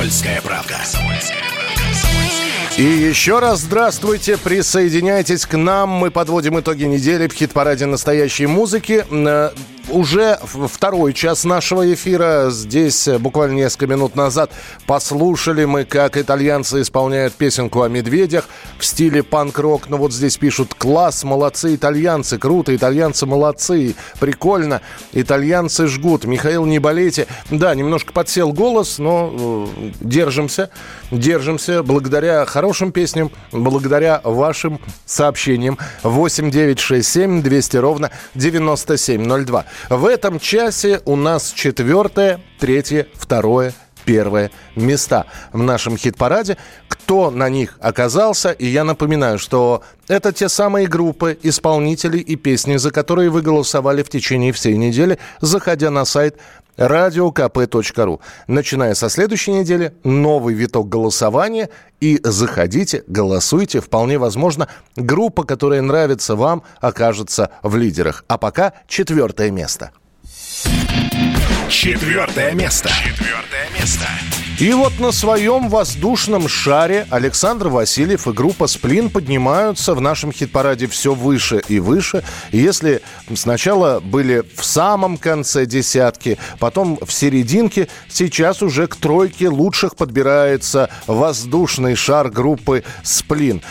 «Комсомольская 0.07 0.41
правка». 0.41 0.77
И 2.77 2.81
еще 2.81 3.39
раз 3.39 3.59
здравствуйте, 3.59 4.37
присоединяйтесь 4.37 5.45
к 5.45 5.57
нам. 5.57 5.89
Мы 5.89 6.11
подводим 6.11 6.57
итоги 6.57 6.85
недели 6.85 7.27
в 7.27 7.33
хит-параде 7.33 7.87
настоящей 7.87 8.45
музыки. 8.45 9.05
Уже 9.89 10.37
второй 10.43 11.13
час 11.13 11.45
нашего 11.45 11.93
эфира. 11.93 12.49
Здесь 12.49 13.07
э, 13.07 13.17
буквально 13.19 13.55
несколько 13.55 13.87
минут 13.87 14.17
назад 14.17 14.51
послушали 14.85 15.63
мы, 15.63 15.85
как 15.85 16.17
итальянцы 16.17 16.81
исполняют 16.81 17.33
песенку 17.33 17.83
о 17.83 17.87
медведях 17.87 18.49
в 18.77 18.85
стиле 18.85 19.23
панк-рок. 19.23 19.87
Ну 19.87 19.95
вот 19.95 20.11
здесь 20.11 20.35
пишут 20.35 20.73
«Класс, 20.73 21.23
молодцы 21.23 21.73
итальянцы, 21.73 22.37
круто, 22.37 22.75
итальянцы 22.75 23.25
молодцы, 23.25 23.95
прикольно, 24.19 24.81
итальянцы 25.13 25.87
жгут». 25.87 26.25
Михаил, 26.25 26.65
не 26.65 26.79
болейте. 26.79 27.25
Да, 27.49 27.73
немножко 27.73 28.11
подсел 28.11 28.51
голос, 28.51 28.99
но 28.99 29.33
э, 29.39 29.91
держимся, 30.01 30.69
держимся. 31.11 31.81
Благодаря 31.81 32.43
хорошим 32.45 32.91
песням, 32.91 33.31
благодаря 33.53 34.19
вашим 34.25 34.81
сообщениям. 35.05 35.77
8 36.03 36.51
9 36.51 36.77
6 36.77 37.07
7 37.07 37.41
200 37.41 37.77
ровно 37.77 38.11
9702. 38.35 39.65
В 39.89 40.05
этом 40.05 40.39
часе 40.39 41.01
у 41.05 41.15
нас 41.15 41.51
четвертое, 41.51 42.41
третье, 42.59 43.07
второе, 43.15 43.73
первые 44.05 44.51
места 44.75 45.25
в 45.51 45.61
нашем 45.61 45.97
хит-параде. 45.97 46.57
Кто 46.87 47.29
на 47.29 47.49
них 47.49 47.77
оказался? 47.81 48.51
И 48.51 48.65
я 48.65 48.83
напоминаю, 48.83 49.37
что 49.37 49.83
это 50.07 50.31
те 50.31 50.49
самые 50.49 50.87
группы, 50.87 51.37
исполнители 51.43 52.17
и 52.17 52.35
песни, 52.37 52.77
за 52.77 52.91
которые 52.91 53.29
вы 53.29 53.41
голосовали 53.41 54.03
в 54.03 54.09
течение 54.09 54.53
всей 54.53 54.77
недели, 54.77 55.19
заходя 55.41 55.89
на 55.91 56.05
сайт 56.05 56.37
radiokp.ru. 56.77 58.19
Начиная 58.47 58.93
со 58.93 59.09
следующей 59.09 59.51
недели, 59.51 59.93
новый 60.03 60.53
виток 60.53 60.89
голосования. 60.89 61.69
И 61.99 62.19
заходите, 62.23 63.03
голосуйте. 63.07 63.81
Вполне 63.81 64.17
возможно, 64.17 64.67
группа, 64.95 65.43
которая 65.43 65.81
нравится 65.81 66.35
вам, 66.35 66.63
окажется 66.79 67.51
в 67.63 67.75
лидерах. 67.75 68.23
А 68.27 68.37
пока 68.37 68.73
четвертое 68.87 69.51
место. 69.51 69.91
Четвертое 71.69 72.53
место. 72.53 72.89
Четвертое 72.89 73.67
место. 73.77 74.07
И 74.59 74.73
вот 74.73 74.99
на 74.99 75.11
своем 75.11 75.69
воздушном 75.69 76.47
шаре 76.47 77.05
Александр 77.11 77.67
Васильев 77.67 78.27
и 78.27 78.31
группа 78.31 78.65
«Сплин» 78.65 79.11
поднимаются 79.11 79.93
в 79.93 80.01
нашем 80.01 80.31
хит-параде 80.31 80.87
все 80.87 81.13
выше 81.13 81.61
и 81.67 81.79
выше. 81.79 82.23
Если 82.51 83.03
сначала 83.35 83.99
были 83.99 84.43
в 84.55 84.65
самом 84.65 85.17
конце 85.17 85.67
десятки, 85.67 86.39
потом 86.57 86.97
в 87.05 87.13
серединке, 87.13 87.87
сейчас 88.09 88.63
уже 88.63 88.87
к 88.87 88.95
тройке 88.95 89.47
лучших 89.47 89.95
подбирается 89.95 90.89
воздушный 91.05 91.93
шар 91.93 92.31
группы 92.31 92.83
«Сплин». 93.03 93.61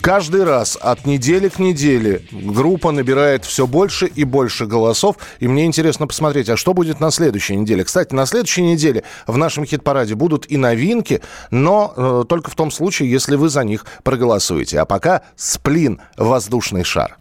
Каждый 0.00 0.44
раз 0.44 0.78
от 0.80 1.04
недели 1.04 1.50
к 1.50 1.58
неделе 1.58 2.22
группа 2.32 2.90
набирает 2.90 3.44
все 3.44 3.66
больше 3.66 4.06
и 4.06 4.24
больше 4.24 4.64
голосов. 4.64 5.16
И 5.40 5.46
мне 5.46 5.66
интересно 5.66 6.06
посмотреть, 6.06 6.48
а 6.48 6.56
что 6.56 6.72
будет 6.72 7.00
на 7.00 7.10
следующей 7.10 7.56
неделе. 7.56 7.84
Кстати, 7.84 8.14
на 8.14 8.24
следующей 8.24 8.62
неделе 8.62 9.04
в 9.26 9.36
нашем 9.36 9.66
хит-параде 9.74 10.14
будут 10.14 10.50
и 10.50 10.56
новинки, 10.56 11.20
но 11.50 11.92
э, 11.96 12.24
только 12.28 12.50
в 12.50 12.54
том 12.54 12.70
случае, 12.70 13.10
если 13.10 13.36
вы 13.36 13.48
за 13.48 13.64
них 13.64 13.86
проголосуете. 14.02 14.80
А 14.80 14.84
пока 14.84 15.22
«Сплин. 15.36 16.00
Воздушный 16.16 16.84
шар». 16.84 17.18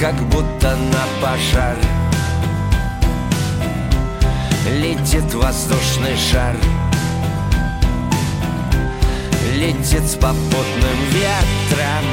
Как 0.00 0.14
будто 0.28 0.76
на 0.76 1.04
пожар 1.20 1.76
Летит 4.80 5.34
воздушный 5.34 6.16
шар 6.16 6.56
Летит 9.56 10.04
с 10.04 10.14
попутным 10.14 10.98
ветром 11.10 12.04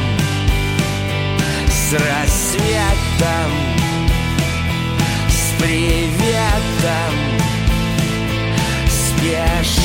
С 1.68 1.94
рассветом 1.94 3.52
С 5.30 5.62
приветом 6.86 7.14
Спеша 8.88 9.82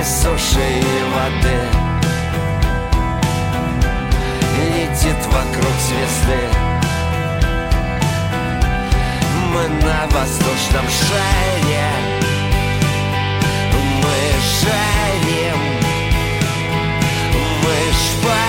Из 0.00 0.22
суши 0.22 0.68
и 0.68 1.04
воды 1.14 1.60
Летит 4.58 5.20
вокруг 5.26 5.74
звезды. 5.86 6.42
Мы 9.52 9.68
на 9.84 10.06
воздушном 10.10 10.84
шаре. 10.88 11.90
Мы 14.02 14.18
жарим 14.60 15.60
Мы 17.62 17.76
шпарим 17.92 18.47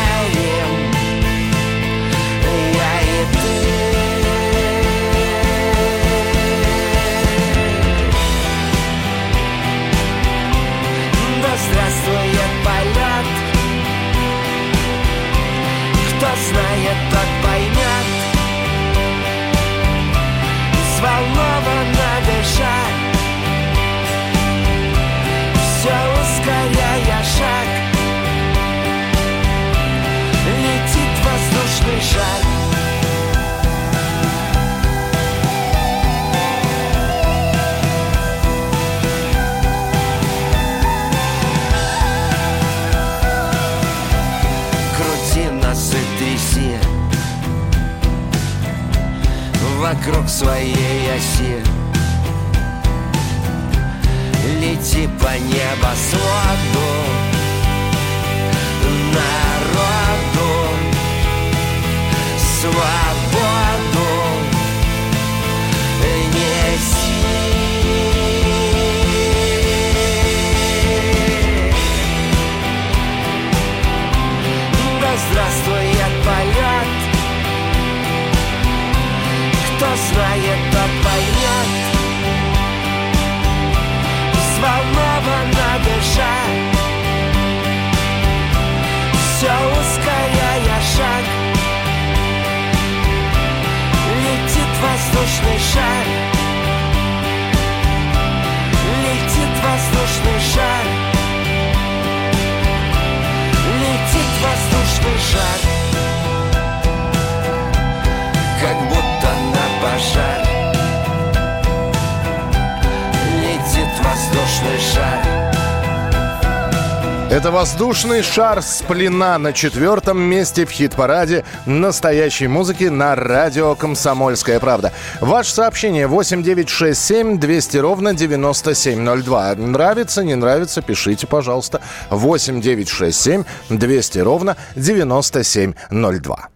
воздушный 117.60 118.24
шар 118.24 118.62
с 118.62 118.82
плена 118.88 119.38
на 119.38 119.52
четвертом 119.52 120.18
месте 120.18 120.66
в 120.66 120.72
хит-параде 120.72 121.44
настоящей 121.66 122.48
музыки 122.48 122.86
на 122.86 123.16
радио 123.16 123.76
«Комсомольская 123.76 124.62
правда». 124.62 124.94
Ваше 125.20 125.52
сообщение 125.52 126.08
8967 126.08 127.38
200 127.38 127.78
ровно 127.80 128.14
9702. 128.14 129.56
Нравится, 129.56 130.24
не 130.24 130.36
нравится, 130.36 130.82
пишите, 130.82 131.28
пожалуйста. 131.28 131.82
8967 132.12 133.44
200 133.68 134.20
ровно 134.20 134.56
9702. 134.78 136.48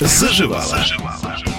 Заживала. 0.00 0.68
Заживала. 0.78 1.55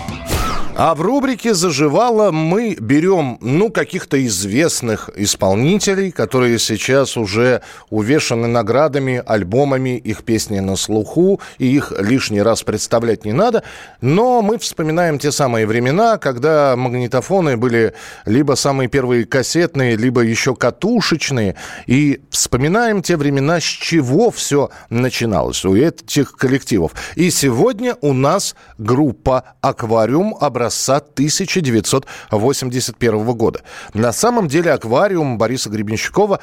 А 0.80 0.94
в 0.94 1.02
рубрике 1.02 1.56
«Заживало» 1.56 2.30
мы 2.30 2.78
берем, 2.80 3.40
ну, 3.42 3.72
каких-то 3.72 4.24
известных 4.28 5.10
исполнителей, 5.16 6.12
которые 6.12 6.60
сейчас 6.60 7.18
уже 7.18 7.64
увешаны 7.90 8.48
наградами, 8.48 9.24
альбомами, 9.26 9.98
их 9.98 10.24
песни 10.24 10.60
на 10.60 10.76
слуху, 10.76 11.42
и 11.58 11.66
их 11.66 11.92
лишний 11.98 12.44
раз 12.44 12.62
представлять 12.62 13.26
не 13.26 13.34
надо. 13.34 13.64
Но 14.02 14.44
мы 14.44 14.60
вспоминаем 14.60 15.18
те 15.18 15.32
самые 15.32 15.66
времена, 15.66 16.20
когда 16.20 16.76
магнитофоны 16.76 17.58
были 17.58 17.96
либо 18.28 18.54
самые 18.54 18.88
первые 18.88 19.26
кассетные, 19.26 19.96
либо 19.96 20.22
еще 20.22 20.54
катушечные, 20.54 21.56
и 21.88 22.22
вспоминаем 22.30 23.02
те 23.02 23.18
времена, 23.18 23.60
с 23.60 23.64
чего 23.64 24.30
все 24.30 24.70
начиналось 24.92 25.66
у 25.66 25.76
этих 25.76 26.34
коллективов. 26.34 26.92
И 27.16 27.32
сегодня 27.32 27.98
у 28.02 28.14
нас 28.14 28.56
группа 28.78 29.44
«Аквариум» 29.62 30.38
образовалась 30.40 30.66
образца 30.68 30.97
1981 30.97 33.34
года. 33.34 33.61
На 33.93 34.13
самом 34.13 34.47
деле 34.47 34.72
аквариум 34.72 35.38
Бориса 35.38 35.70
Гребенщикова 35.70 36.39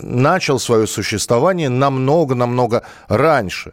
начал 0.00 0.58
свое 0.58 0.86
существование 0.86 1.68
намного-намного 1.68 2.82
раньше, 3.08 3.72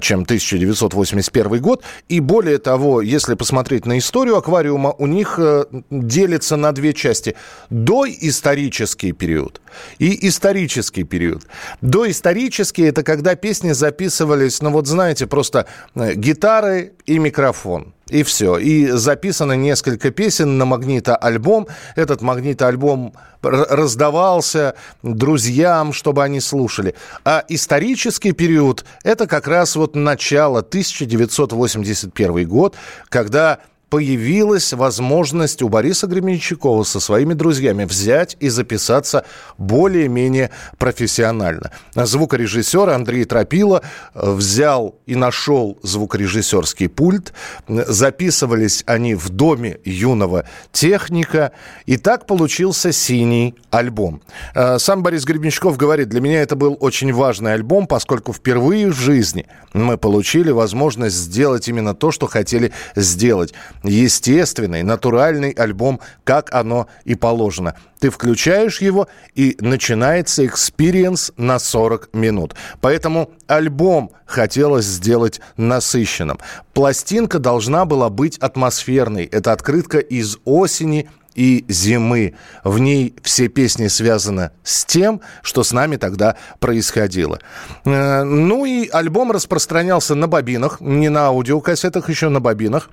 чем 0.00 0.22
1981 0.22 1.60
год. 1.60 1.84
И 2.08 2.20
более 2.20 2.58
того, 2.58 3.00
если 3.00 3.34
посмотреть 3.34 3.86
на 3.86 3.98
историю 3.98 4.36
аквариума, 4.36 4.94
у 4.98 5.06
них 5.06 5.38
э, 5.38 5.64
делится 5.90 6.56
на 6.56 6.72
две 6.72 6.92
части. 6.92 7.36
Доисторический 7.70 9.12
период 9.12 9.60
и 9.98 10.28
исторический 10.28 11.04
период. 11.04 11.46
Доисторический– 11.80 12.88
это 12.88 13.02
когда 13.02 13.34
песни 13.34 13.72
записывались, 13.72 14.60
ну 14.62 14.70
вот 14.70 14.86
знаете, 14.86 15.26
просто 15.26 15.66
э, 15.94 16.14
гитары 16.14 16.92
и 17.06 17.18
микрофон. 17.18 17.94
И 18.08 18.22
все. 18.22 18.56
И 18.58 18.88
записано 18.90 19.52
несколько 19.52 20.10
песен 20.10 20.56
на 20.58 20.64
магнитоальбом. 20.64 21.66
Этот 21.94 22.22
магнитоальбом 22.22 23.12
раздавался 23.42 24.74
друзьям, 25.02 25.92
чтобы 25.92 26.24
они 26.24 26.40
слушали. 26.40 26.94
А 27.24 27.44
исторический 27.48 28.32
период– 28.32 28.84
это 29.04 29.26
как 29.26 29.46
раз 29.46 29.76
вот 29.76 29.94
начало, 29.94 30.60
1981 30.60 32.48
год, 32.48 32.76
когда 33.08 33.58
появилась 33.90 34.72
возможность 34.72 35.62
у 35.62 35.68
Бориса 35.68 36.06
Гременщикова 36.06 36.84
со 36.84 37.00
своими 37.00 37.34
друзьями 37.34 37.84
взять 37.84 38.36
и 38.40 38.48
записаться 38.48 39.24
более-менее 39.56 40.50
профессионально. 40.78 41.72
Звукорежиссер 41.94 42.90
Андрей 42.90 43.24
Тропила 43.24 43.82
э, 44.14 44.30
взял 44.30 44.96
и 45.06 45.14
нашел 45.14 45.78
звукорежиссерский 45.82 46.88
пульт. 46.88 47.32
Записывались 47.66 48.84
они 48.86 49.14
в 49.14 49.30
доме 49.30 49.78
юного 49.84 50.44
техника. 50.72 51.52
И 51.86 51.96
так 51.96 52.26
получился 52.26 52.92
синий 52.92 53.54
альбом. 53.70 54.22
Э, 54.54 54.78
сам 54.78 55.02
Борис 55.02 55.24
Гребенщиков 55.24 55.76
говорит, 55.76 56.08
для 56.08 56.20
меня 56.20 56.42
это 56.42 56.56
был 56.56 56.76
очень 56.80 57.12
важный 57.12 57.54
альбом, 57.54 57.86
поскольку 57.86 58.32
впервые 58.32 58.88
в 58.88 58.96
жизни 58.96 59.46
мы 59.72 59.96
получили 59.96 60.50
возможность 60.50 61.16
сделать 61.16 61.68
именно 61.68 61.94
то, 61.94 62.10
что 62.10 62.26
хотели 62.26 62.72
сделать 62.94 63.54
естественный, 63.82 64.82
натуральный 64.82 65.50
альбом, 65.50 66.00
как 66.24 66.52
оно 66.54 66.88
и 67.04 67.14
положено. 67.14 67.74
Ты 68.00 68.10
включаешь 68.10 68.80
его, 68.80 69.08
и 69.34 69.56
начинается 69.60 70.46
experience 70.46 71.32
на 71.36 71.58
40 71.58 72.10
минут. 72.12 72.54
Поэтому 72.80 73.30
альбом 73.46 74.12
хотелось 74.24 74.84
сделать 74.84 75.40
насыщенным. 75.56 76.38
Пластинка 76.74 77.38
должна 77.38 77.84
была 77.84 78.08
быть 78.08 78.38
атмосферной. 78.38 79.24
Это 79.24 79.52
открытка 79.52 79.98
из 79.98 80.38
осени 80.44 81.08
и 81.38 81.64
зимы. 81.68 82.34
В 82.64 82.80
ней 82.80 83.14
все 83.22 83.46
песни 83.48 83.86
связаны 83.86 84.50
с 84.64 84.84
тем, 84.84 85.20
что 85.42 85.62
с 85.62 85.72
нами 85.72 85.96
тогда 85.96 86.36
происходило. 86.58 87.38
Э, 87.84 88.24
ну 88.24 88.64
и 88.64 88.88
альбом 88.88 89.30
распространялся 89.30 90.16
на 90.16 90.26
бобинах, 90.26 90.80
не 90.80 91.08
на 91.08 91.26
аудиокассетах, 91.26 92.08
еще 92.08 92.28
на 92.28 92.40
бобинах. 92.40 92.90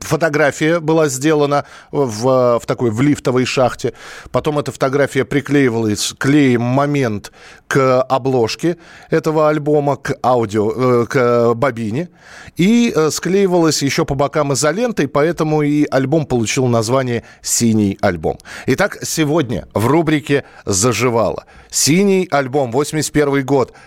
Фотография 0.00 0.80
была 0.80 1.08
сделана 1.08 1.64
в, 1.90 2.58
в 2.58 2.66
такой 2.66 2.90
в 2.90 3.00
лифтовой 3.00 3.44
шахте. 3.44 3.92
Потом 4.30 4.58
эта 4.58 4.72
фотография 4.72 5.24
приклеивалась 5.24 6.14
клеем 6.18 6.62
момент 6.62 7.32
к 7.66 8.00
обложке 8.02 8.76
этого 9.10 9.48
альбома, 9.48 9.96
к 9.96 10.16
аудио, 10.22 11.02
э, 11.02 11.06
к 11.06 11.54
бобине. 11.54 12.08
И 12.56 12.92
э, 12.94 13.10
склеивалась 13.10 13.82
еще 13.82 14.04
по 14.04 14.14
бокам 14.14 14.52
изолентой, 14.52 15.08
поэтому 15.08 15.62
и 15.62 15.86
альбом 15.90 16.26
получил 16.26 16.66
название 16.66 17.24
«Синий 17.42 17.98
альбом». 18.00 18.38
Итак, 18.66 18.98
сегодня 19.02 19.66
в 19.74 19.86
рубрике 19.86 20.44
«Заживало». 20.64 21.44
«Синий 21.70 22.28
альбом», 22.30 22.70
81 22.72 23.44
год– 23.44 23.72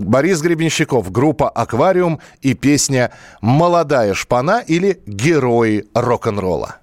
Борис 0.00 0.40
Гребенщиков, 0.40 1.12
группа 1.12 1.50
«Аквариум» 1.50 2.20
и 2.40 2.54
песня 2.54 3.12
«Молодая 3.42 4.14
шпана» 4.14 4.64
или 4.66 5.02
«Герои 5.06 5.84
рок-н-ролла». 5.94 6.76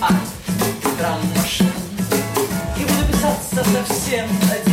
а, 0.00 0.10
совсем 3.84 4.26
один 4.50 4.63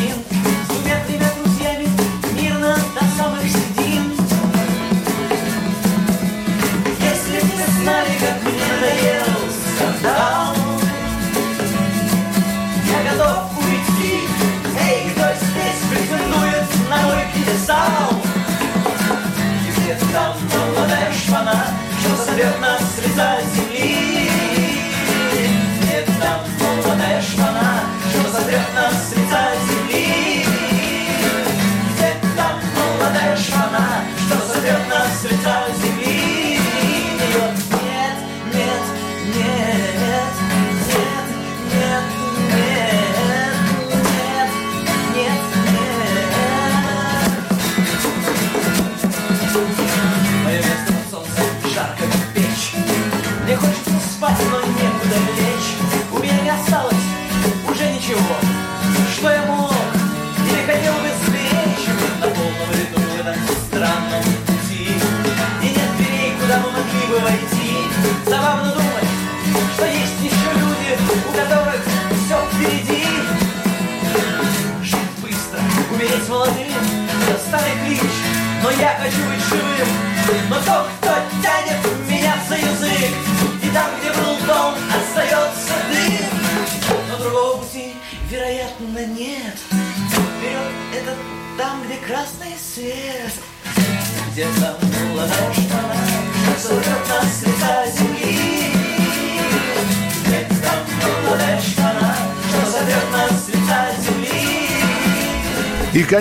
И 20.12 20.14
где 20.14 20.20
там 20.20 20.36
молодая 20.76 21.14
шпана, 21.14 21.68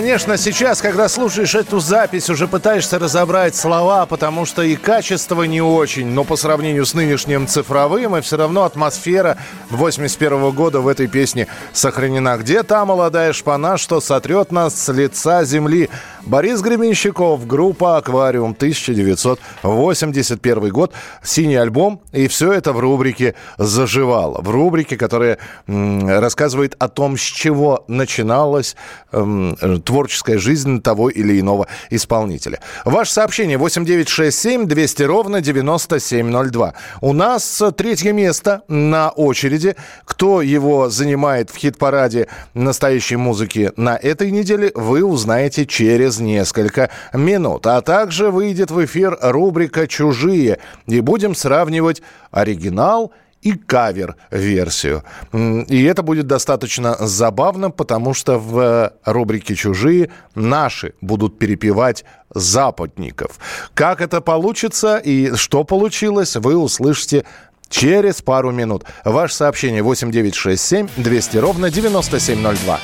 конечно, 0.01 0.35
сейчас, 0.35 0.81
когда 0.81 1.07
слушаешь 1.07 1.53
эту 1.53 1.79
запись, 1.79 2.27
уже 2.31 2.47
пытаешься 2.47 2.97
разобрать 2.97 3.55
слова, 3.55 4.07
потому 4.07 4.45
что 4.45 4.63
и 4.63 4.75
качество 4.75 5.43
не 5.43 5.61
очень, 5.61 6.07
но 6.07 6.23
по 6.23 6.37
сравнению 6.37 6.87
с 6.87 6.95
нынешним 6.95 7.45
цифровым, 7.45 8.17
и 8.17 8.21
все 8.21 8.35
равно 8.35 8.63
атмосфера 8.63 9.37
81 9.69 10.49
года 10.53 10.81
в 10.81 10.87
этой 10.87 11.05
песне 11.05 11.45
сохранена. 11.71 12.37
Где 12.37 12.63
та 12.63 12.83
молодая 12.83 13.31
шпана, 13.31 13.77
что 13.77 14.01
сотрет 14.01 14.51
нас 14.51 14.73
с 14.73 14.91
лица 14.91 15.43
земли? 15.43 15.87
Борис 16.23 16.61
Гременщиков, 16.61 17.45
группа 17.45 17.97
«Аквариум», 17.97 18.55
1981 18.57 20.69
год, 20.69 20.93
синий 21.23 21.55
альбом, 21.55 22.01
и 22.11 22.27
все 22.27 22.51
это 22.53 22.73
в 22.73 22.79
рубрике 22.79 23.35
«Заживало». 23.57 24.41
В 24.41 24.49
рубрике, 24.49 24.97
которая 24.97 25.37
рассказывает 25.67 26.75
о 26.79 26.87
том, 26.89 27.17
с 27.17 27.21
чего 27.21 27.83
начиналась 27.87 28.75
м- 29.11 29.55
э, 29.61 29.77
творческая 29.91 30.37
жизнь 30.37 30.81
того 30.81 31.09
или 31.09 31.37
иного 31.37 31.67
исполнителя. 31.89 32.61
Ваше 32.85 33.11
сообщение 33.11 33.57
8967 33.57 34.65
200 34.65 35.03
ровно 35.03 35.41
9702. 35.41 36.73
У 37.01 37.11
нас 37.11 37.61
третье 37.75 38.13
место 38.13 38.61
на 38.69 39.09
очереди. 39.09 39.75
Кто 40.05 40.41
его 40.41 40.89
занимает 40.89 41.49
в 41.49 41.57
хит-параде 41.57 42.29
настоящей 42.53 43.17
музыки 43.17 43.73
на 43.75 43.97
этой 43.97 44.31
неделе, 44.31 44.71
вы 44.75 45.03
узнаете 45.03 45.65
через 45.65 46.21
несколько 46.21 46.89
минут. 47.13 47.67
А 47.67 47.81
также 47.81 48.31
выйдет 48.31 48.71
в 48.71 48.85
эфир 48.85 49.17
рубрика 49.19 49.89
«Чужие». 49.89 50.59
И 50.87 51.01
будем 51.01 51.35
сравнивать 51.35 52.01
оригинал 52.31 53.11
и 53.41 53.53
кавер-версию. 53.53 55.03
И 55.33 55.83
это 55.83 56.03
будет 56.03 56.27
достаточно 56.27 56.95
забавно, 56.99 57.71
потому 57.71 58.13
что 58.13 58.37
в 58.37 58.93
рубрике 59.05 59.55
«Чужие» 59.55 60.09
наши 60.35 60.93
будут 61.01 61.39
перепевать 61.39 62.05
западников. 62.33 63.39
Как 63.73 64.01
это 64.01 64.21
получится 64.21 64.97
и 64.97 65.35
что 65.35 65.63
получилось, 65.63 66.35
вы 66.35 66.55
услышите 66.55 67.25
через 67.69 68.21
пару 68.21 68.51
минут. 68.51 68.85
Ваше 69.03 69.35
сообщение 69.35 69.81
8967 69.81 70.87
200 70.97 71.37
ровно 71.37 71.69
9702. 71.69 72.79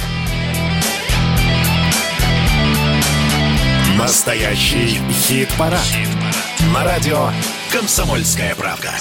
Настоящий 3.98 5.00
хит-парад. 5.12 5.82
Хит 5.82 6.08
На 6.74 6.84
радио 6.84 7.30
«Комсомольская 7.72 8.56
правка». 8.56 8.92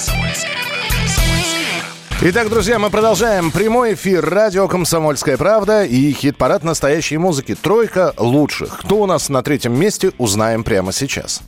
Итак, 2.29 2.49
друзья, 2.49 2.77
мы 2.77 2.89
продолжаем 2.89 3.51
прямой 3.51 3.93
эфир 3.93 4.29
радио 4.29 4.67
«Комсомольская 4.67 5.37
правда» 5.37 5.85
и 5.85 6.11
хит-парад 6.11 6.61
настоящей 6.61 7.15
музыки. 7.17 7.55
Тройка 7.55 8.13
лучших. 8.17 8.79
Кто 8.79 8.97
у 8.97 9.05
нас 9.05 9.29
на 9.29 9.41
третьем 9.41 9.79
месте, 9.79 10.11
узнаем 10.17 10.65
прямо 10.65 10.91
сейчас. 10.91 11.41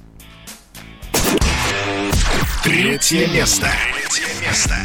Третье 2.64 3.28
место. 3.28 3.68
Третье 3.92 4.48
место. 4.48 4.76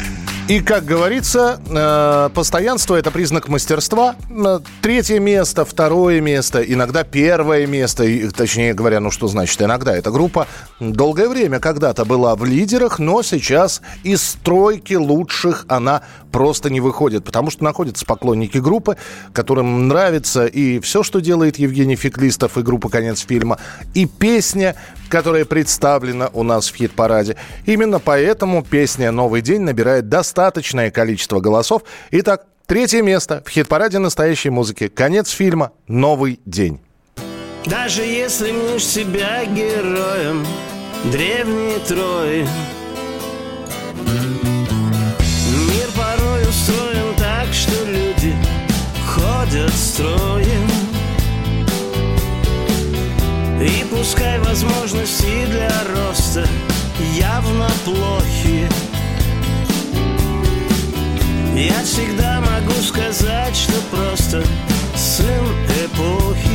И, 0.47 0.59
как 0.61 0.85
говорится, 0.85 1.59
э, 1.67 2.29
постоянство– 2.35 2.95
это 2.97 3.09
признак 3.09 3.47
мастерства. 3.47 4.15
Э, 4.29 4.59
третье 4.83 5.19
место, 5.19 5.65
второе 5.65 6.21
место, 6.21 6.61
иногда 6.61 7.03
первое 7.03 7.65
место. 7.65 8.03
И, 8.03 8.29
точнее 8.29 8.75
говоря, 8.75 8.99
ну 8.99 9.09
что 9.09 9.27
значит 9.27 9.59
иногда? 9.63 9.97
Эта 9.97 10.11
группа 10.11 10.45
долгое 10.79 11.29
время 11.29 11.59
когда-то 11.59 12.05
была 12.05 12.35
в 12.35 12.45
лидерах, 12.45 12.99
но 12.99 13.23
сейчас 13.23 13.81
из 14.03 14.21
стройки 14.21 14.93
лучших 14.93 15.65
она 15.67 16.03
просто 16.31 16.69
не 16.69 16.79
выходит, 16.79 17.23
потому 17.23 17.49
что 17.49 17.63
находятся 17.63 18.05
поклонники 18.05 18.59
группы, 18.59 18.97
которым 19.33 19.87
нравится 19.87 20.45
и 20.45 20.79
все, 20.79 21.01
что 21.01 21.21
делает 21.21 21.57
Евгений 21.57 21.95
Феклистов 21.95 22.57
и 22.59 22.61
группа 22.61 22.89
«Конец 22.89 23.25
фильма», 23.25 23.57
и 23.93 24.05
песня, 24.05 24.75
которая 25.09 25.45
представлена 25.45 26.29
у 26.33 26.43
нас 26.43 26.69
в 26.69 26.75
хит-параде. 26.75 27.37
Именно 27.65 27.99
поэтому 27.99 28.63
песня 28.63 29.11
«Новый 29.11 29.41
день» 29.41 29.61
набирает 29.61 30.09
достаточное 30.35 30.91
количество 30.91 31.39
голосов. 31.39 31.83
Итак, 32.11 32.45
третье 32.65 33.01
место 33.01 33.41
в 33.45 33.49
хит-параде 33.49 33.99
настоящей 33.99 34.49
музыки. 34.49 34.89
Конец 34.89 35.29
фильма 35.29 35.71
«Новый 35.87 36.41
день». 36.45 36.81
Даже 37.65 38.01
если 38.03 38.51
мнешь 38.51 38.85
себя 38.85 39.45
героем 39.45 40.45
древней 41.05 41.79
Трои, 41.87 42.45
Мир 45.69 45.87
порой 45.95 46.43
устроен 46.43 47.15
так, 47.17 47.47
что 47.53 47.85
люди 47.85 48.35
ходят 49.07 49.73
строем. 49.73 50.69
И 53.61 53.85
пускай 53.89 54.37
возможности 54.39 55.45
для 55.45 55.71
роста 55.95 56.45
явно 57.17 57.69
плохи 57.85 58.69
Я 61.55 61.81
всегда 61.83 62.41
могу 62.41 62.73
сказать, 62.81 63.55
что 63.55 63.71
просто 63.89 64.43
сын 64.93 65.25
эпохи 65.85 66.54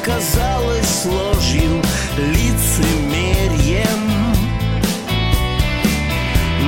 оказалось 0.00 1.04
ложью 1.04 1.82
Лицемерьем 2.16 4.00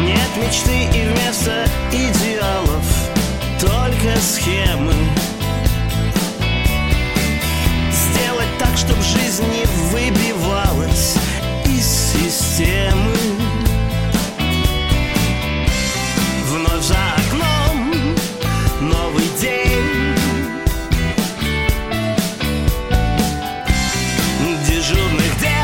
Нет 0.04 0.30
мечты 0.36 0.84
и 0.94 1.06
вместо 1.06 1.66
идеалов 1.90 2.84
Только 3.60 4.18
схемы. 4.20 4.92
Сделать 7.90 8.58
так, 8.58 8.76
чтобы 8.76 9.02
жизнь 9.02 9.44
не 9.44 9.64
Дежурных. 24.82 25.38
дел 25.40 25.61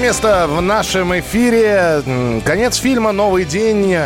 место 0.00 0.46
в 0.48 0.62
нашем 0.62 1.18
эфире. 1.20 2.02
Конец 2.44 2.76
фильма 2.76 3.12
«Новый 3.12 3.44
день». 3.44 3.96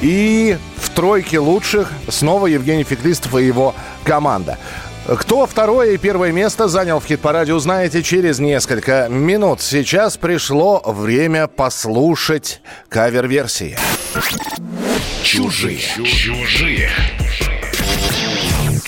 И 0.00 0.56
в 0.76 0.90
тройке 0.90 1.38
лучших 1.38 1.92
снова 2.08 2.46
Евгений 2.46 2.84
Феклистов 2.84 3.36
и 3.36 3.44
его 3.44 3.74
команда. 4.04 4.58
Кто 5.06 5.46
второе 5.46 5.92
и 5.92 5.96
первое 5.98 6.32
место 6.32 6.66
занял 6.66 6.98
в 6.98 7.04
хит-параде, 7.04 7.52
узнаете 7.52 8.02
через 8.02 8.38
несколько 8.38 9.08
минут. 9.10 9.60
Сейчас 9.60 10.16
пришло 10.16 10.82
время 10.84 11.46
послушать 11.46 12.60
кавер-версии. 12.88 13.76
Чужие. 15.22 15.78
Чужие. 15.78 16.90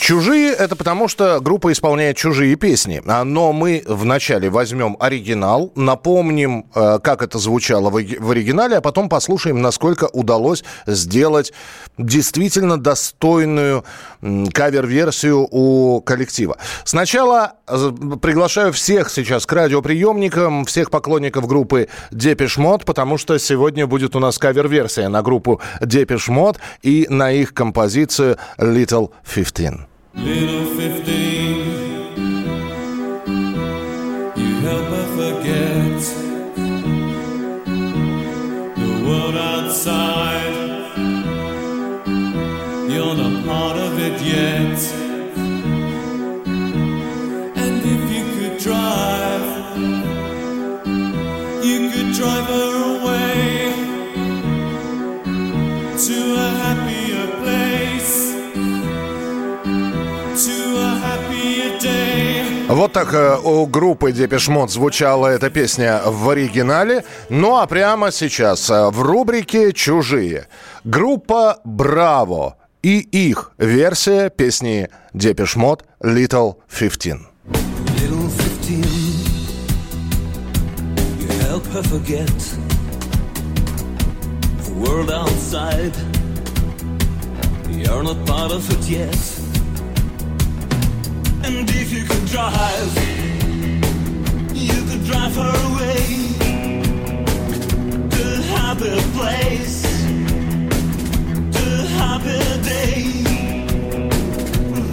Чужие 0.07 0.53
это 0.53 0.77
потому, 0.77 1.09
что 1.09 1.41
группа 1.41 1.73
исполняет 1.73 2.17
чужие 2.17 2.55
песни. 2.55 3.03
А, 3.09 3.25
Но 3.25 3.53
мы 3.53 3.83
вначале 3.89 4.49
возьмем 4.49 4.97
оригинал, 5.01 5.73
напомним, 5.75 6.67
э, 6.77 7.01
как 7.03 7.23
это 7.23 7.41
звучало 7.41 7.91
в 7.91 8.31
оригинале, 8.31 8.77
а 8.77 8.81
потом 8.81 9.09
послушаем, 9.09 9.61
насколько 9.61 10.05
удалось 10.05 10.63
сделать 10.87 11.53
действительно 11.99 12.79
достойную 12.79 13.85
кавер-версию 14.21 15.49
у 15.51 16.01
коллектива. 16.03 16.57
Сначала 16.85 17.55
э, 17.67 17.91
приглашаю 18.23 18.73
всех 18.73 19.11
сейчас 19.11 19.45
к 19.45 19.53
радиоприемникам, 19.53 20.67
всех 20.67 20.93
поклонников 20.93 21.49
группы 21.49 21.89
Depeche 22.13 22.59
Mode, 22.59 22.85
потому 22.85 23.19
что 23.19 23.37
сегодня 23.41 23.89
будет 23.89 24.15
у 24.15 24.21
нас 24.21 24.39
кавер-версия 24.39 25.09
на 25.09 25.23
группу 25.23 25.61
Depeche 25.81 26.29
Mode 26.29 26.59
и 26.83 27.09
на 27.11 27.33
их 27.33 27.55
композицию 27.55 28.37
Little 28.57 29.11
15. 29.35 29.96
Little 30.17 30.65
15, 30.77 31.56
Вот 62.69 62.93
так 62.93 63.15
э, 63.15 63.39
у 63.45 63.67
группы 63.67 64.11
Depeche 64.11 64.49
Mode 64.49 64.73
звучала 64.73 65.29
эта 65.29 65.51
песня 65.51 66.01
в 66.05 66.29
оригинале. 66.29 67.05
Ну 67.29 67.59
а 67.59 67.67
прямо 67.69 68.11
сейчас 68.11 68.69
э, 68.71 68.91
в 68.91 69.03
рубрике 69.03 69.73
«Чужие» 69.73 70.49
группа 70.83 71.61
«Браво» 71.65 72.57
и 72.83 72.99
их 72.99 73.53
версия 73.57 74.31
песни 74.31 74.89
Depeche 75.15 75.55
Mode 75.55 75.85
«Little 76.03 76.57
15». 76.69 77.21
Little 78.01 78.29
15, 78.29 78.85
you 81.21 81.29
help 81.49 81.65
her 81.67 81.85
forget 81.85 82.27
the 84.65 84.73
world 84.75 85.13
outside. 85.13 85.95
You're 87.71 88.03
not 88.03 88.27
part 88.27 88.51
of 88.51 88.69
it 88.73 88.91
yet. 88.91 89.46
And 91.49 91.71
if 91.71 91.93
you 91.93 92.03
could 92.05 92.27
drive, 92.27 92.97
you 94.53 94.83
could 94.89 95.05
drive 95.05 95.37
her 95.37 95.55
away 95.69 96.03
to 98.11 98.23
a 98.35 98.43
happier 98.57 99.03
place, 99.15 99.83
to 101.57 101.63
a 101.63 101.87
happier 102.01 102.57
day 102.65 102.99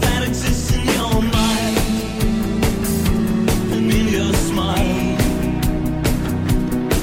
that 0.04 0.22
exists 0.28 0.70
in 0.76 0.86
your 1.00 1.22
mind 1.38 1.78
and 3.74 3.92
in 3.92 4.08
your 4.14 4.34
smile. 4.34 5.18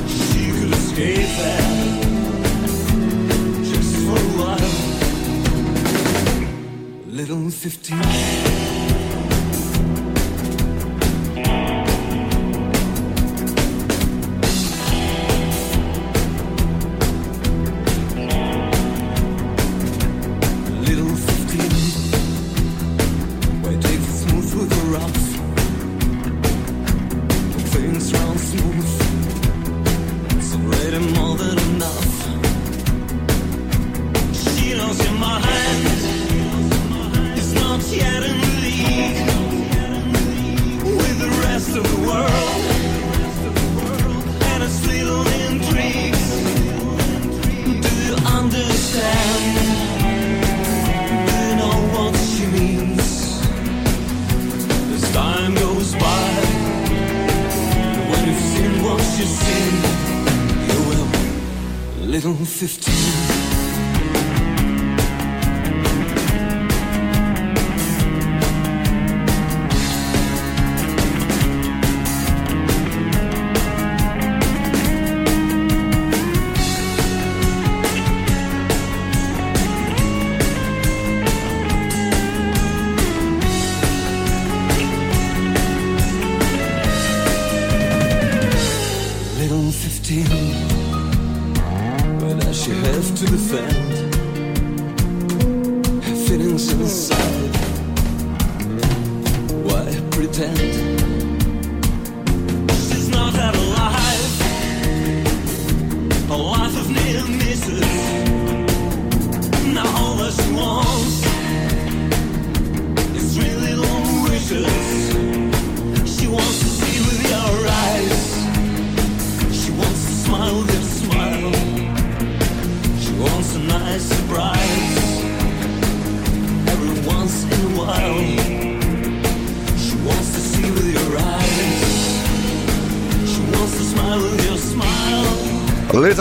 She 0.06 0.42
could 0.52 0.72
escape 0.80 1.30
there 1.40 1.72
just 3.64 3.92
for 3.96 4.16
a 4.16 4.30
while. 4.38 4.74
Little 7.08 7.50
15. 7.50 8.59
consistent. 62.50 62.89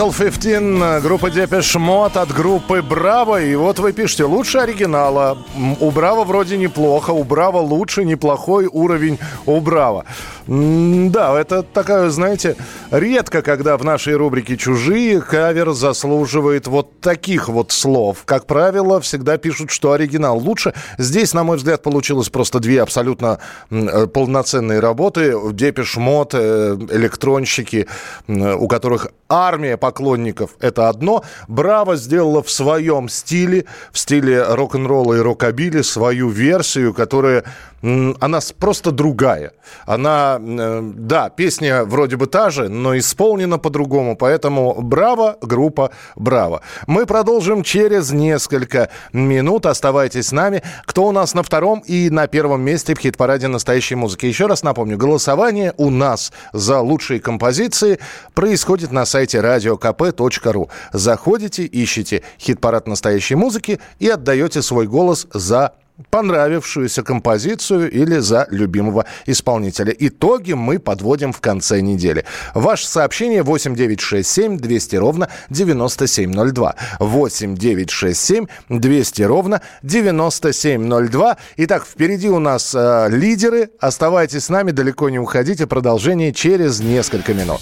Little 0.00 0.16
15, 0.16 1.02
группа 1.02 1.28
Depeche 1.28 1.74
Mode 1.74 2.16
от 2.16 2.32
группы 2.32 2.80
Браво. 2.80 3.42
И 3.42 3.54
вот 3.54 3.78
вы 3.80 3.92
пишете, 3.92 4.24
лучше 4.24 4.56
оригинала. 4.56 5.36
У 5.78 5.90
Браво 5.90 6.24
вроде 6.24 6.56
неплохо, 6.56 7.10
у 7.10 7.22
Браво 7.22 7.58
лучше, 7.58 8.06
неплохой 8.06 8.64
уровень 8.64 9.18
у 9.44 9.60
Браво. 9.60 10.06
Да, 10.46 11.38
это 11.38 11.62
такая, 11.62 12.08
знаете, 12.08 12.56
редко, 12.90 13.42
когда 13.42 13.76
в 13.76 13.84
нашей 13.84 14.14
рубрике 14.14 14.56
«Чужие» 14.56 15.20
кавер 15.20 15.72
заслуживает 15.72 16.66
вот 16.66 17.00
таких 17.00 17.48
вот 17.48 17.72
слов. 17.72 18.24
Как 18.24 18.46
правило, 18.46 19.00
всегда 19.00 19.36
пишут, 19.38 19.70
что 19.70 19.92
оригинал 19.92 20.38
лучше. 20.38 20.74
Здесь, 20.98 21.34
на 21.34 21.44
мой 21.44 21.56
взгляд, 21.56 21.82
получилось 21.82 22.28
просто 22.28 22.60
две 22.60 22.82
абсолютно 22.82 23.38
э, 23.70 24.06
полноценные 24.06 24.80
работы. 24.80 25.34
Depeche 25.52 25.96
Mode, 25.96 26.34
э, 26.34 26.76
электронщики, 26.90 27.86
у 28.28 28.68
которых 28.68 29.08
армия 29.28 29.76
поклонников– 29.76 30.50
это 30.60 30.88
одно. 30.88 31.24
Браво 31.48 31.96
сделала 31.96 32.42
в 32.42 32.50
своем 32.50 33.08
стиле, 33.08 33.66
в 33.92 33.98
стиле 33.98 34.42
рок-н-ролла 34.42 35.14
и 35.14 35.20
рокобили 35.20 35.82
свою 35.82 36.28
версию, 36.28 36.92
которая 36.94 37.44
она 37.82 38.40
просто 38.58 38.90
другая. 38.90 39.52
Она, 39.86 40.38
э, 40.38 40.80
да, 40.82 41.30
песня 41.30 41.84
вроде 41.84 42.16
бы 42.16 42.26
та 42.26 42.50
же, 42.50 42.68
но 42.80 42.98
исполнена 42.98 43.58
по-другому. 43.58 44.16
Поэтому 44.16 44.80
браво, 44.80 45.36
группа 45.40 45.90
браво. 46.16 46.62
Мы 46.86 47.06
продолжим 47.06 47.62
через 47.62 48.10
несколько 48.10 48.88
минут. 49.12 49.66
Оставайтесь 49.66 50.28
с 50.28 50.32
нами. 50.32 50.62
Кто 50.86 51.06
у 51.06 51.12
нас 51.12 51.34
на 51.34 51.42
втором 51.42 51.80
и 51.80 52.10
на 52.10 52.26
первом 52.26 52.62
месте 52.62 52.94
в 52.94 52.98
хит-параде 52.98 53.48
настоящей 53.48 53.94
музыки? 53.94 54.26
Еще 54.26 54.46
раз 54.46 54.62
напомню, 54.62 54.96
голосование 54.96 55.74
у 55.76 55.90
нас 55.90 56.32
за 56.52 56.80
лучшие 56.80 57.20
композиции 57.20 57.98
происходит 58.34 58.92
на 58.92 59.04
сайте 59.04 59.38
radiokp.ru. 59.38 60.68
Заходите, 60.92 61.68
ищите 61.70 62.22
хит-парад 62.38 62.86
настоящей 62.86 63.34
музыки 63.34 63.80
и 63.98 64.08
отдаете 64.08 64.62
свой 64.62 64.86
голос 64.86 65.26
за 65.32 65.74
понравившуюся 66.10 67.02
композицию 67.02 67.90
или 67.90 68.18
за 68.18 68.46
любимого 68.50 69.04
исполнителя. 69.26 69.94
Итоги 69.98 70.52
мы 70.52 70.78
подводим 70.78 71.32
в 71.32 71.40
конце 71.40 71.80
недели. 71.80 72.24
Ваше 72.54 72.86
сообщение 72.88 73.42
8967 73.42 74.56
200 74.56 74.96
ровно 74.96 75.28
9702. 75.50 76.74
8967 76.98 78.46
200 78.68 79.22
ровно 79.22 79.60
9702. 79.82 81.36
Итак, 81.56 81.84
впереди 81.84 82.28
у 82.28 82.38
нас 82.38 82.74
э, 82.74 83.08
лидеры. 83.10 83.70
Оставайтесь 83.80 84.44
с 84.44 84.48
нами, 84.48 84.70
далеко 84.70 85.10
не 85.10 85.18
уходите. 85.18 85.66
Продолжение 85.66 86.32
через 86.32 86.80
несколько 86.80 87.34
минут. 87.34 87.60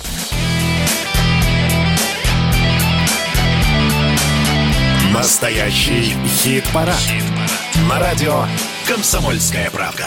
Настоящий 5.13 6.15
хит-парад. 6.27 6.95
Хит 6.97 7.38
На 7.87 8.01
радио 8.01 8.45
«Комсомольская 8.89 9.71
правка». 9.71 10.07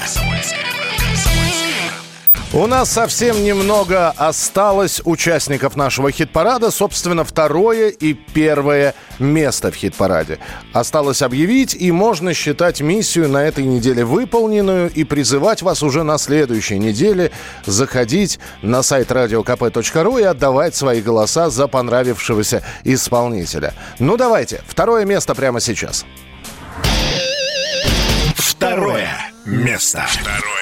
У 2.53 2.67
нас 2.67 2.91
совсем 2.91 3.45
немного 3.45 4.09
осталось 4.09 5.01
участников 5.05 5.78
нашего 5.78 6.11
хит-парада. 6.11 6.69
Собственно, 6.69 7.24
второе 7.24 7.88
и 7.88 8.13
первое 8.13 8.93
место 9.19 9.72
в 9.72 9.76
хит-параде. 9.76 10.39
Осталось 10.74 11.22
объявить, 11.22 11.74
и 11.74 11.93
можно 11.93 12.34
считать 12.34 12.82
миссию 12.82 13.30
на 13.30 13.45
этой 13.45 13.63
неделе 13.63 14.03
выполненную 14.03 14.91
и 14.91 15.05
призывать 15.05 15.61
вас 15.61 15.82
уже 15.82 16.03
на 16.03 16.17
следующей 16.17 16.78
неделе 16.78 17.32
заходить 17.65 18.39
на 18.61 18.84
сайт 18.84 19.11
radiokp.ru 19.11 20.19
и 20.19 20.24
отдавать 20.24 20.76
свои 20.76 21.01
голоса 21.01 21.49
за 21.49 21.69
понравившегося 21.69 22.63
исполнителя. 22.84 23.74
Ну 23.99 24.17
давайте, 24.17 24.61
второе 24.67 25.05
место 25.05 25.36
прямо 25.36 25.61
сейчас. 25.61 26.05
Второе 28.62 29.09
место. 29.43 30.05
Второе. 30.07 30.61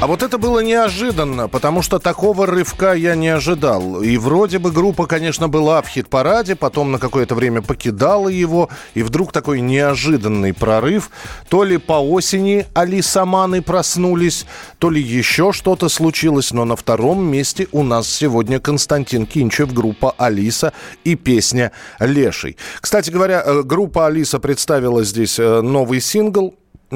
А 0.00 0.06
вот 0.06 0.22
это 0.22 0.38
было 0.38 0.60
неожиданно, 0.60 1.48
потому 1.48 1.82
что 1.82 1.98
такого 1.98 2.46
рывка 2.46 2.92
я 2.94 3.16
не 3.16 3.30
ожидал. 3.30 4.00
И 4.00 4.16
вроде 4.16 4.60
бы 4.60 4.70
группа, 4.70 5.06
конечно, 5.06 5.48
была 5.48 5.82
в 5.82 5.88
хит-параде, 5.88 6.54
потом 6.54 6.92
на 6.92 7.00
какое-то 7.00 7.34
время 7.34 7.62
покидала 7.62 8.28
его, 8.28 8.68
и 8.94 9.02
вдруг 9.02 9.32
такой 9.32 9.60
неожиданный 9.60 10.54
прорыв. 10.54 11.10
То 11.48 11.64
ли 11.64 11.78
по 11.78 11.94
осени 11.94 12.64
Алисаманы 12.74 13.60
проснулись, 13.60 14.46
то 14.78 14.88
ли 14.88 15.02
еще 15.02 15.52
что-то 15.52 15.88
случилось, 15.88 16.52
но 16.52 16.64
на 16.64 16.76
втором 16.76 17.26
месте 17.26 17.66
у 17.72 17.82
нас 17.82 18.08
сегодня 18.08 18.60
Константин 18.60 19.26
Кинчев, 19.26 19.74
группа 19.74 20.14
«Алиса» 20.16 20.72
и 21.02 21.16
песня 21.16 21.72
«Леший». 21.98 22.56
Кстати 22.80 23.10
говоря, 23.10 23.42
э, 23.44 23.62
группа 23.64 24.06
«Алиса» 24.06 24.38
представила 24.38 25.02
здесь 25.02 25.40
э, 25.40 25.60
новый 25.60 26.00
сингл 26.00 26.54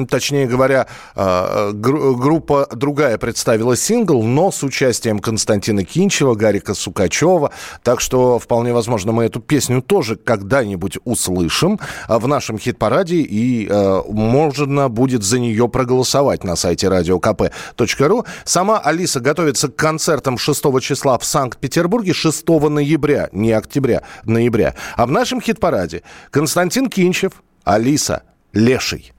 точнее 0.09 0.47
говоря, 0.47 0.87
а, 1.15 1.71
группа 1.73 2.67
другая 2.71 3.17
представила 3.17 3.75
сингл, 3.75 4.23
но 4.23 4.51
с 4.51 4.63
участием 4.63 5.19
Константина 5.19 5.83
Кинчева, 5.83 6.35
Гарика 6.35 6.73
Сукачева. 6.73 7.51
Так 7.83 8.01
что, 8.01 8.39
вполне 8.39 8.73
возможно, 8.73 9.11
мы 9.11 9.25
эту 9.25 9.39
песню 9.39 9.81
тоже 9.81 10.15
когда-нибудь 10.15 10.97
услышим 11.03 11.79
в 12.07 12.27
нашем 12.27 12.57
хит-параде, 12.57 13.17
и 13.17 13.67
а, 13.69 14.03
можно 14.09 14.89
будет 14.89 15.23
за 15.23 15.39
нее 15.39 15.69
проголосовать 15.69 16.43
на 16.43 16.55
сайте 16.55 16.87
radiokp.ru. 16.87 18.25
Сама 18.45 18.79
Алиса 18.79 19.19
готовится 19.19 19.67
к 19.67 19.75
концертам 19.75 20.37
6 20.37 20.81
числа 20.81 21.17
в 21.17 21.25
Санкт-Петербурге 21.25 22.13
6 22.13 22.47
ноября, 22.47 23.29
не 23.31 23.51
октября, 23.51 24.03
ноября. 24.25 24.75
А 24.95 25.05
в 25.05 25.11
нашем 25.11 25.41
хит-параде 25.41 26.03
Константин 26.31 26.89
Кинчев, 26.89 27.33
Алиса, 27.63 28.23
Леший. 28.53 29.12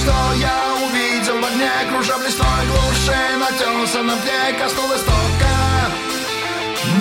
Что 0.00 0.12
я 0.34 0.76
увидел 0.86 1.40
в 1.40 1.44
огне 1.44 1.70
Кружа 1.90 2.16
в 2.16 2.22
лесной 2.22 2.66
глуши 2.68 3.20
На 3.38 3.50
тесаном 3.52 4.18
дне 4.20 4.58
коснулась 4.58 5.02
тока. 5.02 5.58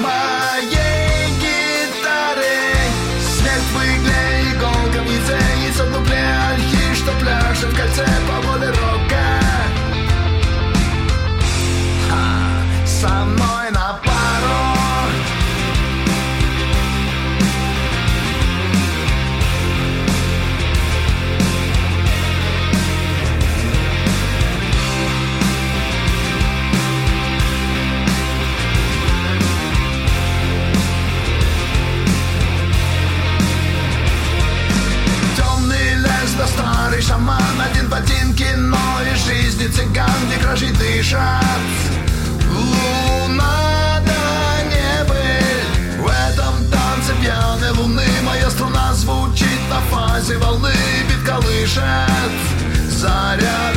Моей 0.02 1.30
гитары 1.42 2.60
Свет 3.22 3.64
в 3.74 3.78
игле, 3.78 4.52
иголка 4.52 5.00
в 5.02 5.10
яйце 5.10 5.40
И 5.68 5.72
в 5.72 5.94
дупле 5.94 6.26
ольхи, 6.52 6.96
что 6.96 7.12
пляшет 7.14 7.70
в 7.70 7.78
кольце 7.78 8.08
по 8.28 8.48
воле 8.48 8.68
рока. 8.68 9.30
Со 12.86 13.08
мной 13.08 13.59
Где 40.26 40.38
кражи 40.38 40.68
дышат. 40.74 41.62
Луна 42.52 44.02
да 44.06 44.64
небыль 44.64 45.98
В 45.98 46.08
этом 46.08 46.56
танце 46.72 47.14
пьяной 47.22 47.72
луны. 47.72 48.06
Моя 48.24 48.50
струна 48.50 48.94
звучит 48.94 49.60
на 49.70 49.80
фазе 49.90 50.38
волны 50.38 50.74
Бит 51.08 51.28
колышет. 51.28 52.32
Зарядом 52.90 53.69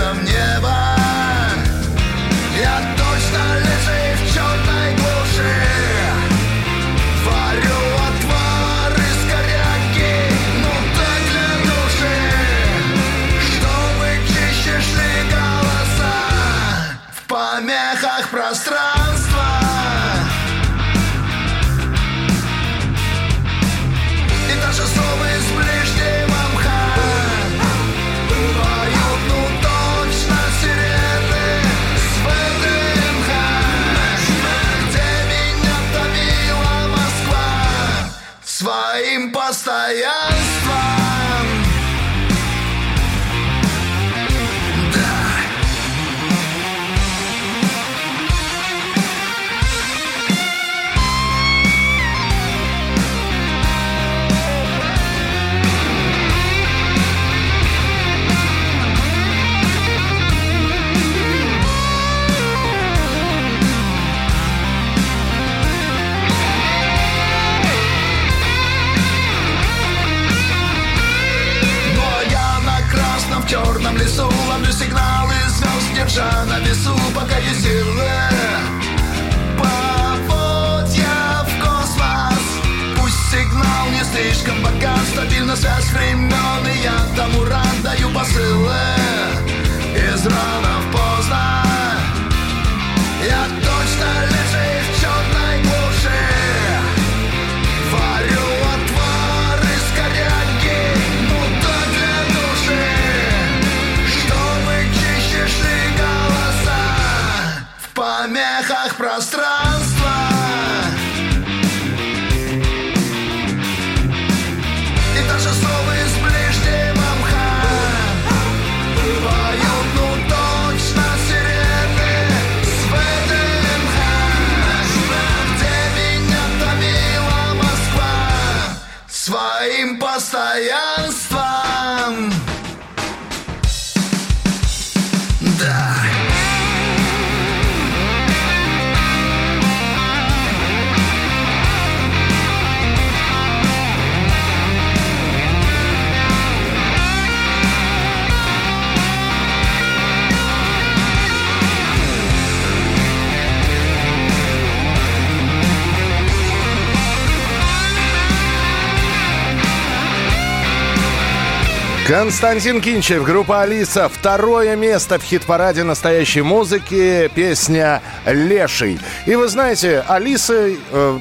Константин 162.22 162.80
Кинчев, 162.80 163.24
группа 163.24 163.62
«Алиса». 163.62 164.08
Второе 164.08 164.76
место 164.76 165.18
в 165.18 165.24
хит-параде 165.24 165.82
настоящей 165.82 166.42
музыки. 166.42 167.28
Песня 167.34 168.00
«Леший». 168.24 169.00
И 169.26 169.34
вы 169.34 169.48
знаете, 169.48 170.04
Алисы 170.06 170.78
э, 170.92 171.18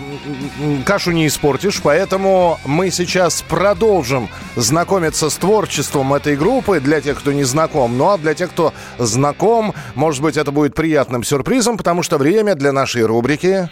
кашу 0.85 1.09
не 1.09 1.25
испортишь, 1.25 1.81
поэтому 1.81 2.59
мы 2.65 2.91
сейчас 2.91 3.41
продолжим 3.41 4.29
знакомиться 4.55 5.31
с 5.31 5.37
творчеством 5.37 6.13
этой 6.13 6.35
группы 6.35 6.79
для 6.79 7.01
тех, 7.01 7.17
кто 7.17 7.31
не 7.31 7.45
знаком. 7.45 7.97
Ну 7.97 8.11
а 8.11 8.19
для 8.19 8.35
тех, 8.35 8.51
кто 8.51 8.71
знаком, 8.99 9.73
может 9.95 10.21
быть, 10.21 10.37
это 10.37 10.51
будет 10.51 10.75
приятным 10.75 11.23
сюрпризом, 11.23 11.79
потому 11.79 12.03
что 12.03 12.19
время 12.19 12.53
для 12.53 12.71
нашей 12.71 13.05
рубрики... 13.05 13.71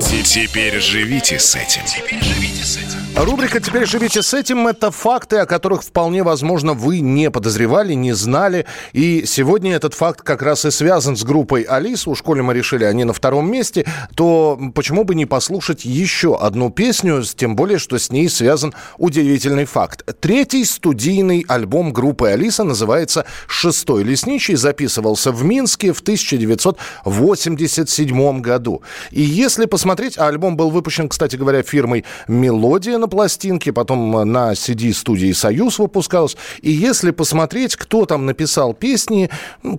Теперь 0.00 0.80
живите 0.80 1.38
с 1.38 1.54
этим. 1.54 1.82
Теперь 1.84 2.22
живите 2.22 2.64
с 2.64 2.78
этим. 2.78 3.07
Рубрика 3.16 3.60
«Теперь 3.60 3.86
живите 3.86 4.22
с 4.22 4.34
этим»— 4.34 4.66
это 4.68 4.90
факты, 4.90 5.38
о 5.38 5.46
которых 5.46 5.82
вполне 5.82 6.22
возможно 6.22 6.74
вы 6.74 7.00
не 7.00 7.30
подозревали, 7.30 7.94
не 7.94 8.12
знали. 8.12 8.66
И 8.92 9.24
сегодня 9.26 9.74
этот 9.74 9.94
факт 9.94 10.20
как 10.22 10.42
раз 10.42 10.64
и 10.64 10.70
связан 10.70 11.16
с 11.16 11.24
группой 11.24 11.62
«Алиса». 11.62 12.10
У 12.10 12.14
школе 12.14 12.42
мы 12.42 12.54
решили, 12.54 12.84
они 12.84 13.02
на 13.04 13.12
втором 13.12 13.50
месте. 13.50 13.84
То 14.14 14.56
почему 14.74 15.02
бы 15.04 15.16
не 15.16 15.26
послушать 15.26 15.84
еще 15.84 16.38
одну 16.38 16.70
песню, 16.70 17.22
тем 17.22 17.56
более, 17.56 17.78
что 17.78 17.98
с 17.98 18.10
ней 18.10 18.28
связан 18.28 18.72
удивительный 18.98 19.64
факт. 19.64 20.04
Третий 20.20 20.64
студийный 20.64 21.44
альбом 21.48 21.92
группы 21.92 22.28
«Алиса» 22.28 22.62
называется 22.62 23.24
«Шестой 23.48 24.04
лесничий», 24.04 24.54
записывался 24.54 25.32
в 25.32 25.42
Минске 25.44 25.92
в 25.92 25.98
1987 26.00 28.40
году. 28.40 28.82
И 29.10 29.22
если 29.22 29.66
посмотреть, 29.66 30.16
а 30.18 30.28
альбом 30.28 30.56
был 30.56 30.70
выпущен, 30.70 31.08
кстати 31.08 31.34
говоря, 31.36 31.62
фирмой 31.62 32.04
«Мелодия» 32.28 32.97
на 32.98 33.08
пластинке, 33.08 33.72
потом 33.72 34.10
на 34.10 34.52
CD-студии 34.52 35.32
«Союз» 35.32 35.78
выпускалась. 35.78 36.36
И 36.62 36.70
если 36.70 37.10
посмотреть, 37.10 37.76
кто 37.76 38.04
там 38.06 38.26
написал 38.26 38.74
песни, 38.74 39.30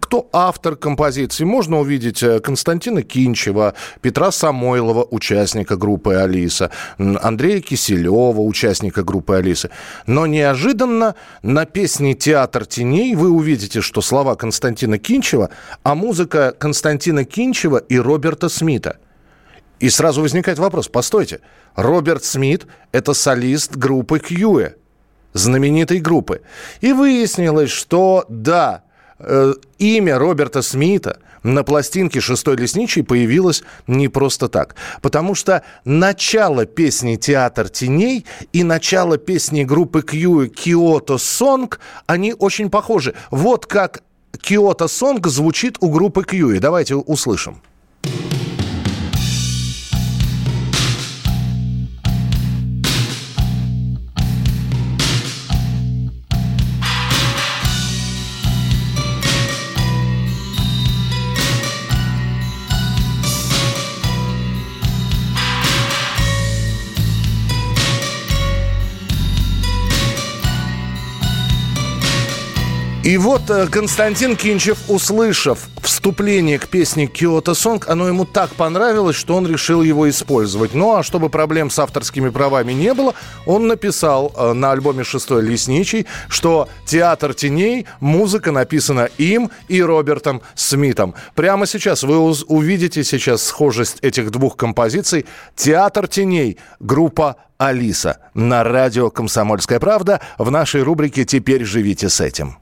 кто 0.02 0.30
автор 0.32 0.76
композиции, 0.76 1.44
можно 1.44 1.80
увидеть 1.80 2.24
э, 2.24 2.40
Константина 2.40 3.04
Кинчева, 3.04 3.74
Петра 4.02 4.32
Самойлова, 4.32 5.08
участника 5.10 5.76
группы 5.76 6.16
«Алиса», 6.16 6.72
Андрея 6.98 7.62
Киселева, 7.62 8.40
участника 8.40 9.04
группы 9.04 9.36
«Алиса». 9.36 9.70
Но 10.08 10.26
неожиданно 10.26 11.16
на 11.44 11.66
песне 11.66 12.14
«Театр 12.14 12.66
теней» 12.66 13.16
вы 13.16 13.30
увидите, 13.30 13.82
что 13.82 14.02
слова 14.02 14.36
Константина 14.36 14.98
Кинчева, 14.98 15.50
а 15.84 15.96
музыка 15.96 16.56
Константина 16.58 17.26
Кинчева 17.26 17.78
и 17.78 17.98
Роберта 17.98 18.50
Смита– 18.50 18.98
и 19.80 19.90
сразу 19.90 20.22
возникает 20.22 20.60
вопрос, 20.60 20.88
постойте, 20.88 21.40
Роберт 21.76 22.24
Смит– 22.24 22.68
это 22.92 23.14
солист 23.14 23.76
группы 23.76 24.20
Кьюэ, 24.20 24.74
знаменитой 25.34 26.00
группы. 26.00 26.42
И 26.82 26.92
выяснилось, 26.92 27.72
что 27.72 28.26
да, 28.28 28.84
э, 29.20 29.54
имя 29.78 30.20
Роберта 30.20 30.62
Смита 30.62 31.20
на 31.44 31.64
пластинке 31.64 32.20
«Шестой 32.20 32.58
лесничий» 32.58 33.04
появилось 33.04 33.64
не 33.88 34.10
просто 34.10 34.50
так. 34.50 34.76
Потому 35.02 35.36
что 35.36 35.64
начало 35.86 36.66
песни 36.66 37.16
«Театр 37.16 37.70
теней» 37.70 38.26
и 38.52 38.64
начало 38.64 39.18
песни 39.18 39.64
группы 39.64 40.02
Кьюэ 40.02 40.50
«Киото 40.50 41.18
Сонг» 41.18 41.80
они 42.08 42.34
очень 42.34 42.70
похожи. 42.70 43.14
Вот 43.32 43.66
как 43.66 44.04
«Киото 44.42 44.90
Сонг» 44.90 45.28
звучит 45.28 45.78
у 45.80 45.90
группы 45.90 46.24
Кьюэ. 46.26 46.60
Давайте 46.60 46.96
услышим. 46.96 47.62
И 73.10 73.18
вот 73.18 73.50
э, 73.50 73.66
Константин 73.66 74.36
Кинчев, 74.36 74.78
услышав 74.88 75.68
вступление 75.82 76.60
к 76.60 76.68
песне 76.68 77.08
«Киото 77.08 77.56
Сонг», 77.56 77.90
оно 77.90 78.08
ему 78.08 78.24
так 78.24 78.52
понравилось, 78.52 79.16
что 79.16 79.36
он 79.36 79.48
решил 79.48 79.82
его 79.82 80.08
использовать. 80.08 80.76
Ну 80.76 80.96
а 80.96 81.02
чтобы 81.02 81.30
проблем 81.30 81.72
с 81.72 81.80
авторскими 81.80 82.30
правами 82.30 82.72
не 82.72 82.94
было, 82.94 83.16
он 83.48 83.66
написал 83.66 84.32
э, 84.38 84.54
на 84.54 84.74
альбоме 84.74 85.04
«Шестой 85.04 85.42
лесничий», 85.42 86.06
что 86.28 86.70
«Театр 86.86 87.34
теней» 87.34 87.88
музыка 88.00 88.52
написана 88.52 89.10
им 89.18 89.50
и 89.68 89.82
Робертом 89.82 90.44
Смитом. 90.54 91.16
Прямо 91.34 91.66
сейчас 91.66 92.04
вы 92.04 92.20
увидите 92.20 93.04
сейчас 93.04 93.42
схожесть 93.42 93.98
этих 94.04 94.30
двух 94.30 94.56
композиций. 94.56 95.26
«Театр 95.56 96.08
теней» 96.08 96.60
группа 96.80 97.38
«Алиса» 97.58 98.20
на 98.36 98.64
радио 98.64 99.10
«Комсомольская 99.10 99.80
правда» 99.80 100.22
в 100.38 100.52
нашей 100.52 100.84
рубрике 100.84 101.26
«Теперь 101.26 101.66
живите 101.66 102.08
с 102.08 102.22
этим». 102.22 102.60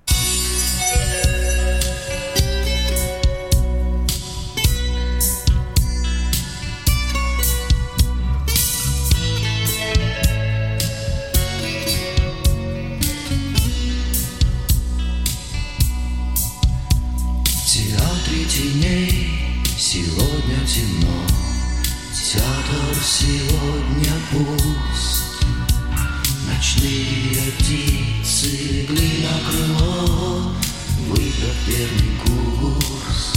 Верный 31.68 32.18
курс. 32.24 33.34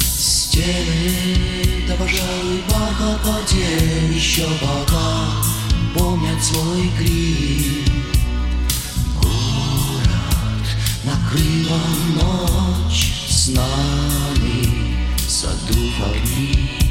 Стены, 0.00 1.84
да, 1.88 1.94
пожалуй, 1.94 2.62
бархат 2.68 3.20
потел 3.22 4.10
Еще 4.10 4.46
пока 4.60 5.26
помнят 5.94 6.42
свой 6.42 6.90
крик. 6.98 7.88
Город 9.16 10.66
на 11.04 11.12
Накрыла 11.12 11.80
ночь 12.16 13.12
с 13.28 13.48
нами, 13.48 14.96
задув 15.26 15.94
огни. 16.06 16.87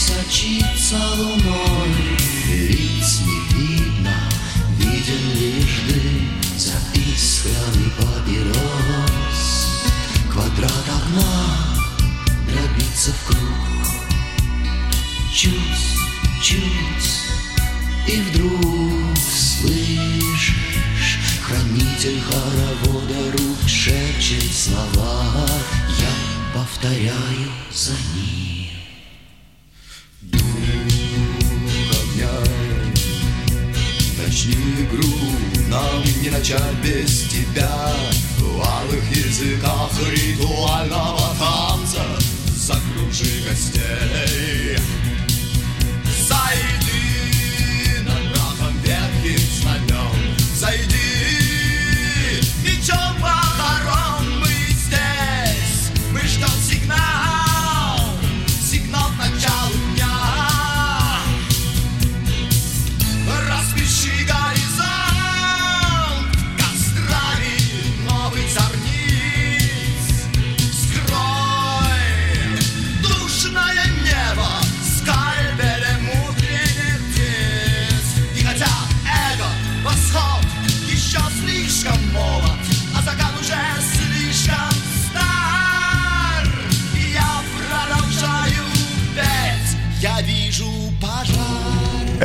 Сочится 0.00 0.96
луной 1.18 1.49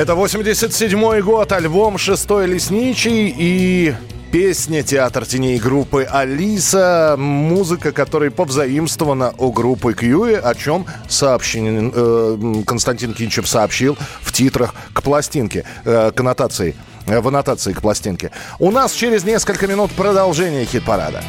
Это 0.06 0.14
87-й 0.14 1.24
год, 1.24 1.52
альбом 1.52 1.98
«Шестой 1.98 2.46
лесничий» 2.46 3.34
и 3.36 3.96
песня 4.32 4.84
«Театр 4.84 5.26
теней» 5.26 5.58
группы 5.58 6.04
«Алиса», 6.04 7.16
музыка 7.18 7.92
которой 7.92 8.30
повзаимствована 8.30 9.34
у 9.40 9.52
группы 9.52 9.96
«Кьюи», 9.96 10.36
о 10.36 10.54
чем 10.54 10.86
сообщен, 11.10 11.92
э, 11.92 12.64
Константин 12.68 13.16
Кинчев 13.16 13.48
сообщил 13.48 13.98
в 14.22 14.32
титрах 14.32 14.76
к 14.94 15.02
пластинке, 15.02 15.66
э, 15.86 16.12
к 16.12 16.20
аннотации, 16.20 16.76
э, 17.08 17.20
в 17.20 17.28
аннотации 17.28 17.74
к 17.74 17.82
пластинке. 17.82 18.30
У 18.60 18.70
нас 18.70 18.92
через 18.94 19.24
несколько 19.24 19.66
минут 19.66 19.90
продолжение 19.94 20.66
хит-парада. 20.66 21.24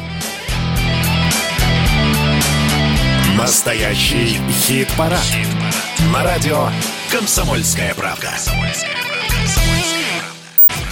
Настоящий 3.35 4.37
хит-парад. 4.67 5.25
На 6.13 6.23
радио 6.23 6.69
«Комсомольская 7.17 7.95
правда». 7.95 8.29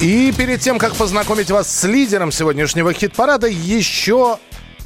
И 0.02 0.34
перед 0.36 0.60
тем, 0.60 0.80
как 0.80 0.96
познакомить 0.96 1.52
вас 1.52 1.72
с 1.72 1.84
лидером 1.84 2.32
сегодняшнего 2.32 2.94
хит-парада, 2.94 3.46
еще 3.46 4.40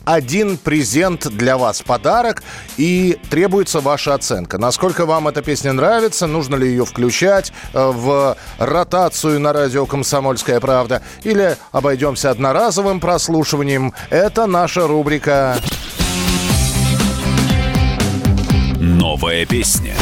один 0.03 0.57
презент 0.57 1.29
для 1.29 1.57
вас, 1.57 1.81
подарок, 1.81 2.43
и 2.75 3.17
требуется 3.29 3.79
ваша 3.79 4.15
оценка. 4.15 4.57
Насколько 4.57 5.05
вам 5.05 5.29
эта 5.29 5.41
песня 5.41 5.71
нравится, 5.71 6.27
нужно 6.27 6.57
ли 6.57 6.67
ее 6.67 6.83
включать 6.83 7.53
э, 7.73 7.89
в 7.89 8.35
ротацию 8.57 9.39
на 9.39 9.53
радио 9.53 9.85
«Комсомольская 9.85 10.59
правда», 10.59 11.01
или 11.23 11.55
обойдемся 11.71 12.31
одноразовым 12.31 12.99
прослушиванием. 12.99 13.93
Это 14.09 14.45
наша 14.45 14.87
рубрика 14.87 15.55
Новая 18.77 19.45
песня. 19.45 19.95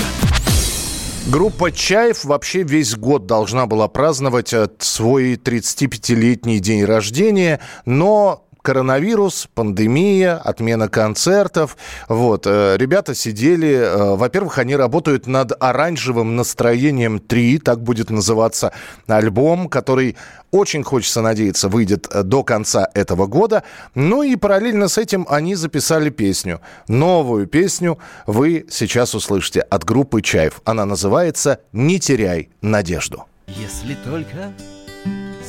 Группа 1.29 1.73
«Чаев» 1.73 2.23
вообще 2.23 2.63
весь 2.63 2.95
год 2.95 3.25
должна 3.25 3.65
была 3.65 3.89
праздновать 3.89 4.53
э, 4.53 4.69
свой 4.79 5.33
35-летний 5.33 6.59
день 6.59 6.85
рождения, 6.85 7.59
но 7.85 8.46
коронавирус, 8.67 9.47
пандемия, 9.55 10.35
отмена 10.35 10.89
концертов. 10.89 11.77
Вот, 12.09 12.45
э, 12.45 12.75
ребята 12.77 13.15
сидели, 13.15 13.69
э, 13.69 14.15
во-первых, 14.17 14.57
они 14.57 14.75
работают 14.75 15.25
над 15.25 15.53
оранжевым 15.57 16.35
настроением 16.35 17.19
3, 17.19 17.59
так 17.59 17.81
будет 17.81 18.09
называться 18.09 18.73
альбом, 19.07 19.69
который 19.69 20.17
очень 20.51 20.83
хочется 20.83 21.21
надеяться 21.21 21.69
выйдет 21.69 22.07
э, 22.11 22.23
до 22.23 22.43
конца 22.43 22.89
этого 22.93 23.25
года. 23.25 23.63
Ну 23.95 24.21
и 24.21 24.35
параллельно 24.35 24.89
с 24.89 24.97
этим 24.97 25.25
они 25.29 25.55
записали 25.55 26.09
песню. 26.09 26.59
Новую 26.89 27.47
песню 27.47 27.97
вы 28.25 28.65
сейчас 28.69 29.15
услышите 29.15 29.61
от 29.61 29.85
группы 29.85 30.21
Чаев. 30.21 30.59
Она 30.65 30.85
называется 30.85 31.61
«Не 31.71 32.01
теряй 32.01 32.49
надежду». 32.61 33.27
Если 33.47 33.95
только 34.03 34.51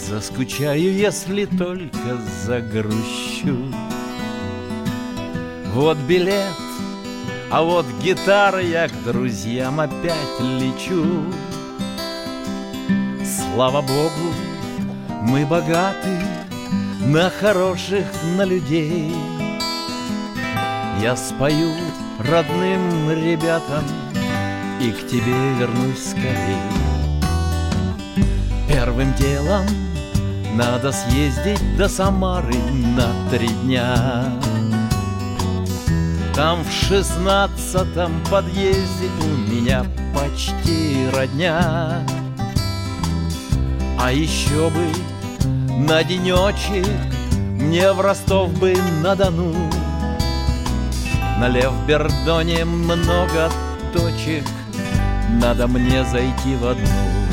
заскучаю, 0.09 0.95
если 0.95 1.45
только 1.45 2.17
загрущу. 2.45 3.57
Вот 5.75 5.99
билет, 5.99 6.57
а 7.51 7.63
вот 7.63 7.85
гитара, 8.03 8.61
я 8.61 8.89
к 8.89 9.05
друзьям 9.05 9.81
опять 9.81 10.41
лечу. 10.41 11.25
Слава 13.23 13.83
Богу, 13.83 14.33
мы 15.23 15.45
богаты 15.45 16.19
на 17.05 17.29
хороших, 17.29 18.07
на 18.37 18.45
людей. 18.45 19.13
Я 21.03 21.17
спою 21.17 21.71
родным 22.19 23.11
ребятам 23.11 23.85
и 24.81 24.91
к 24.91 25.07
тебе 25.07 25.55
вернусь 25.59 26.11
скорей. 26.11 26.57
Первым 28.69 29.15
делом 29.15 29.67
надо 30.55 30.93
съездить 30.93 31.77
до 31.77 31.89
Самары 31.89 32.57
на 32.97 33.09
три 33.31 33.49
дня. 33.49 34.25
Там 36.35 36.65
в 36.65 36.71
шестнадцатом 36.71 38.13
подъезде 38.31 39.09
у 39.21 39.51
меня 39.53 39.85
почти 40.15 41.09
родня. 41.15 42.03
А 44.01 44.13
еще 44.13 44.71
бы 44.71 44.93
на 45.69 46.05
денечек 46.05 46.87
мне 47.39 47.93
в 47.93 48.01
Ростов 48.01 48.53
бы 48.59 48.77
на 49.03 49.17
Дону. 49.17 49.53
На 51.41 51.49
Левбердоне 51.49 52.65
много 52.65 53.51
точек, 53.93 54.45
надо 55.41 55.67
мне 55.67 56.05
зайти 56.05 56.55
в 56.57 56.67
одну. 56.67 57.28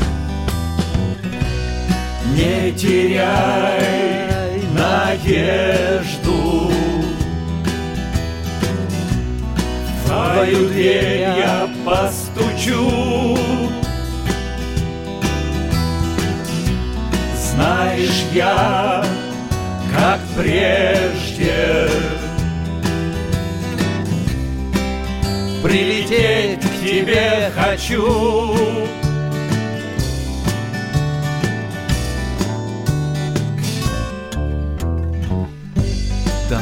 Не 2.36 2.70
теряй 2.72 4.60
надежду 4.74 6.70
В 9.96 10.06
твою 10.06 10.68
дверь 10.68 11.20
я 11.20 11.66
постучу 11.86 13.38
Знаешь, 17.54 18.24
я, 18.34 19.02
как 19.96 20.20
прежде 20.36 21.88
Прилететь 25.62 26.60
к 26.60 26.84
тебе 26.84 27.50
хочу. 27.56 28.46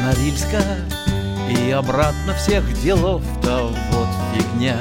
До 0.04 0.10
Норильска 0.10 0.60
и 1.48 1.70
обратно 1.70 2.34
всех 2.34 2.64
делов-то 2.82 3.72
вот 3.90 4.08
фигня. 4.34 4.76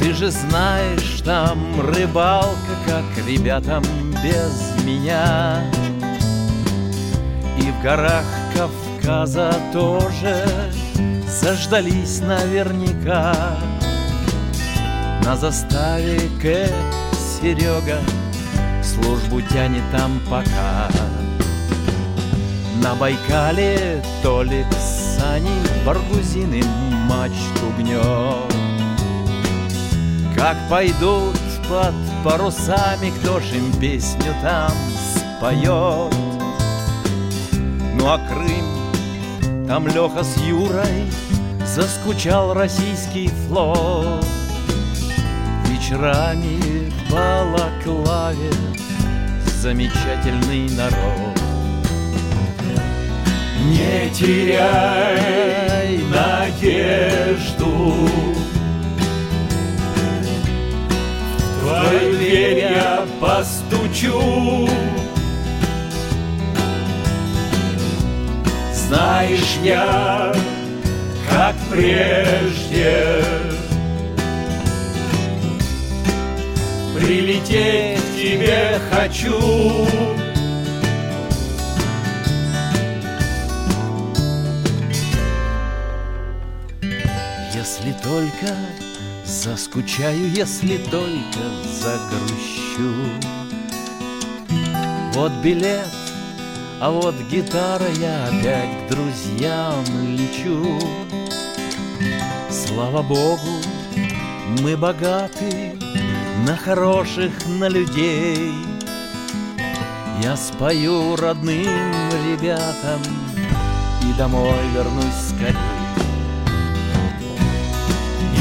Ты 0.00 0.12
же 0.12 0.30
знаешь, 0.30 1.22
там 1.24 1.80
рыбалка, 1.80 2.74
как 2.86 3.26
ребятам 3.26 3.82
без 4.22 4.84
меня. 4.84 5.62
И 7.58 7.70
в 7.70 7.82
горах 7.82 8.24
Кавказа 8.54 9.54
тоже 9.72 10.46
заждались 11.26 12.20
наверняка. 12.20 13.34
На 15.24 15.36
заставе 15.36 16.20
К. 16.42 16.68
Серега 17.40 17.98
службу 18.82 19.40
тянет 19.40 19.84
там 19.90 20.20
пока. 20.28 20.88
На 22.84 22.94
Байкале 22.94 24.02
Толик 24.22 24.66
Сани 24.74 25.48
Баргузины 25.86 26.62
мачту 27.08 27.72
гнет. 27.78 28.54
Как 30.36 30.58
пойдут 30.68 31.40
под 31.66 31.94
парусами, 32.22 33.10
кто 33.18 33.40
ж 33.40 33.54
им 33.54 33.72
песню 33.80 34.34
там 34.42 34.70
споет? 35.14 36.14
Ну 37.94 38.06
а 38.06 38.18
Крым, 38.28 39.66
там 39.66 39.88
Леха 39.88 40.22
с 40.22 40.36
Юрой 40.42 41.10
Заскучал 41.64 42.52
российский 42.52 43.28
флот 43.48 44.26
Вечерами 45.68 46.92
Балаклаве 47.10 48.52
Замечательный 49.62 50.68
народ 50.76 51.33
Не 53.74 54.08
теряй 54.10 55.98
надежду. 56.08 57.66
В 61.48 61.60
твою 61.60 62.12
дверь 62.12 62.58
я 62.60 63.04
постучу. 63.20 64.68
Знаешь, 68.72 69.56
я, 69.64 70.32
как 71.28 71.56
прежде, 71.68 73.24
Прилететь 76.94 77.98
к 77.98 78.16
тебе 78.16 78.78
хочу. 78.92 80.23
Если 87.84 88.02
только 88.02 88.56
заскучаю, 89.26 90.30
если 90.30 90.78
только 90.78 91.40
загрущу. 91.82 92.94
Вот 95.12 95.32
билет 95.42 95.86
а 96.80 96.90
вот 96.90 97.14
гитара, 97.30 97.86
я 97.98 98.24
опять 98.26 98.86
к 98.86 98.90
друзьям 98.90 99.84
лечу. 100.02 100.80
Слава 102.50 103.02
Богу, 103.02 103.60
мы 104.60 104.76
богаты 104.76 105.78
на 106.46 106.56
хороших, 106.56 107.32
на 107.46 107.68
людей. 107.68 108.52
Я 110.22 110.36
спою 110.36 111.16
родным 111.16 111.66
ребятам 112.30 113.02
и 114.02 114.18
домой 114.18 114.56
вернусь 114.74 115.28
скорее. 115.28 115.63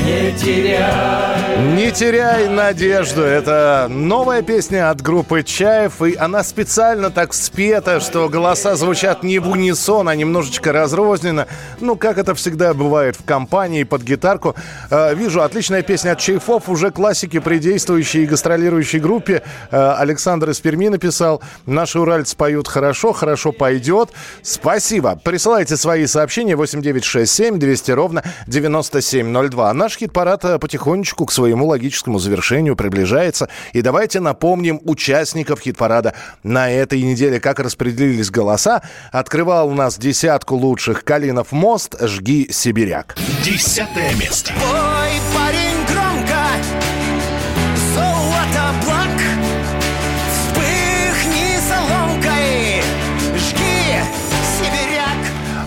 Не 0.04 0.34
теряй. 0.34 1.24
Не 1.76 1.92
теряй 1.92 2.50
надежду. 2.50 3.22
Это 3.22 3.88
новая 3.90 4.42
песня 4.42 4.90
от 4.90 5.02
группы 5.02 5.44
Чаев. 5.44 6.02
И 6.02 6.16
она 6.16 6.44
специально 6.44 7.10
так 7.10 7.34
спета, 7.34 8.02
что 8.02 8.28
голоса 8.28 8.76
звучат 8.76 9.24
не 9.24 9.40
в 9.40 9.50
унисон, 9.50 10.10
а 10.10 10.16
немножечко 10.16 10.74
разрозненно. 10.74 11.48
Ну, 11.80 11.96
как 11.96 12.18
это 12.18 12.36
всегда 12.36 12.74
бывает 12.74 13.16
в 13.16 13.24
компании 13.24 13.84
под 13.84 14.02
гитарку. 14.02 14.56
Э, 14.90 15.16
вижу, 15.16 15.42
отличная 15.42 15.84
песня 15.84 16.12
от 16.12 16.20
Чайфов. 16.20 16.68
Уже 16.68 16.92
классики 16.92 17.40
при 17.40 17.60
действующей 17.60 18.24
и 18.24 18.26
гастролирующей 18.26 19.00
группе. 19.00 19.42
Э, 19.72 19.96
Александр 19.98 20.50
из 20.50 20.60
Перми 20.60 20.90
написал. 20.90 21.42
Наши 21.66 22.00
уральцы 22.00 22.36
поют 22.36 22.68
хорошо, 22.68 23.14
хорошо 23.14 23.54
пойдет. 23.54 24.10
Спасибо. 24.42 25.18
Присылайте 25.24 25.78
свои 25.78 26.08
сообщения 26.08 26.58
8967 26.58 27.58
200 27.58 27.92
ровно 27.92 28.24
9702. 28.48 29.74
Наш 29.74 29.93
хит-парад 29.96 30.46
э, 30.46 30.60
потихонечку 30.60 31.26
к 31.26 31.32
своему 31.32 31.68
логическому 31.68 32.20
завершению 32.20 32.76
приближается. 32.76 33.50
И 33.74 33.82
давайте 33.82 34.20
напомним 34.20 34.80
участников 34.84 35.62
хит-парада 35.62 36.14
на 36.44 36.72
этой 36.72 37.02
неделе, 37.02 37.40
как 37.40 37.60
распределились 37.60 38.30
голоса. 38.30 38.82
Открывал 39.12 39.70
у 39.70 39.74
нас 39.74 39.98
десятку 39.98 40.56
лучших 40.56 41.04
Калинов 41.04 41.52
мост, 41.52 41.96
жги 42.02 42.48
сибиряк. 42.52 43.16
Десятое 43.44 44.14
место. 44.16 44.54
Ой, 44.62 45.23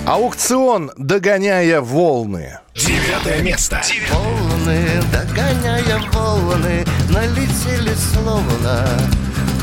Аукцион 0.07 0.93
«Догоняя 0.97 1.81
волны». 1.81 2.61
Девятое 2.77 3.43
место. 3.43 3.83
Волны, 4.09 5.03
догоняя 5.11 6.01
волны, 6.13 6.85
налетели 7.11 7.93
словно, 7.93 8.87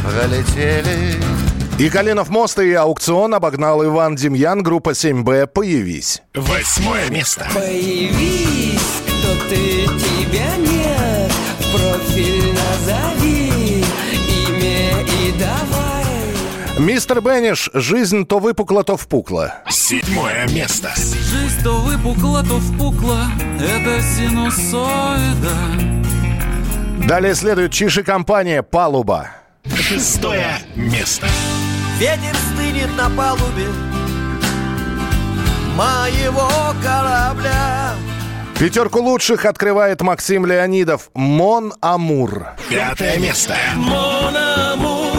пролетели. 0.03 1.15
И 1.79 1.89
Калинов 1.89 2.27
мост 2.27 2.59
и 2.59 2.73
аукцион 2.73 3.33
обогнал 3.33 3.85
Иван 3.85 4.17
Демьян, 4.17 4.61
группа 4.63 4.89
7Б 4.89 5.47
«Появись». 5.47 6.21
Восьмое 6.35 7.09
место. 7.09 7.47
Появись, 7.53 9.01
кто 9.07 9.47
ты, 9.47 9.85
тебя 9.85 10.57
нет 10.57 11.31
В 11.59 11.71
профиль 11.71 12.53
назови 12.53 13.85
имя 14.27 15.01
и 15.03 15.39
давай 15.39 15.82
Мистер 16.77 17.21
Бенниш, 17.21 17.69
жизнь 17.73 18.25
то 18.25 18.39
выпукла, 18.39 18.83
то 18.83 18.97
впукла. 18.97 19.55
Седьмое 19.69 20.47
место. 20.49 20.91
Жизнь 20.95 21.63
то 21.63 21.77
выпукла, 21.77 22.43
то 22.43 22.59
впукла 22.59 23.27
Это 23.59 24.01
синусоида 24.01 25.55
Далее 27.07 27.35
следует 27.35 27.71
Чиши 27.73 28.03
компания 28.03 28.63
«Палуба». 28.63 29.29
Шестое 29.75 30.57
место. 30.75 31.27
Ветер 31.99 32.35
стынет 32.53 32.89
на 32.97 33.09
палубе 33.15 33.67
Моего 35.77 36.49
корабля 36.83 37.93
Пятерку 38.59 38.99
лучших 39.01 39.45
открывает 39.45 40.01
Максим 40.01 40.45
Леонидов 40.45 41.11
«Мон 41.13 41.73
Амур». 41.81 42.47
Пятое 42.69 43.19
место. 43.19 43.55
Мон 43.75 44.35
Амур, 44.35 45.17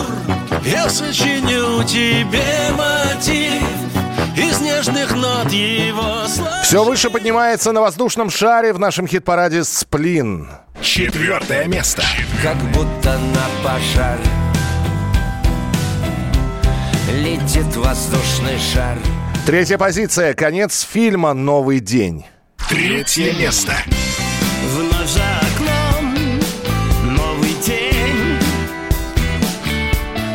я 0.65 0.89
сочиню 0.89 1.83
тебе 1.85 2.45
мотив 2.73 3.63
из 4.37 4.61
нежных 4.61 5.15
нот 5.15 5.51
его 5.51 6.27
слов. 6.27 6.49
Все 6.63 6.85
выше 6.85 7.11
поднимается 7.11 7.73
на 7.73 7.81
воздушном 7.81 8.31
шаре 8.31 8.73
в 8.73 8.79
нашем 8.79 9.07
хит-параде 9.07 9.65
«Сплин». 9.65 10.49
Четвертое 10.81 11.67
место. 11.67 12.03
Как 12.43 12.57
будто 12.73 13.19
на 13.19 13.47
пожар 13.63 14.19
Летит 17.13 17.77
воздушный 17.77 18.59
шар 18.59 18.99
Третья 19.47 19.79
позиция. 19.79 20.35
Конец 20.35 20.81
фильма 20.91 21.35
«Новый 21.35 21.81
день». 21.81 22.25
Третье 22.69 23.33
место. 23.35 23.73
Вновь 24.71 25.09
за 25.09 25.23
окном 25.41 25.74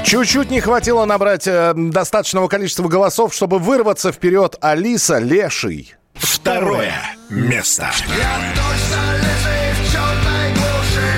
Чуть-чуть 0.10 0.50
не 0.50 0.60
хватило 0.60 1.06
набрать 1.06 1.46
э, 1.46 1.72
достаточного 1.76 2.48
количества 2.48 2.88
голосов, 2.88 3.32
чтобы 3.32 3.60
вырваться 3.60 4.12
вперед 4.12 4.56
Алиса 4.60 5.20
Леший. 5.20 5.94
Второе 6.16 6.96
место. 7.30 7.92
Я 8.18 8.54
точно 8.56 9.18
леший 9.18 9.72
в 9.76 9.92
черной 9.92 10.50
глуши. 10.56 11.14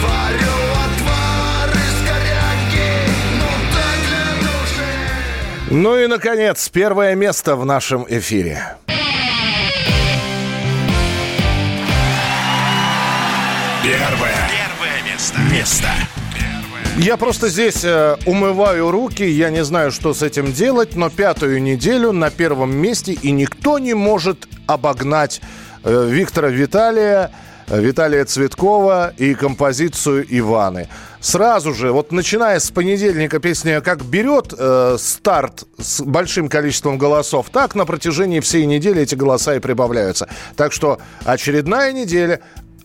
Варю 0.00 0.56
отвар 0.86 1.68
из 1.76 1.98
коряки, 2.08 3.12
ну 3.34 3.50
так 3.74 3.98
для 4.08 4.48
души. 4.48 5.82
Ну 5.82 5.98
и, 5.98 6.06
наконец, 6.06 6.66
первое 6.70 7.14
место 7.14 7.56
в 7.56 7.66
нашем 7.66 8.06
эфире. 8.08 8.74
Первое, 13.82 14.48
Первое 14.48 15.12
место. 15.12 15.38
Место. 15.52 15.88
Я 16.98 17.16
просто 17.16 17.48
здесь 17.48 17.84
э, 17.84 18.16
умываю 18.26 18.90
руки, 18.90 19.22
я 19.22 19.50
не 19.50 19.62
знаю, 19.62 19.92
что 19.92 20.14
с 20.14 20.22
этим 20.22 20.52
делать, 20.52 20.96
но 20.96 21.10
пятую 21.10 21.62
неделю 21.62 22.10
на 22.10 22.28
первом 22.28 22.74
месте, 22.74 23.12
и 23.12 23.30
никто 23.30 23.78
не 23.78 23.94
может 23.94 24.48
обогнать 24.66 25.40
э, 25.84 26.08
Виктора 26.10 26.48
Виталия, 26.48 27.30
э, 27.68 27.80
Виталия 27.80 28.24
Цветкова 28.24 29.14
и 29.16 29.34
композицию 29.34 30.26
Иваны. 30.28 30.88
Сразу 31.20 31.72
же, 31.72 31.92
вот 31.92 32.10
начиная 32.10 32.58
с 32.58 32.72
понедельника 32.72 33.38
песня 33.38 33.80
как 33.80 34.04
берет 34.04 34.52
э, 34.58 34.96
старт 34.98 35.68
с 35.78 36.00
большим 36.00 36.48
количеством 36.48 36.98
голосов, 36.98 37.46
так 37.52 37.76
на 37.76 37.86
протяжении 37.86 38.40
всей 38.40 38.66
недели 38.66 39.02
эти 39.02 39.14
голоса 39.14 39.54
и 39.54 39.60
прибавляются. 39.60 40.28
Так 40.56 40.72
что 40.72 40.98
очередная 41.24 41.92
неделя, 41.92 42.40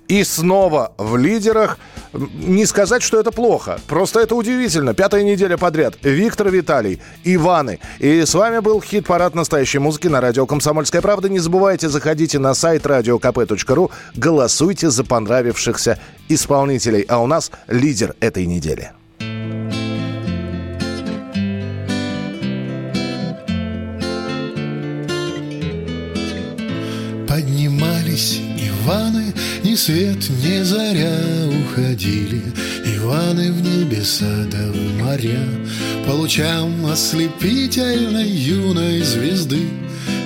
и 0.08 0.24
снова 0.24 0.94
в 0.98 1.18
лидерах. 1.18 1.78
Не 2.14 2.66
сказать, 2.66 3.02
что 3.02 3.20
это 3.20 3.32
плохо. 3.32 3.80
Просто 3.88 4.20
это 4.20 4.36
удивительно. 4.36 4.94
Пятая 4.94 5.24
неделя 5.24 5.58
подряд. 5.58 5.96
Виктор 6.04 6.50
Виталий, 6.50 7.02
Иваны. 7.24 7.80
И 8.00 8.24
с 8.26 8.34
вами 8.34 8.60
был 8.60 8.82
хит-парад 8.82 9.34
настоящей 9.34 9.80
музыки 9.80 10.08
на 10.08 10.22
радио 10.22 10.46
«Комсомольская 10.46 11.02
правда». 11.02 11.30
Не 11.30 11.40
забывайте, 11.40 11.90
заходите 11.90 12.40
на 12.40 12.54
сайт 12.54 12.86
radiokp.ru, 12.86 13.92
голосуйте 14.16 14.90
за 14.90 15.04
понравившихся 15.04 16.00
исполнителей. 16.30 17.02
А 17.02 17.20
у 17.20 17.28
нас 17.28 17.52
лидер 17.68 18.16
этой 18.20 18.46
недели. 18.46 18.92
Поднимались 27.28 28.40
Иваны, 28.40 29.34
свет, 29.76 30.30
ни 30.30 30.62
заря 30.64 31.18
уходили 31.48 32.42
Иваны 32.86 33.52
в 33.52 33.62
небеса 33.62 34.46
да 34.52 34.72
в 34.72 35.02
моря. 35.02 35.48
По 36.06 36.12
лучам 36.12 36.86
ослепительной 36.86 38.30
юной 38.30 39.02
звезды 39.02 39.62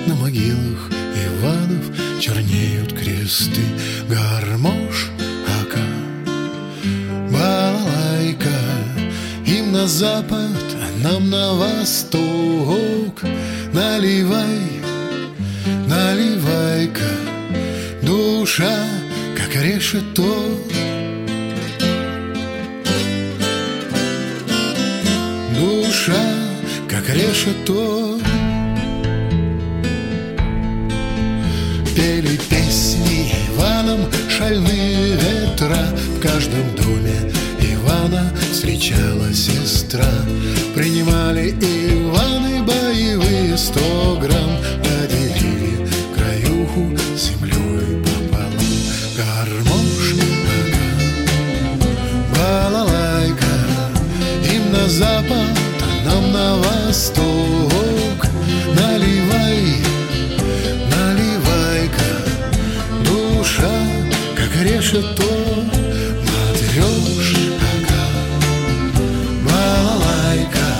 На 0.06 0.14
могилах 0.14 0.90
Иванов 1.24 1.90
чернеют 2.20 2.92
кресты. 2.92 3.62
Гармош, 4.08 5.10
ака, 5.60 5.86
балалайка 7.30 8.58
Им 9.46 9.72
на 9.72 9.86
запад, 9.86 10.50
а 10.74 11.02
нам 11.02 11.30
на 11.30 11.54
восток. 11.54 13.22
Наливай, 13.72 14.60
наливай-ка 15.86 17.08
душа, 18.02 18.84
как 19.58 19.64
решето. 19.64 20.34
Душа, 25.58 26.24
как 26.88 27.08
решето. 27.08 28.20
Пели 31.96 32.38
песни 32.50 33.32
Иваном 33.48 34.00
шальные 34.28 35.16
ветра 35.16 35.92
В 36.16 36.20
каждом 36.20 36.74
доме 36.76 37.32
Ивана 37.60 38.32
встречала 38.52 39.34
сестра 39.34 40.12
Принимали 40.76 41.50
Иваны 41.50 42.62
боевые 42.62 43.56
сто 43.58 44.18
грамм 44.20 44.77
восток 56.98 58.26
Наливай, 58.74 59.76
наливай-ка. 60.90 62.10
Душа, 63.04 63.76
как 64.34 64.52
решето 64.66 65.30
Матрешка, 66.26 68.02
балалайка 69.44 70.70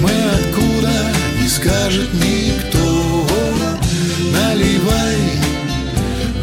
Мы 0.00 0.12
откуда, 0.38 0.94
не 1.40 1.48
скажет 1.48 2.10
никто. 2.14 3.26
Наливай, 4.32 5.22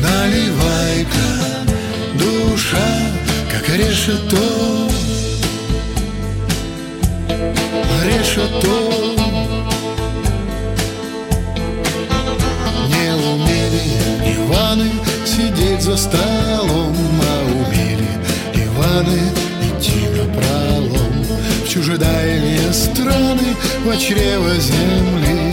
наливай-ка. 0.04 1.28
Душа, 2.16 2.90
как 3.50 3.70
решето 3.70 4.79
Решето 8.60 8.80
Не 12.90 13.14
умели 13.14 13.84
Иваны 14.36 14.91
сидеть 15.26 15.81
за 15.81 15.98
столом 15.98 16.95
А 17.22 17.41
умели 17.45 18.10
Иваны 18.56 19.19
идти 19.64 20.07
на 20.15 20.26
пролом. 20.34 21.26
В 21.65 21.69
чужедальние 21.69 22.73
страны 22.73 23.56
В 23.86 23.98
чрево 23.98 24.56
земли 24.56 25.49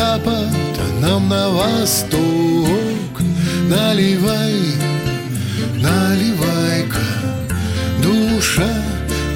запад, 0.00 0.78
а 0.84 1.00
нам 1.00 1.28
на 1.28 1.48
восток. 1.50 3.14
Наливай, 3.68 4.58
наливай-ка 5.86 7.06
Душа, 8.02 8.72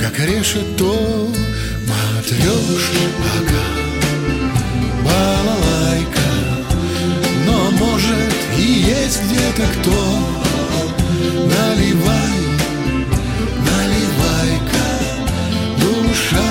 как 0.00 0.18
решето 0.18 1.28
Матрешка, 1.88 3.62
балалайка 5.04 6.30
Но 7.46 7.58
может 7.82 8.34
и 8.58 8.66
есть 8.96 9.20
где-то 9.24 9.66
кто. 9.74 9.98
Наливай, 11.54 12.36
наливай-ка 13.68 14.86
Душа, 15.82 16.48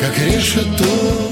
как 0.00 0.14
решето 0.18 1.31